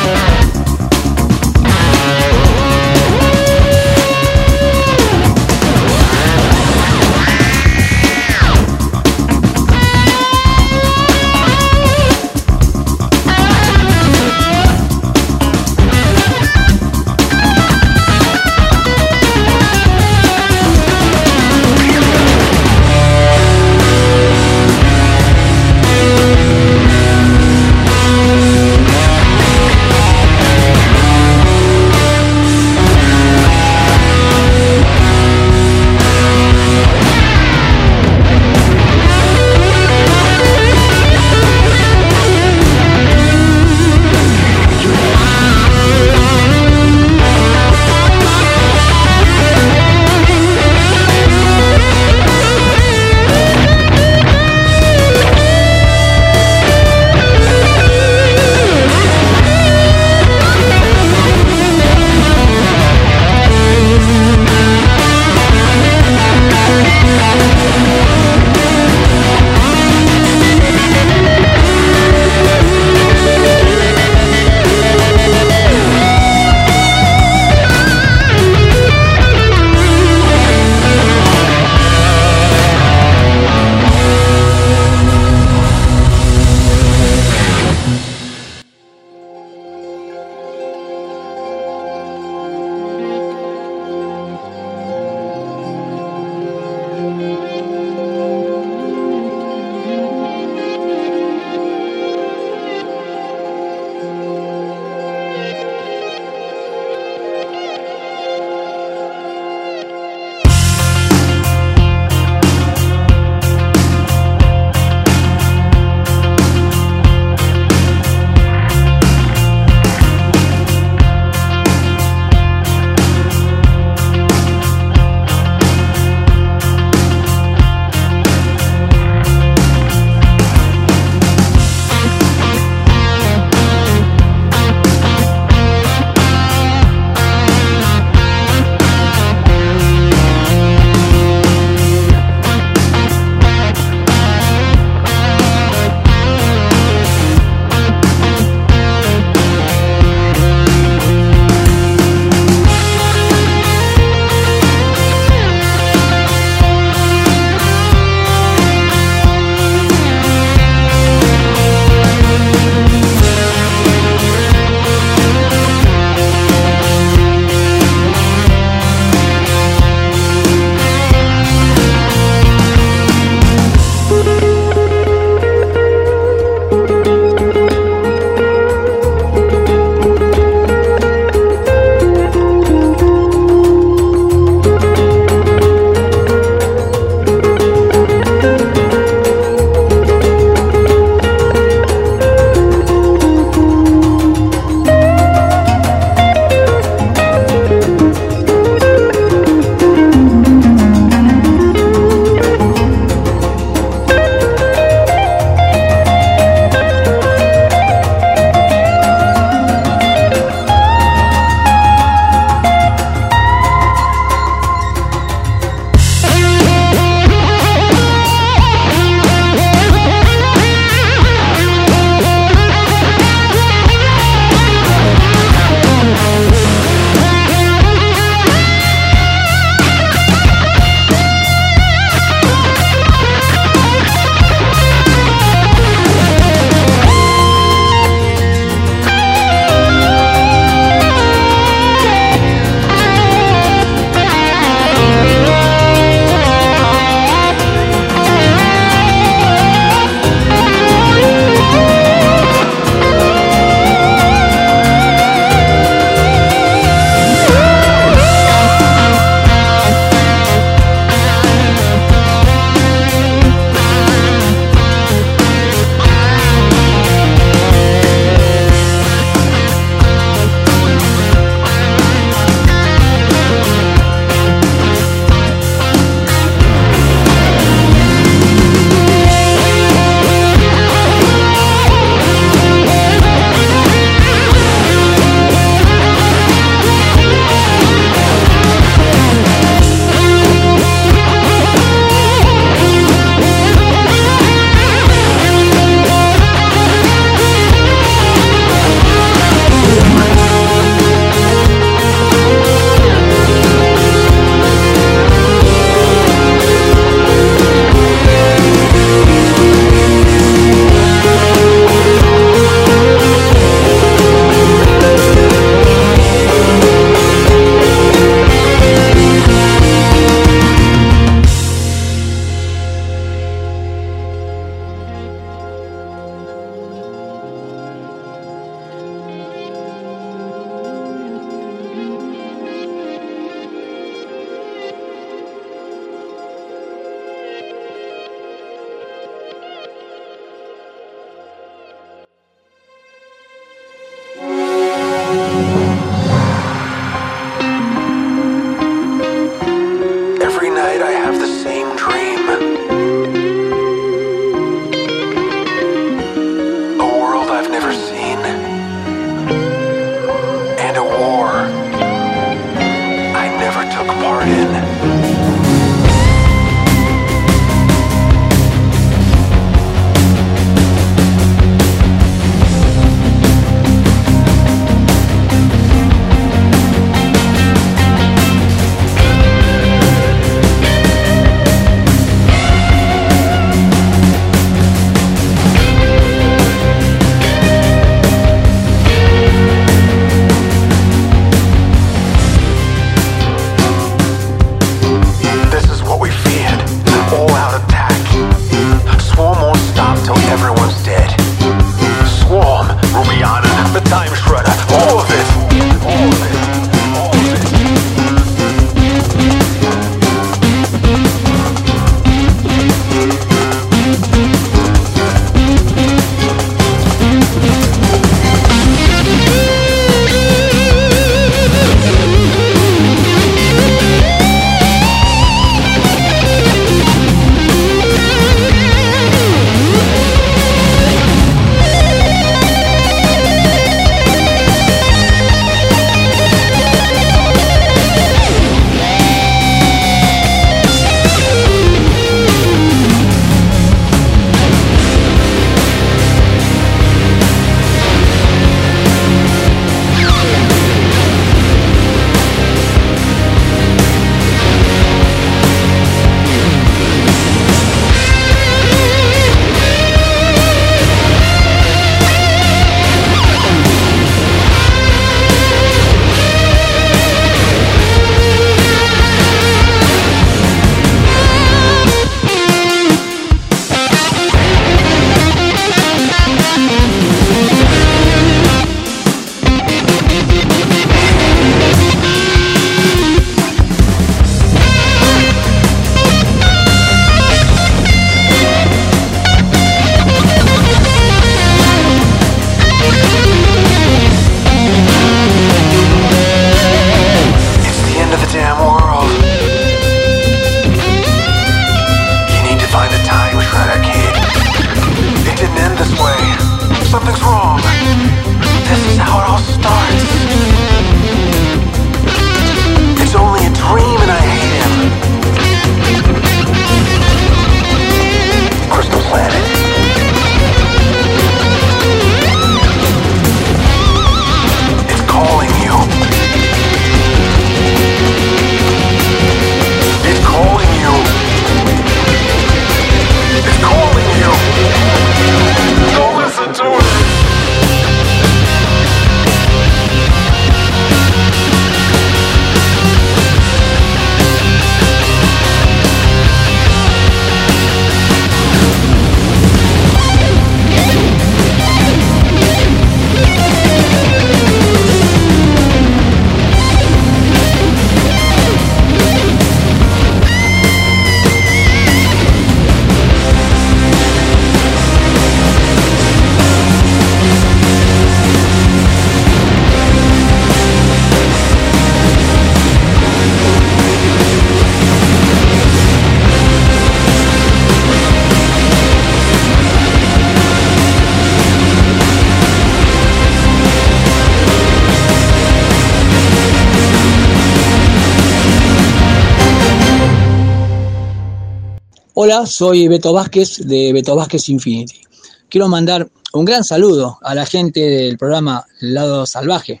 Soy 592.64 593.08
Beto 593.08 593.32
Vázquez 593.32 593.78
de 593.84 594.12
Beto 594.12 594.34
Vázquez 594.34 594.68
Infinity. 594.70 595.20
Quiero 595.68 595.88
mandar 595.88 596.26
un 596.54 596.64
gran 596.64 596.84
saludo 596.84 597.38
a 597.42 597.54
la 597.54 597.66
gente 597.66 598.00
del 598.00 598.38
programa 598.38 598.86
Lado 599.00 599.44
Salvaje, 599.44 600.00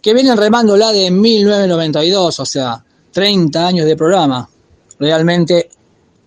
que 0.00 0.14
vienen 0.14 0.36
remando 0.36 0.76
la 0.76 0.92
de 0.92 1.10
1992, 1.10 2.38
o 2.38 2.46
sea, 2.46 2.84
30 3.10 3.66
años 3.66 3.86
de 3.86 3.96
programa. 3.96 4.48
Realmente 4.98 5.70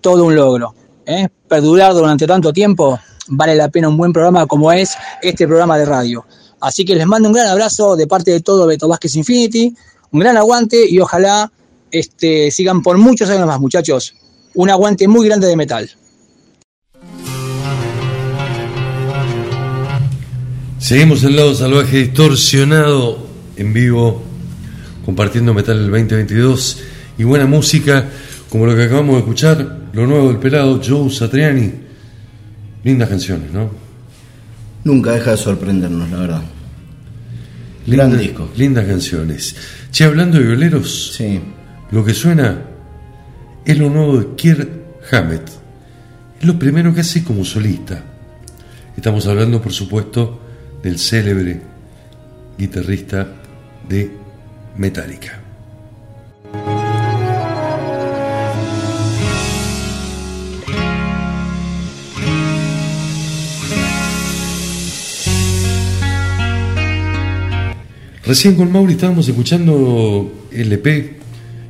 todo 0.01 0.25
un 0.25 0.35
logro. 0.35 0.73
¿eh? 1.05 1.29
Perdurar 1.47 1.93
durante 1.93 2.27
tanto 2.27 2.51
tiempo 2.51 2.99
vale 3.27 3.55
la 3.55 3.69
pena 3.69 3.87
un 3.87 3.95
buen 3.95 4.11
programa 4.11 4.47
como 4.47 4.71
es 4.71 4.95
este 5.21 5.47
programa 5.47 5.77
de 5.77 5.85
radio. 5.85 6.25
Así 6.59 6.83
que 6.83 6.95
les 6.95 7.05
mando 7.05 7.29
un 7.29 7.33
gran 7.33 7.47
abrazo 7.47 7.95
de 7.95 8.07
parte 8.07 8.31
de 8.31 8.41
todo 8.41 8.65
Beto 8.65 8.87
Vázquez 8.87 9.15
Infinity, 9.15 9.73
un 10.11 10.19
gran 10.19 10.35
aguante 10.35 10.85
y 10.89 10.99
ojalá 10.99 11.51
este, 11.91 12.51
sigan 12.51 12.81
por 12.81 12.97
muchos 12.97 13.29
años 13.29 13.47
más, 13.47 13.59
muchachos. 13.59 14.15
Un 14.55 14.69
aguante 14.69 15.07
muy 15.07 15.27
grande 15.27 15.47
de 15.47 15.55
metal. 15.55 15.89
Seguimos 20.79 21.23
el 21.23 21.35
lado 21.37 21.55
salvaje 21.55 21.97
distorsionado 21.99 23.25
en 23.55 23.73
vivo, 23.73 24.21
compartiendo 25.05 25.53
Metal 25.53 25.77
el 25.77 25.89
2022 25.89 26.79
y 27.17 27.23
buena 27.23 27.45
música, 27.45 28.05
como 28.49 28.65
lo 28.65 28.75
que 28.75 28.83
acabamos 28.83 29.13
de 29.15 29.19
escuchar, 29.19 29.79
lo 29.93 30.05
nuevo 30.05 30.27
del 30.27 30.37
pelado 30.39 30.81
Joe 30.85 31.09
Satriani. 31.09 31.71
Lindas 32.83 33.07
canciones, 33.09 33.51
¿no? 33.53 33.69
Nunca 34.83 35.11
deja 35.13 35.31
de 35.31 35.37
sorprendernos, 35.37 36.09
la 36.11 36.17
verdad. 36.17 36.41
Gran 37.87 38.09
Linda- 38.09 38.21
disco. 38.21 38.49
Lindas 38.57 38.85
canciones. 38.85 39.55
Che, 39.89 40.03
hablando 40.03 40.37
de 40.37 40.43
violeros, 40.45 41.17
lo 41.91 42.03
que 42.03 42.13
suena 42.13 42.61
es 43.65 43.77
lo 43.77 43.89
nuevo 43.89 44.17
de 44.17 44.35
Kier 44.35 44.69
Hammett. 45.11 45.47
Es 46.39 46.45
lo 46.45 46.59
primero 46.59 46.93
que 46.93 47.01
hace 47.01 47.23
como 47.23 47.45
solista. 47.45 48.03
Estamos 48.95 49.25
hablando, 49.27 49.61
por 49.61 49.71
supuesto, 49.71 50.39
del 50.81 50.99
célebre 50.99 51.61
guitarrista 52.57 53.27
de 53.87 54.11
Metallica. 54.77 55.39
Recién 68.25 68.55
con 68.55 68.71
Mauri 68.71 68.93
estábamos 68.93 69.27
escuchando 69.27 70.47
el 70.51 70.71
EP 70.71 71.17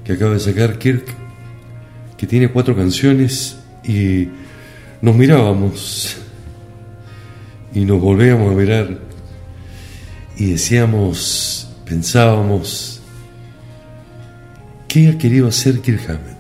que 0.04 0.14
acaba 0.14 0.34
de 0.34 0.40
sacar 0.40 0.78
Kirk, 0.78 1.23
que 2.18 2.28
tiene 2.28 2.50
cuatro 2.50 2.76
canciones 2.76 3.58
y 3.84 4.28
nos 5.02 5.16
mirábamos 5.16 6.18
y 7.74 7.86
nos 7.86 8.00
volvíamos 8.00 8.52
a 8.52 8.56
mirar 8.56 9.00
y 10.38 10.52
decíamos, 10.52 11.70
pensábamos, 11.86 13.02
¿qué 14.88 15.10
ha 15.10 15.18
querido 15.18 15.48
hacer 15.48 15.80
Kirk 15.80 16.10
Hammett? 16.10 16.38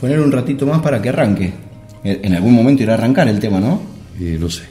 Poner 0.00 0.20
un 0.20 0.30
ratito 0.30 0.66
más 0.66 0.80
para 0.80 1.00
que 1.00 1.08
arranque. 1.08 1.52
En 2.04 2.34
algún 2.34 2.54
momento 2.54 2.82
irá 2.82 2.94
a 2.94 2.96
arrancar 2.96 3.28
el 3.28 3.40
tema, 3.40 3.58
¿no? 3.58 3.80
Y 4.18 4.38
no 4.38 4.48
sé. 4.48 4.64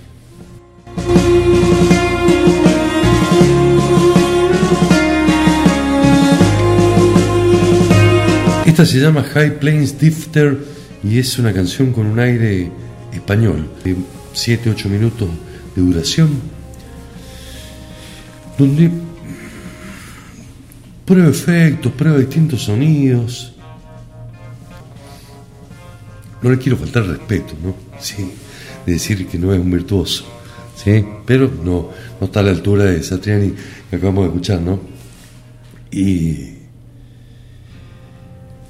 Esta 8.77 8.91
se 8.91 8.99
llama 8.99 9.23
High 9.23 9.57
Plains 9.57 9.97
Difter 9.97 10.55
y 11.03 11.17
es 11.17 11.39
una 11.39 11.51
canción 11.51 11.91
con 11.91 12.05
un 12.05 12.19
aire 12.19 12.69
español 13.11 13.67
de 13.83 13.95
7-8 14.35 14.85
minutos 14.85 15.27
de 15.75 15.81
duración 15.81 16.29
donde 18.55 18.91
prueba 21.05 21.27
efectos, 21.27 21.91
prueba 21.93 22.19
distintos 22.19 22.65
sonidos. 22.65 23.55
No 26.43 26.51
le 26.51 26.59
quiero 26.59 26.77
faltar 26.77 27.07
respeto, 27.07 27.55
¿no? 27.63 27.73
Sí, 27.99 28.31
de 28.85 28.93
decir 28.93 29.25
que 29.25 29.39
no 29.39 29.55
es 29.55 29.59
un 29.59 29.71
virtuoso, 29.71 30.23
¿sí? 30.75 31.03
Pero 31.25 31.51
no, 31.63 31.89
no 32.21 32.27
está 32.27 32.41
a 32.41 32.43
la 32.43 32.51
altura 32.51 32.83
de 32.83 33.01
Satriani 33.01 33.55
que 33.89 33.95
acabamos 33.95 34.25
de 34.25 34.27
escuchar, 34.27 34.61
¿no? 34.61 34.79
Y 35.89 36.56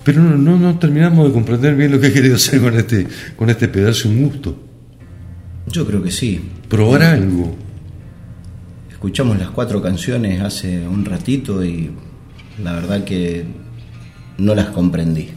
pero 0.08 0.22
no, 0.22 0.38
no, 0.38 0.58
no, 0.58 0.80
terminamos 0.80 1.28
de 1.28 1.34
comprender 1.34 1.76
bien 1.76 1.92
lo 1.92 2.00
que 2.00 2.08
ha 2.08 2.14
querido 2.14 2.38
hacer 2.38 2.62
con 2.62 2.74
este, 2.78 3.06
con 3.36 3.50
este 3.50 3.68
pedazo, 3.68 4.08
un 4.08 4.30
gusto. 4.30 4.58
Yo 5.68 5.86
creo 5.86 6.02
que 6.02 6.12
sí. 6.12 6.40
Probar 6.70 7.04
algo. 7.04 7.54
Escuchamos 8.90 9.38
las 9.38 9.50
cuatro 9.50 9.82
canciones 9.82 10.40
hace 10.40 10.88
un 10.88 11.04
ratito 11.04 11.62
y 11.62 11.92
la 12.64 12.72
verdad 12.72 13.04
que 13.04 13.44
no 14.38 14.56
las 14.56 14.68
comprendí. 14.68 15.28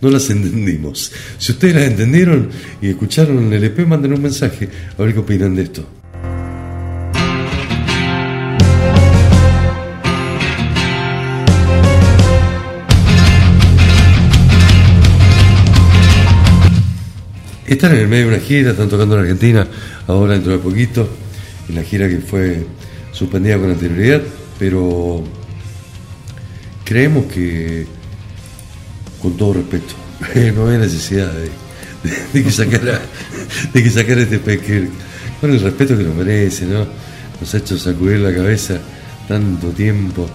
No 0.00 0.08
las 0.08 0.30
entendimos. 0.30 1.10
Si 1.38 1.50
ustedes 1.50 1.74
las 1.74 1.84
entendieron 1.86 2.48
y 2.80 2.90
escucharon 2.90 3.52
el 3.52 3.64
EP, 3.64 3.84
manden 3.88 4.12
un 4.12 4.22
mensaje 4.22 4.68
a 4.96 5.02
ver 5.02 5.14
qué 5.14 5.18
opinan 5.18 5.56
de 5.56 5.62
esto. 5.62 5.84
Están 17.72 17.92
en 17.92 18.00
el 18.00 18.08
medio 18.08 18.28
de 18.28 18.34
una 18.36 18.44
gira, 18.44 18.72
están 18.72 18.90
tocando 18.90 19.14
en 19.14 19.22
Argentina, 19.22 19.66
ahora 20.06 20.34
dentro 20.34 20.52
de 20.52 20.58
poquito, 20.58 21.08
en 21.70 21.74
la 21.74 21.82
gira 21.82 22.06
que 22.06 22.18
fue 22.18 22.66
suspendida 23.12 23.56
con 23.56 23.70
anterioridad, 23.70 24.20
pero 24.58 25.24
creemos 26.84 27.32
que, 27.32 27.86
con 29.22 29.38
todo 29.38 29.54
respeto, 29.54 29.94
no 30.54 30.68
hay 30.68 30.76
necesidad 30.76 31.32
de, 31.32 32.42
que 32.44 32.50
sacara, 32.50 33.00
de 33.72 33.82
que 33.82 33.90
sacara 33.90 34.20
este 34.20 34.38
peque 34.38 34.88
con 35.40 35.50
el 35.50 35.58
respeto 35.58 35.96
que 35.96 36.04
nos 36.04 36.14
merece, 36.14 36.66
¿no? 36.66 36.86
Nos 37.40 37.54
ha 37.54 37.56
hecho 37.56 37.78
sacudir 37.78 38.18
la 38.18 38.34
cabeza 38.34 38.78
tanto 39.26 39.68
tiempo, 39.68 40.28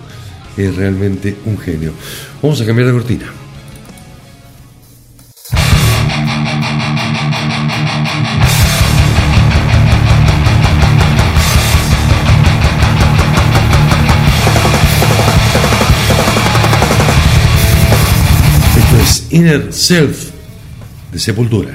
es 0.58 0.76
realmente 0.76 1.38
un 1.46 1.60
genio. 1.60 1.94
Vamos 2.42 2.60
a 2.62 2.66
cambiar 2.66 2.88
de 2.88 2.94
cortina. 2.94 3.37
Inner 19.30 19.74
Self 19.74 20.32
de 21.12 21.20
Sepultura. 21.20 21.74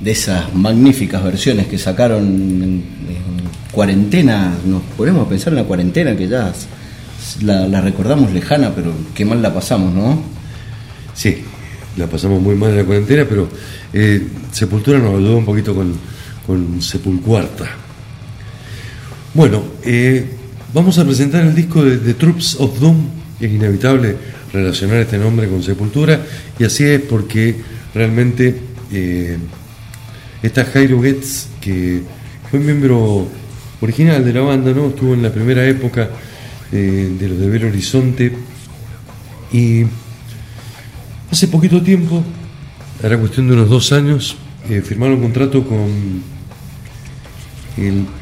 De 0.00 0.10
esas 0.12 0.54
magníficas 0.54 1.22
versiones 1.24 1.66
que 1.66 1.78
sacaron 1.78 2.22
en, 2.22 2.84
cuarentena, 3.72 4.54
nos 4.64 4.82
ponemos 4.96 5.26
a 5.26 5.28
pensar 5.28 5.52
en 5.52 5.56
la 5.56 5.64
cuarentena 5.64 6.16
que 6.16 6.28
ya 6.28 6.52
la, 7.42 7.80
recordamos 7.80 8.32
lejana, 8.32 8.72
pero 8.74 8.92
qué 9.14 9.24
mal 9.24 9.42
la 9.42 9.52
pasamos, 9.52 9.92
¿no? 9.92 10.22
Sí, 11.14 11.42
la 11.96 12.06
pasamos 12.06 12.40
muy 12.40 12.54
mal 12.54 12.70
en 12.70 12.76
la 12.78 12.84
cuarentena, 12.84 13.26
pero 13.28 13.48
eh, 13.92 14.26
Sepultura 14.52 14.98
nos 14.98 15.14
ayudó 15.14 15.36
un 15.36 15.44
poquito 15.44 15.74
con, 15.74 15.94
con 16.50 16.82
Sepulcuarta. 16.82 17.66
Bueno, 19.34 19.62
eh, 19.84 20.26
vamos 20.74 20.98
a 20.98 21.04
presentar 21.04 21.44
el 21.46 21.54
disco 21.54 21.84
de 21.84 21.98
The 21.98 22.14
Troops 22.14 22.56
of 22.58 22.80
Doom. 22.80 23.06
Es 23.38 23.52
inevitable 23.52 24.16
relacionar 24.52 24.96
este 24.96 25.16
nombre 25.16 25.48
con 25.48 25.62
Sepultura, 25.62 26.20
y 26.58 26.64
así 26.64 26.82
es 26.82 27.02
porque 27.02 27.54
realmente 27.94 28.62
eh, 28.90 29.38
está 30.42 30.64
Jairo 30.64 31.00
Getz, 31.00 31.46
que 31.60 32.02
fue 32.50 32.58
miembro 32.58 33.28
original 33.80 34.24
de 34.24 34.32
la 34.32 34.40
banda, 34.40 34.72
¿no? 34.72 34.88
Estuvo 34.88 35.14
en 35.14 35.22
la 35.22 35.30
primera 35.30 35.64
época 35.64 36.10
eh, 36.72 37.12
de 37.16 37.28
los 37.28 37.38
de 37.38 37.48
Belo 37.48 37.68
Horizonte 37.68 38.32
y 39.52 39.84
hace 41.30 41.46
poquito 41.46 41.80
tiempo, 41.80 42.24
era 43.00 43.16
cuestión 43.18 43.46
de 43.46 43.54
unos 43.54 43.70
dos 43.70 43.92
años, 43.92 44.36
firmaron 44.82 45.18
un 45.18 45.22
contrato 45.22 45.64
con 45.64 46.39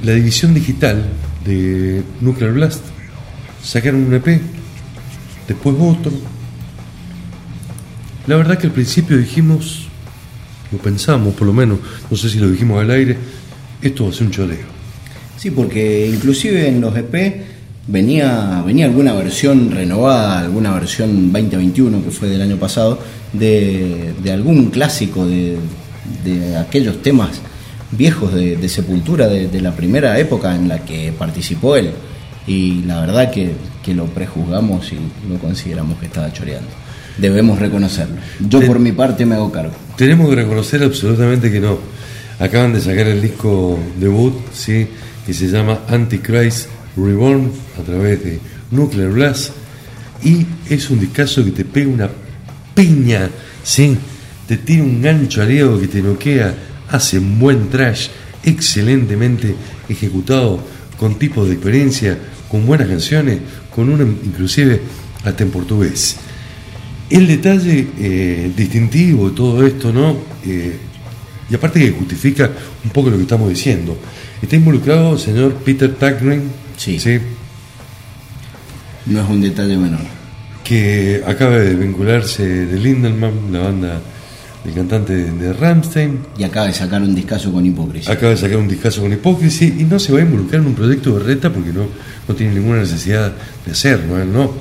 la 0.04 0.12
división 0.12 0.54
digital 0.54 1.04
de 1.44 2.02
Nuclear 2.20 2.52
Blast. 2.52 2.82
Sacaron 3.62 4.04
un 4.04 4.14
EP, 4.14 4.40
después 5.48 5.76
otro. 5.78 6.12
La 8.26 8.36
verdad 8.36 8.58
que 8.58 8.66
al 8.66 8.72
principio 8.72 9.16
dijimos, 9.16 9.88
lo 10.70 10.78
pensamos 10.78 11.34
por 11.34 11.46
lo 11.46 11.52
menos, 11.52 11.78
no 12.10 12.16
sé 12.16 12.28
si 12.28 12.38
lo 12.38 12.50
dijimos 12.50 12.80
al 12.80 12.90
aire, 12.90 13.16
esto 13.82 14.04
va 14.04 14.10
a 14.10 14.12
ser 14.12 14.26
un 14.26 14.32
choleo. 14.32 14.78
Sí, 15.36 15.50
porque 15.50 16.08
inclusive 16.12 16.68
en 16.68 16.80
los 16.80 16.96
EP 16.96 17.42
venía, 17.86 18.62
venía 18.64 18.84
alguna 18.84 19.12
versión 19.14 19.70
renovada, 19.70 20.40
alguna 20.40 20.72
versión 20.74 21.32
2021 21.32 22.04
que 22.04 22.10
fue 22.10 22.28
del 22.28 22.42
año 22.42 22.58
pasado, 22.58 22.98
de, 23.32 24.14
algún 24.32 24.70
clásico 24.70 25.26
de 25.26 25.56
aquellos 26.58 27.02
temas 27.02 27.40
viejos 27.90 28.34
de, 28.34 28.68
Sepultura, 28.68 29.28
de, 29.28 29.60
la 29.60 29.72
primera 29.72 30.18
época 30.18 30.54
en 30.54 30.68
la 30.68 30.84
que 30.84 31.12
participó 31.16 31.76
él. 31.76 31.90
Y 32.46 32.82
la 32.82 33.00
verdad 33.00 33.30
que, 33.30 33.54
lo 33.88 34.04
prejuzgamos 34.04 34.92
y 34.92 34.98
lo 35.30 35.38
consideramos 35.38 35.98
que 35.98 36.06
estaba 36.06 36.30
choreando. 36.30 36.68
Debemos 37.16 37.58
reconocerlo. 37.58 38.16
Yo 38.38 38.60
por 38.60 38.78
mi 38.78 38.92
parte 38.92 39.24
me 39.24 39.34
hago 39.34 39.50
cargo. 39.50 39.72
Tenemos 39.96 40.28
que 40.28 40.36
reconocer 40.36 40.82
absolutamente 40.82 41.50
que 41.50 41.58
no. 41.58 41.78
Acaban 42.38 42.74
de 42.74 42.82
sacar 42.82 43.06
el 43.06 43.22
disco 43.22 43.78
debut, 43.98 44.34
¿sí? 44.52 44.86
que 45.24 45.32
se 45.32 45.48
llama 45.48 45.80
Antichrist 45.88 46.68
Reborn 46.98 47.50
a 47.80 47.82
través 47.82 48.22
de 48.22 48.40
Nuclear 48.70 49.08
Blast. 49.08 49.52
Y 50.22 50.44
es 50.68 50.90
un 50.90 51.00
discazo 51.00 51.42
que 51.46 51.52
te 51.52 51.64
pega 51.64 51.88
una 51.88 52.10
piña, 52.74 53.30
¿sí? 53.64 53.96
te 54.46 54.58
tira 54.58 54.82
un 54.82 55.00
gancho 55.00 55.42
aliado 55.42 55.80
que 55.80 55.88
te 55.88 56.02
noquea 56.02 56.54
hace 56.90 57.18
un 57.18 57.38
buen 57.38 57.68
trash 57.68 58.08
excelentemente 58.42 59.54
ejecutado, 59.88 60.60
con 60.98 61.18
tipos 61.18 61.46
de 61.46 61.54
experiencia, 61.54 62.18
con 62.50 62.66
buenas 62.66 62.88
canciones, 62.88 63.38
con 63.74 63.88
una 63.88 64.04
inclusive 64.04 64.80
hasta 65.24 65.42
en 65.44 65.50
portugués. 65.50 66.16
El 67.10 67.26
detalle 67.26 67.86
eh, 67.98 68.50
distintivo 68.56 69.30
de 69.30 69.36
todo 69.36 69.66
esto, 69.66 69.92
¿no? 69.92 70.16
Eh, 70.44 70.76
y 71.50 71.54
aparte 71.54 71.80
que 71.80 71.92
justifica 71.92 72.50
un 72.84 72.90
poco 72.90 73.10
lo 73.10 73.16
que 73.16 73.22
estamos 73.22 73.48
diciendo. 73.48 73.96
Está 74.42 74.56
involucrado 74.56 75.14
el 75.14 75.18
señor 75.18 75.54
Peter 75.54 75.94
Tagrin. 75.94 76.42
Sí. 76.76 76.98
No 79.06 79.22
es 79.22 79.28
un 79.28 79.40
detalle 79.40 79.76
menor. 79.76 80.00
Que 80.62 81.22
acaba 81.26 81.56
de 81.56 81.74
vincularse 81.74 82.66
de 82.66 82.78
Lindelman, 82.78 83.50
la 83.50 83.60
banda 83.60 84.02
el 84.64 84.74
cantante 84.74 85.14
de, 85.14 85.30
de 85.32 85.52
Rammstein. 85.52 86.18
Y 86.36 86.44
acaba 86.44 86.66
de 86.66 86.72
sacar 86.74 87.00
un 87.02 87.14
discazo 87.14 87.52
con 87.52 87.64
hipocresía. 87.64 88.12
Acaba 88.12 88.30
de 88.32 88.38
sacar 88.38 88.56
un 88.58 88.68
discazo 88.68 89.00
con 89.02 89.12
hipocresía 89.12 89.68
y 89.68 89.84
no 89.84 89.98
se 89.98 90.12
va 90.12 90.18
a 90.18 90.22
involucrar 90.22 90.60
en 90.62 90.68
un 90.68 90.74
proyecto 90.74 91.18
de 91.18 91.24
reta 91.24 91.52
porque 91.52 91.72
no, 91.72 91.86
no 92.26 92.34
tiene 92.34 92.54
ninguna 92.54 92.80
necesidad 92.80 93.32
de 93.64 93.72
hacerlo. 93.72 94.20
Él 94.20 94.32
no. 94.32 94.52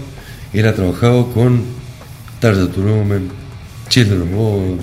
Él 0.53 0.67
ha 0.67 0.73
trabajado 0.73 1.31
con 1.31 1.61
Tarja 2.39 2.67
Turumen, 2.67 3.29
Children 3.89 4.21
of 4.21 4.29
God, 4.31 4.79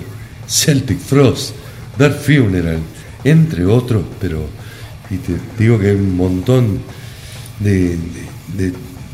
Celtic 0.47 0.99
Frost, 0.99 1.55
Dark 1.97 2.15
Funeral, 2.19 2.79
entre 3.23 3.65
otros, 3.65 4.03
pero 4.19 4.47
y 5.09 5.17
te 5.17 5.33
digo 5.57 5.79
que 5.79 5.89
hay 5.89 5.95
un 5.95 6.15
montón 6.17 6.79
de, 7.59 7.89
de- 7.89 7.97
de- 8.57 8.73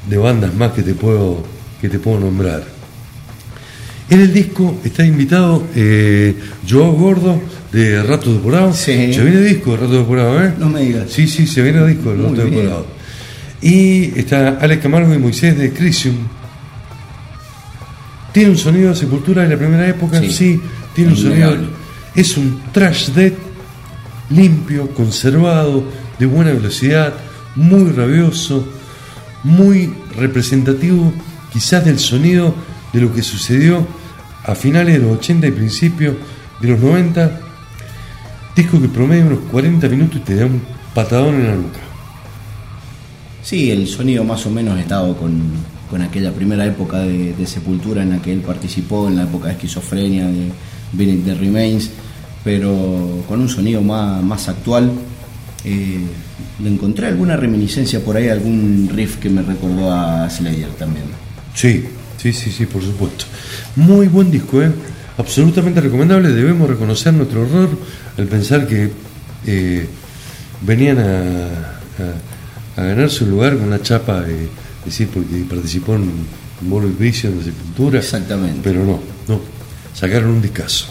de 0.09 0.17
bandas 0.17 0.53
más 0.55 0.71
que 0.71 0.81
te 0.83 0.93
puedo 0.95 1.43
que 1.79 1.89
te 1.89 1.99
puedo 1.99 2.19
nombrar. 2.19 2.63
En 4.11 4.19
el 4.19 4.33
disco 4.33 4.77
está 4.83 5.05
invitado 5.05 5.65
eh, 5.73 6.35
Joao 6.69 6.91
Gordo 6.91 7.41
de 7.71 8.03
Rato 8.03 8.33
Depurado. 8.33 8.73
Sí. 8.73 9.13
Se 9.13 9.23
viene 9.23 9.39
disco 9.41 9.71
de 9.71 9.77
Rato 9.77 9.93
Depurado, 9.93 10.43
¿eh? 10.43 10.53
No 10.59 10.67
me 10.69 10.81
digas. 10.81 11.09
Sí, 11.09 11.27
sí, 11.27 11.47
se 11.47 11.61
viene 11.61 11.87
disco 11.87 12.11
de 12.11 12.17
Rato. 12.21 12.33
Depurado. 12.35 12.85
Y 13.61 14.19
está 14.19 14.57
Alex 14.59 14.83
Camargo 14.83 15.13
y 15.13 15.17
Moisés 15.17 15.57
de 15.57 15.71
Crisium. 15.71 16.15
Tiene 18.33 18.49
un 18.49 18.57
sonido 18.57 18.89
de 18.89 18.95
sepultura 18.97 19.43
de 19.43 19.49
la 19.49 19.57
primera 19.57 19.87
época, 19.87 20.19
sí, 20.19 20.29
Sí. 20.29 20.61
tiene 20.93 21.11
un 21.11 21.17
sonido. 21.17 21.55
Es 22.13 22.35
un 22.35 22.59
trash 22.73 23.11
death 23.11 23.33
limpio, 24.29 24.89
conservado, 24.93 25.85
de 26.19 26.25
buena 26.25 26.51
velocidad, 26.51 27.13
muy 27.55 27.91
rabioso, 27.91 28.67
muy 29.43 29.93
representativo 30.17 31.13
quizás 31.53 31.85
del 31.85 31.97
sonido 31.99 32.53
de 32.91 32.99
lo 33.01 33.13
que 33.13 33.21
sucedió 33.23 33.87
a 34.43 34.55
finales 34.55 34.95
de 34.95 34.99
los 34.99 35.17
80 35.17 35.47
y 35.47 35.51
principios 35.51 36.15
de 36.59 36.67
los 36.67 36.79
90. 36.79 37.39
Disco 38.55 38.81
que 38.81 38.87
promedia 38.87 39.25
unos 39.25 39.39
40 39.51 39.87
minutos 39.89 40.17
y 40.17 40.19
te 40.19 40.35
da 40.35 40.45
un 40.45 40.61
patadón 40.93 41.35
en 41.35 41.47
la 41.47 41.55
nuca. 41.55 41.79
Sí, 43.43 43.71
el 43.71 43.87
sonido 43.87 44.23
más 44.23 44.45
o 44.45 44.49
menos 44.49 44.79
estaba 44.79 45.15
con, 45.15 45.41
con 45.89 46.01
aquella 46.01 46.31
primera 46.31 46.65
época 46.65 46.99
de, 46.99 47.33
de 47.33 47.47
Sepultura 47.47 48.03
en 48.03 48.11
la 48.11 48.21
que 48.21 48.31
él 48.31 48.41
participó, 48.41 49.07
en 49.07 49.15
la 49.15 49.23
época 49.23 49.47
de 49.47 49.53
esquizofrenia, 49.53 50.27
de 50.27 50.51
Beneath 50.93 51.25
the 51.25 51.35
Remains, 51.35 51.89
pero 52.43 53.23
con 53.27 53.41
un 53.41 53.49
sonido 53.49 53.81
más, 53.81 54.23
más 54.23 54.47
actual. 54.49 54.91
Eh, 55.63 55.99
le 56.63 56.69
encontré 56.69 57.07
alguna 57.07 57.35
reminiscencia 57.35 58.03
por 58.03 58.17
ahí, 58.17 58.29
algún 58.29 58.89
riff 58.93 59.17
que 59.17 59.29
me 59.29 59.41
recordó 59.41 59.91
a 59.91 60.29
Slayer 60.29 60.69
también. 60.71 61.05
Sí, 61.53 61.85
sí, 62.17 62.33
sí, 62.33 62.51
sí, 62.51 62.65
por 62.65 62.83
supuesto. 62.83 63.25
Muy 63.75 64.07
buen 64.07 64.29
disco, 64.31 64.61
¿eh? 64.61 64.71
absolutamente 65.17 65.79
recomendable. 65.81 66.29
Debemos 66.29 66.69
reconocer 66.69 67.13
nuestro 67.13 67.45
error 67.45 67.69
al 68.17 68.25
pensar 68.27 68.67
que 68.67 68.91
eh, 69.45 69.87
venían 70.61 70.99
a, 70.99 71.03
a- 71.07 72.81
a 72.81 72.83
ganarse 72.83 73.23
un 73.25 73.31
lugar 73.31 73.57
con 73.57 73.67
una 73.67 73.81
chapa, 73.81 74.23
eh, 74.27 74.47
es 74.79 74.85
decir, 74.85 75.07
porque 75.13 75.43
participó 75.49 75.95
en 75.95 76.09
Moral 76.61 76.91
Vision 76.97 77.37
de 77.37 77.45
Sepultura. 77.45 77.99
Exactamente. 77.99 78.59
Pero 78.63 78.83
no, 78.85 78.99
no. 79.27 79.39
Sacaron 79.93 80.29
un 80.31 80.41
discazo. 80.41 80.87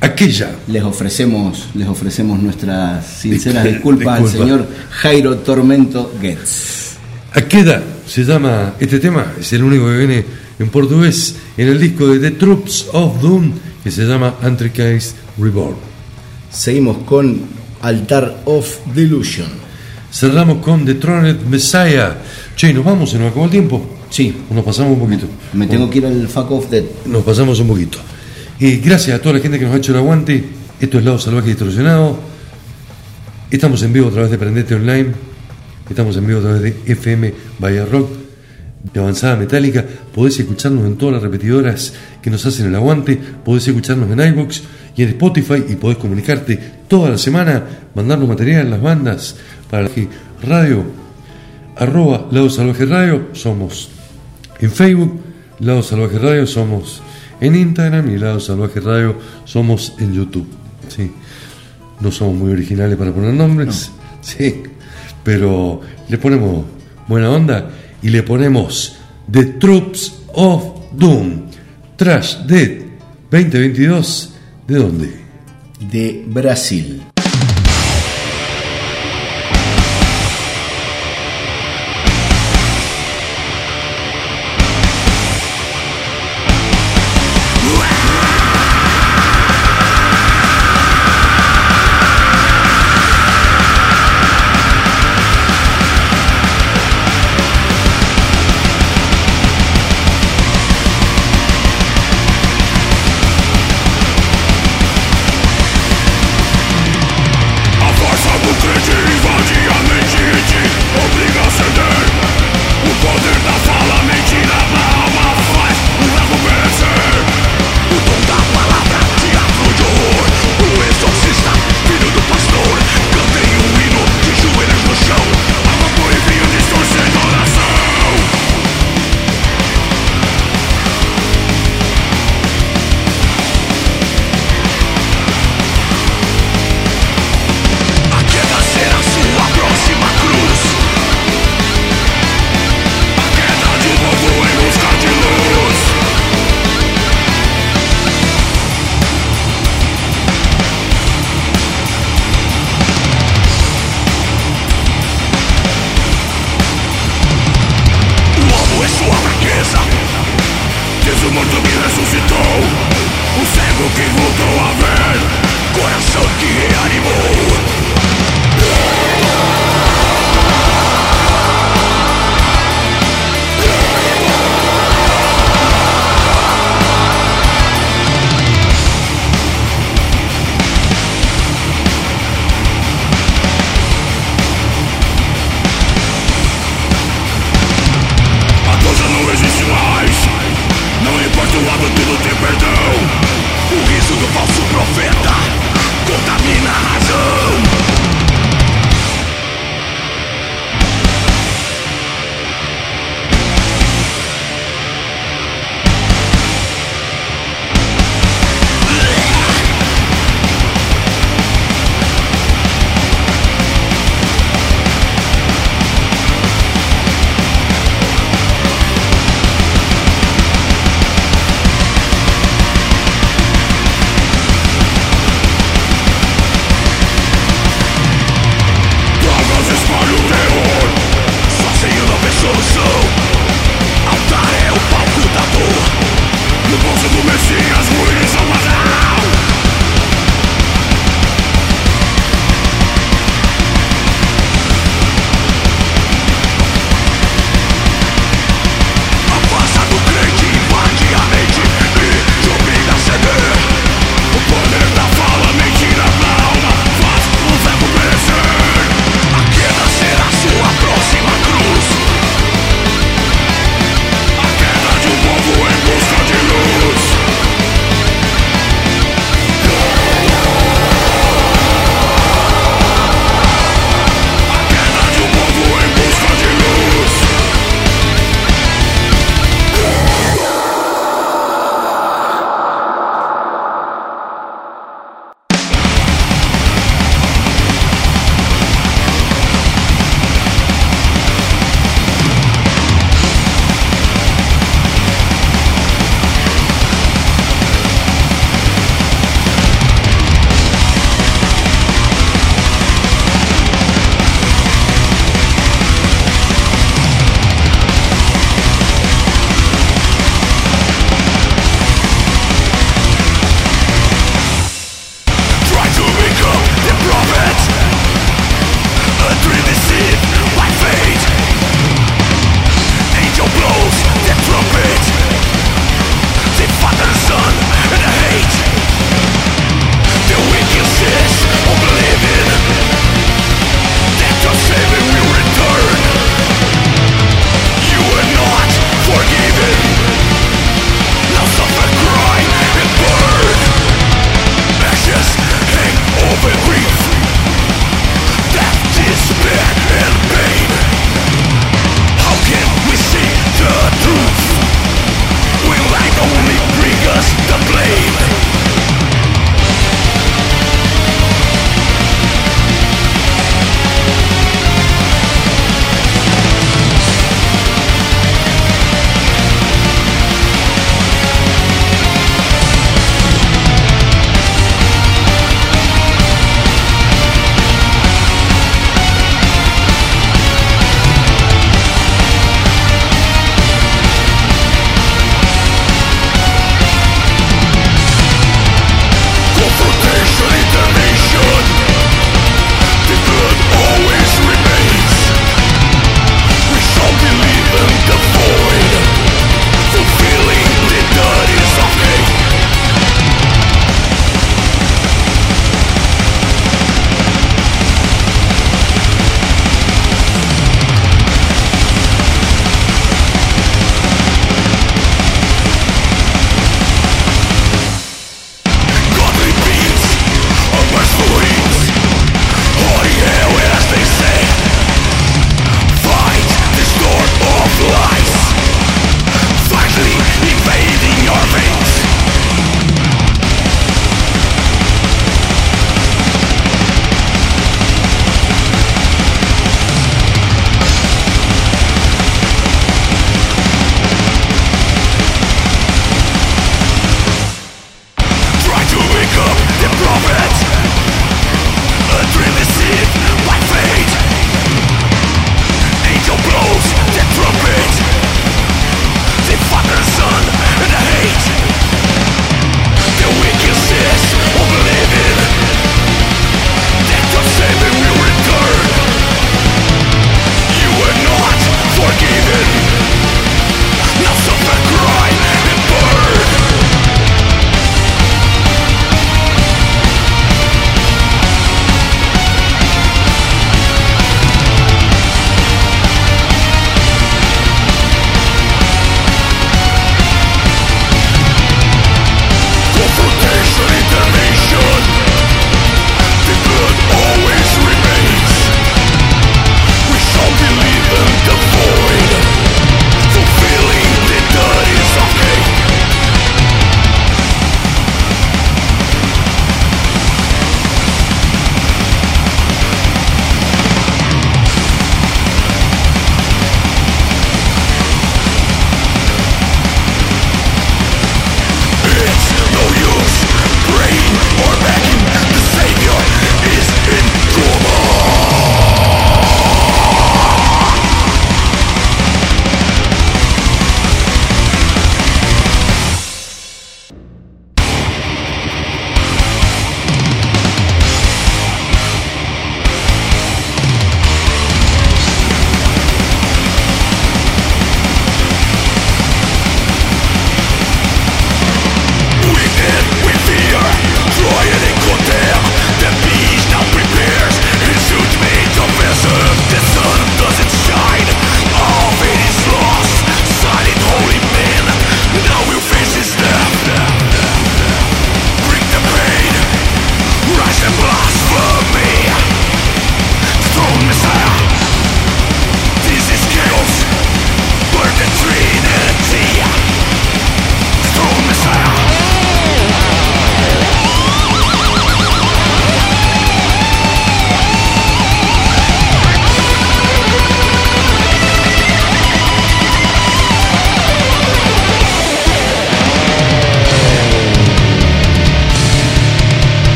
Aquella. 0.00 0.50
Les 0.68 0.82
ofrecemos, 0.82 1.68
les 1.74 1.88
ofrecemos 1.88 2.38
nuestras 2.40 3.06
sinceras 3.06 3.64
Disculpa. 3.64 4.18
disculpas 4.18 4.20
al 4.20 4.28
señor 4.40 4.68
Jairo 4.90 5.36
Tormento 5.38 6.12
Getz. 6.20 6.96
Aqueda 7.32 7.82
se 8.06 8.24
llama 8.24 8.74
este 8.78 8.98
tema, 9.00 9.32
es 9.40 9.52
el 9.52 9.62
único 9.62 9.86
que 9.86 9.96
viene 9.96 10.24
en 10.58 10.68
portugués 10.68 11.36
en 11.56 11.68
el 11.68 11.80
disco 11.80 12.06
de 12.08 12.18
The 12.18 12.36
Troops 12.36 12.88
of 12.92 13.20
Doom 13.20 13.52
que 13.82 13.90
se 13.90 14.04
llama 14.04 14.34
Antricase 14.42 15.12
Reborn. 15.38 15.76
Seguimos 16.50 16.98
con 17.04 17.42
Altar 17.82 18.42
of 18.46 18.78
Delusion. 18.94 19.48
Cerramos 20.10 20.58
con 20.58 20.84
The 20.84 20.94
Throned 20.94 21.40
Messiah. 21.48 22.16
Che, 22.56 22.72
¿nos 22.72 22.84
vamos? 22.84 23.10
¿Se 23.10 23.18
nos 23.18 23.30
acabó 23.30 23.44
el 23.44 23.50
tiempo? 23.50 23.86
Sí. 24.10 24.34
¿O 24.50 24.54
Nos 24.54 24.64
pasamos 24.64 24.94
un 24.94 25.00
poquito. 25.00 25.26
Me 25.52 25.66
tengo 25.66 25.90
que 25.90 25.98
ir 25.98 26.06
al 26.06 26.26
Fuck 26.28 26.50
Off 26.50 26.70
Dead. 26.70 26.84
Nos 27.04 27.22
pasamos 27.22 27.60
un 27.60 27.68
poquito. 27.68 27.98
Y 28.58 28.78
gracias 28.78 29.18
a 29.18 29.22
toda 29.22 29.34
la 29.34 29.40
gente 29.40 29.58
que 29.58 29.66
nos 29.66 29.74
ha 29.74 29.78
hecho 29.78 29.92
el 29.92 29.98
aguante. 29.98 30.42
Esto 30.80 30.98
es 30.98 31.04
Lado 31.04 31.18
Salvaje 31.18 31.48
Distorsionado. 31.48 32.18
Estamos 33.50 33.82
en 33.82 33.92
vivo 33.92 34.08
a 34.08 34.10
través 34.10 34.30
de 34.30 34.38
Prendete 34.38 34.74
Online. 34.74 35.12
Estamos 35.88 36.16
en 36.16 36.26
vivo 36.26 36.40
a 36.40 36.42
través 36.42 36.62
de 36.62 36.92
FM 36.92 37.32
Bahía 37.58 37.84
Rock, 37.84 38.08
de 38.92 39.00
Avanzada 39.00 39.36
Metálica. 39.36 39.84
Podés 40.14 40.38
escucharnos 40.38 40.84
en 40.84 40.96
todas 40.96 41.14
las 41.14 41.22
repetidoras 41.22 41.92
que 42.22 42.30
nos 42.30 42.44
hacen 42.46 42.66
el 42.66 42.74
aguante. 42.74 43.18
Podés 43.44 43.66
escucharnos 43.68 44.10
en 44.10 44.20
iBox 44.20 44.62
y 44.96 45.02
en 45.02 45.08
Spotify 45.10 45.64
y 45.68 45.76
podés 45.76 45.98
comunicarte 45.98 46.58
toda 46.88 47.10
la 47.10 47.18
semana, 47.18 47.62
mandarnos 47.94 48.28
material 48.28 48.62
en 48.62 48.70
las 48.70 48.80
bandas 48.80 49.36
para 49.70 49.88
que 49.88 50.08
radio, 50.42 50.84
arroba 51.76 52.28
Lado 52.30 52.48
Salvaje 52.48 52.86
Radio, 52.86 53.28
somos 53.32 53.90
en 54.60 54.70
Facebook, 54.70 55.20
Lado 55.60 55.82
Salvaje 55.82 56.18
Radio, 56.18 56.46
somos 56.46 57.02
en 57.40 57.54
Instagram 57.54 58.10
y 58.10 58.18
Lado 58.18 58.40
Salvaje 58.40 58.80
Radio, 58.80 59.16
somos 59.44 59.94
en 59.98 60.14
YouTube. 60.14 60.48
¿sí? 60.88 61.12
No 62.00 62.10
somos 62.10 62.36
muy 62.36 62.52
originales 62.52 62.96
para 62.96 63.12
poner 63.12 63.34
nombres, 63.34 63.90
sí, 64.22 64.62
pero 65.22 65.80
le 66.08 66.18
ponemos 66.18 66.64
buena 67.08 67.30
onda 67.30 67.68
y 68.02 68.10
le 68.10 68.22
ponemos 68.22 68.96
The 69.30 69.44
Troops 69.44 70.22
of 70.34 70.64
Doom, 70.92 71.46
Trash 71.96 72.36
Dead 72.46 72.78
2022, 73.30 74.34
¿de 74.66 74.74
dónde? 74.76 75.20
De 75.90 76.24
Brasil. 76.28 77.02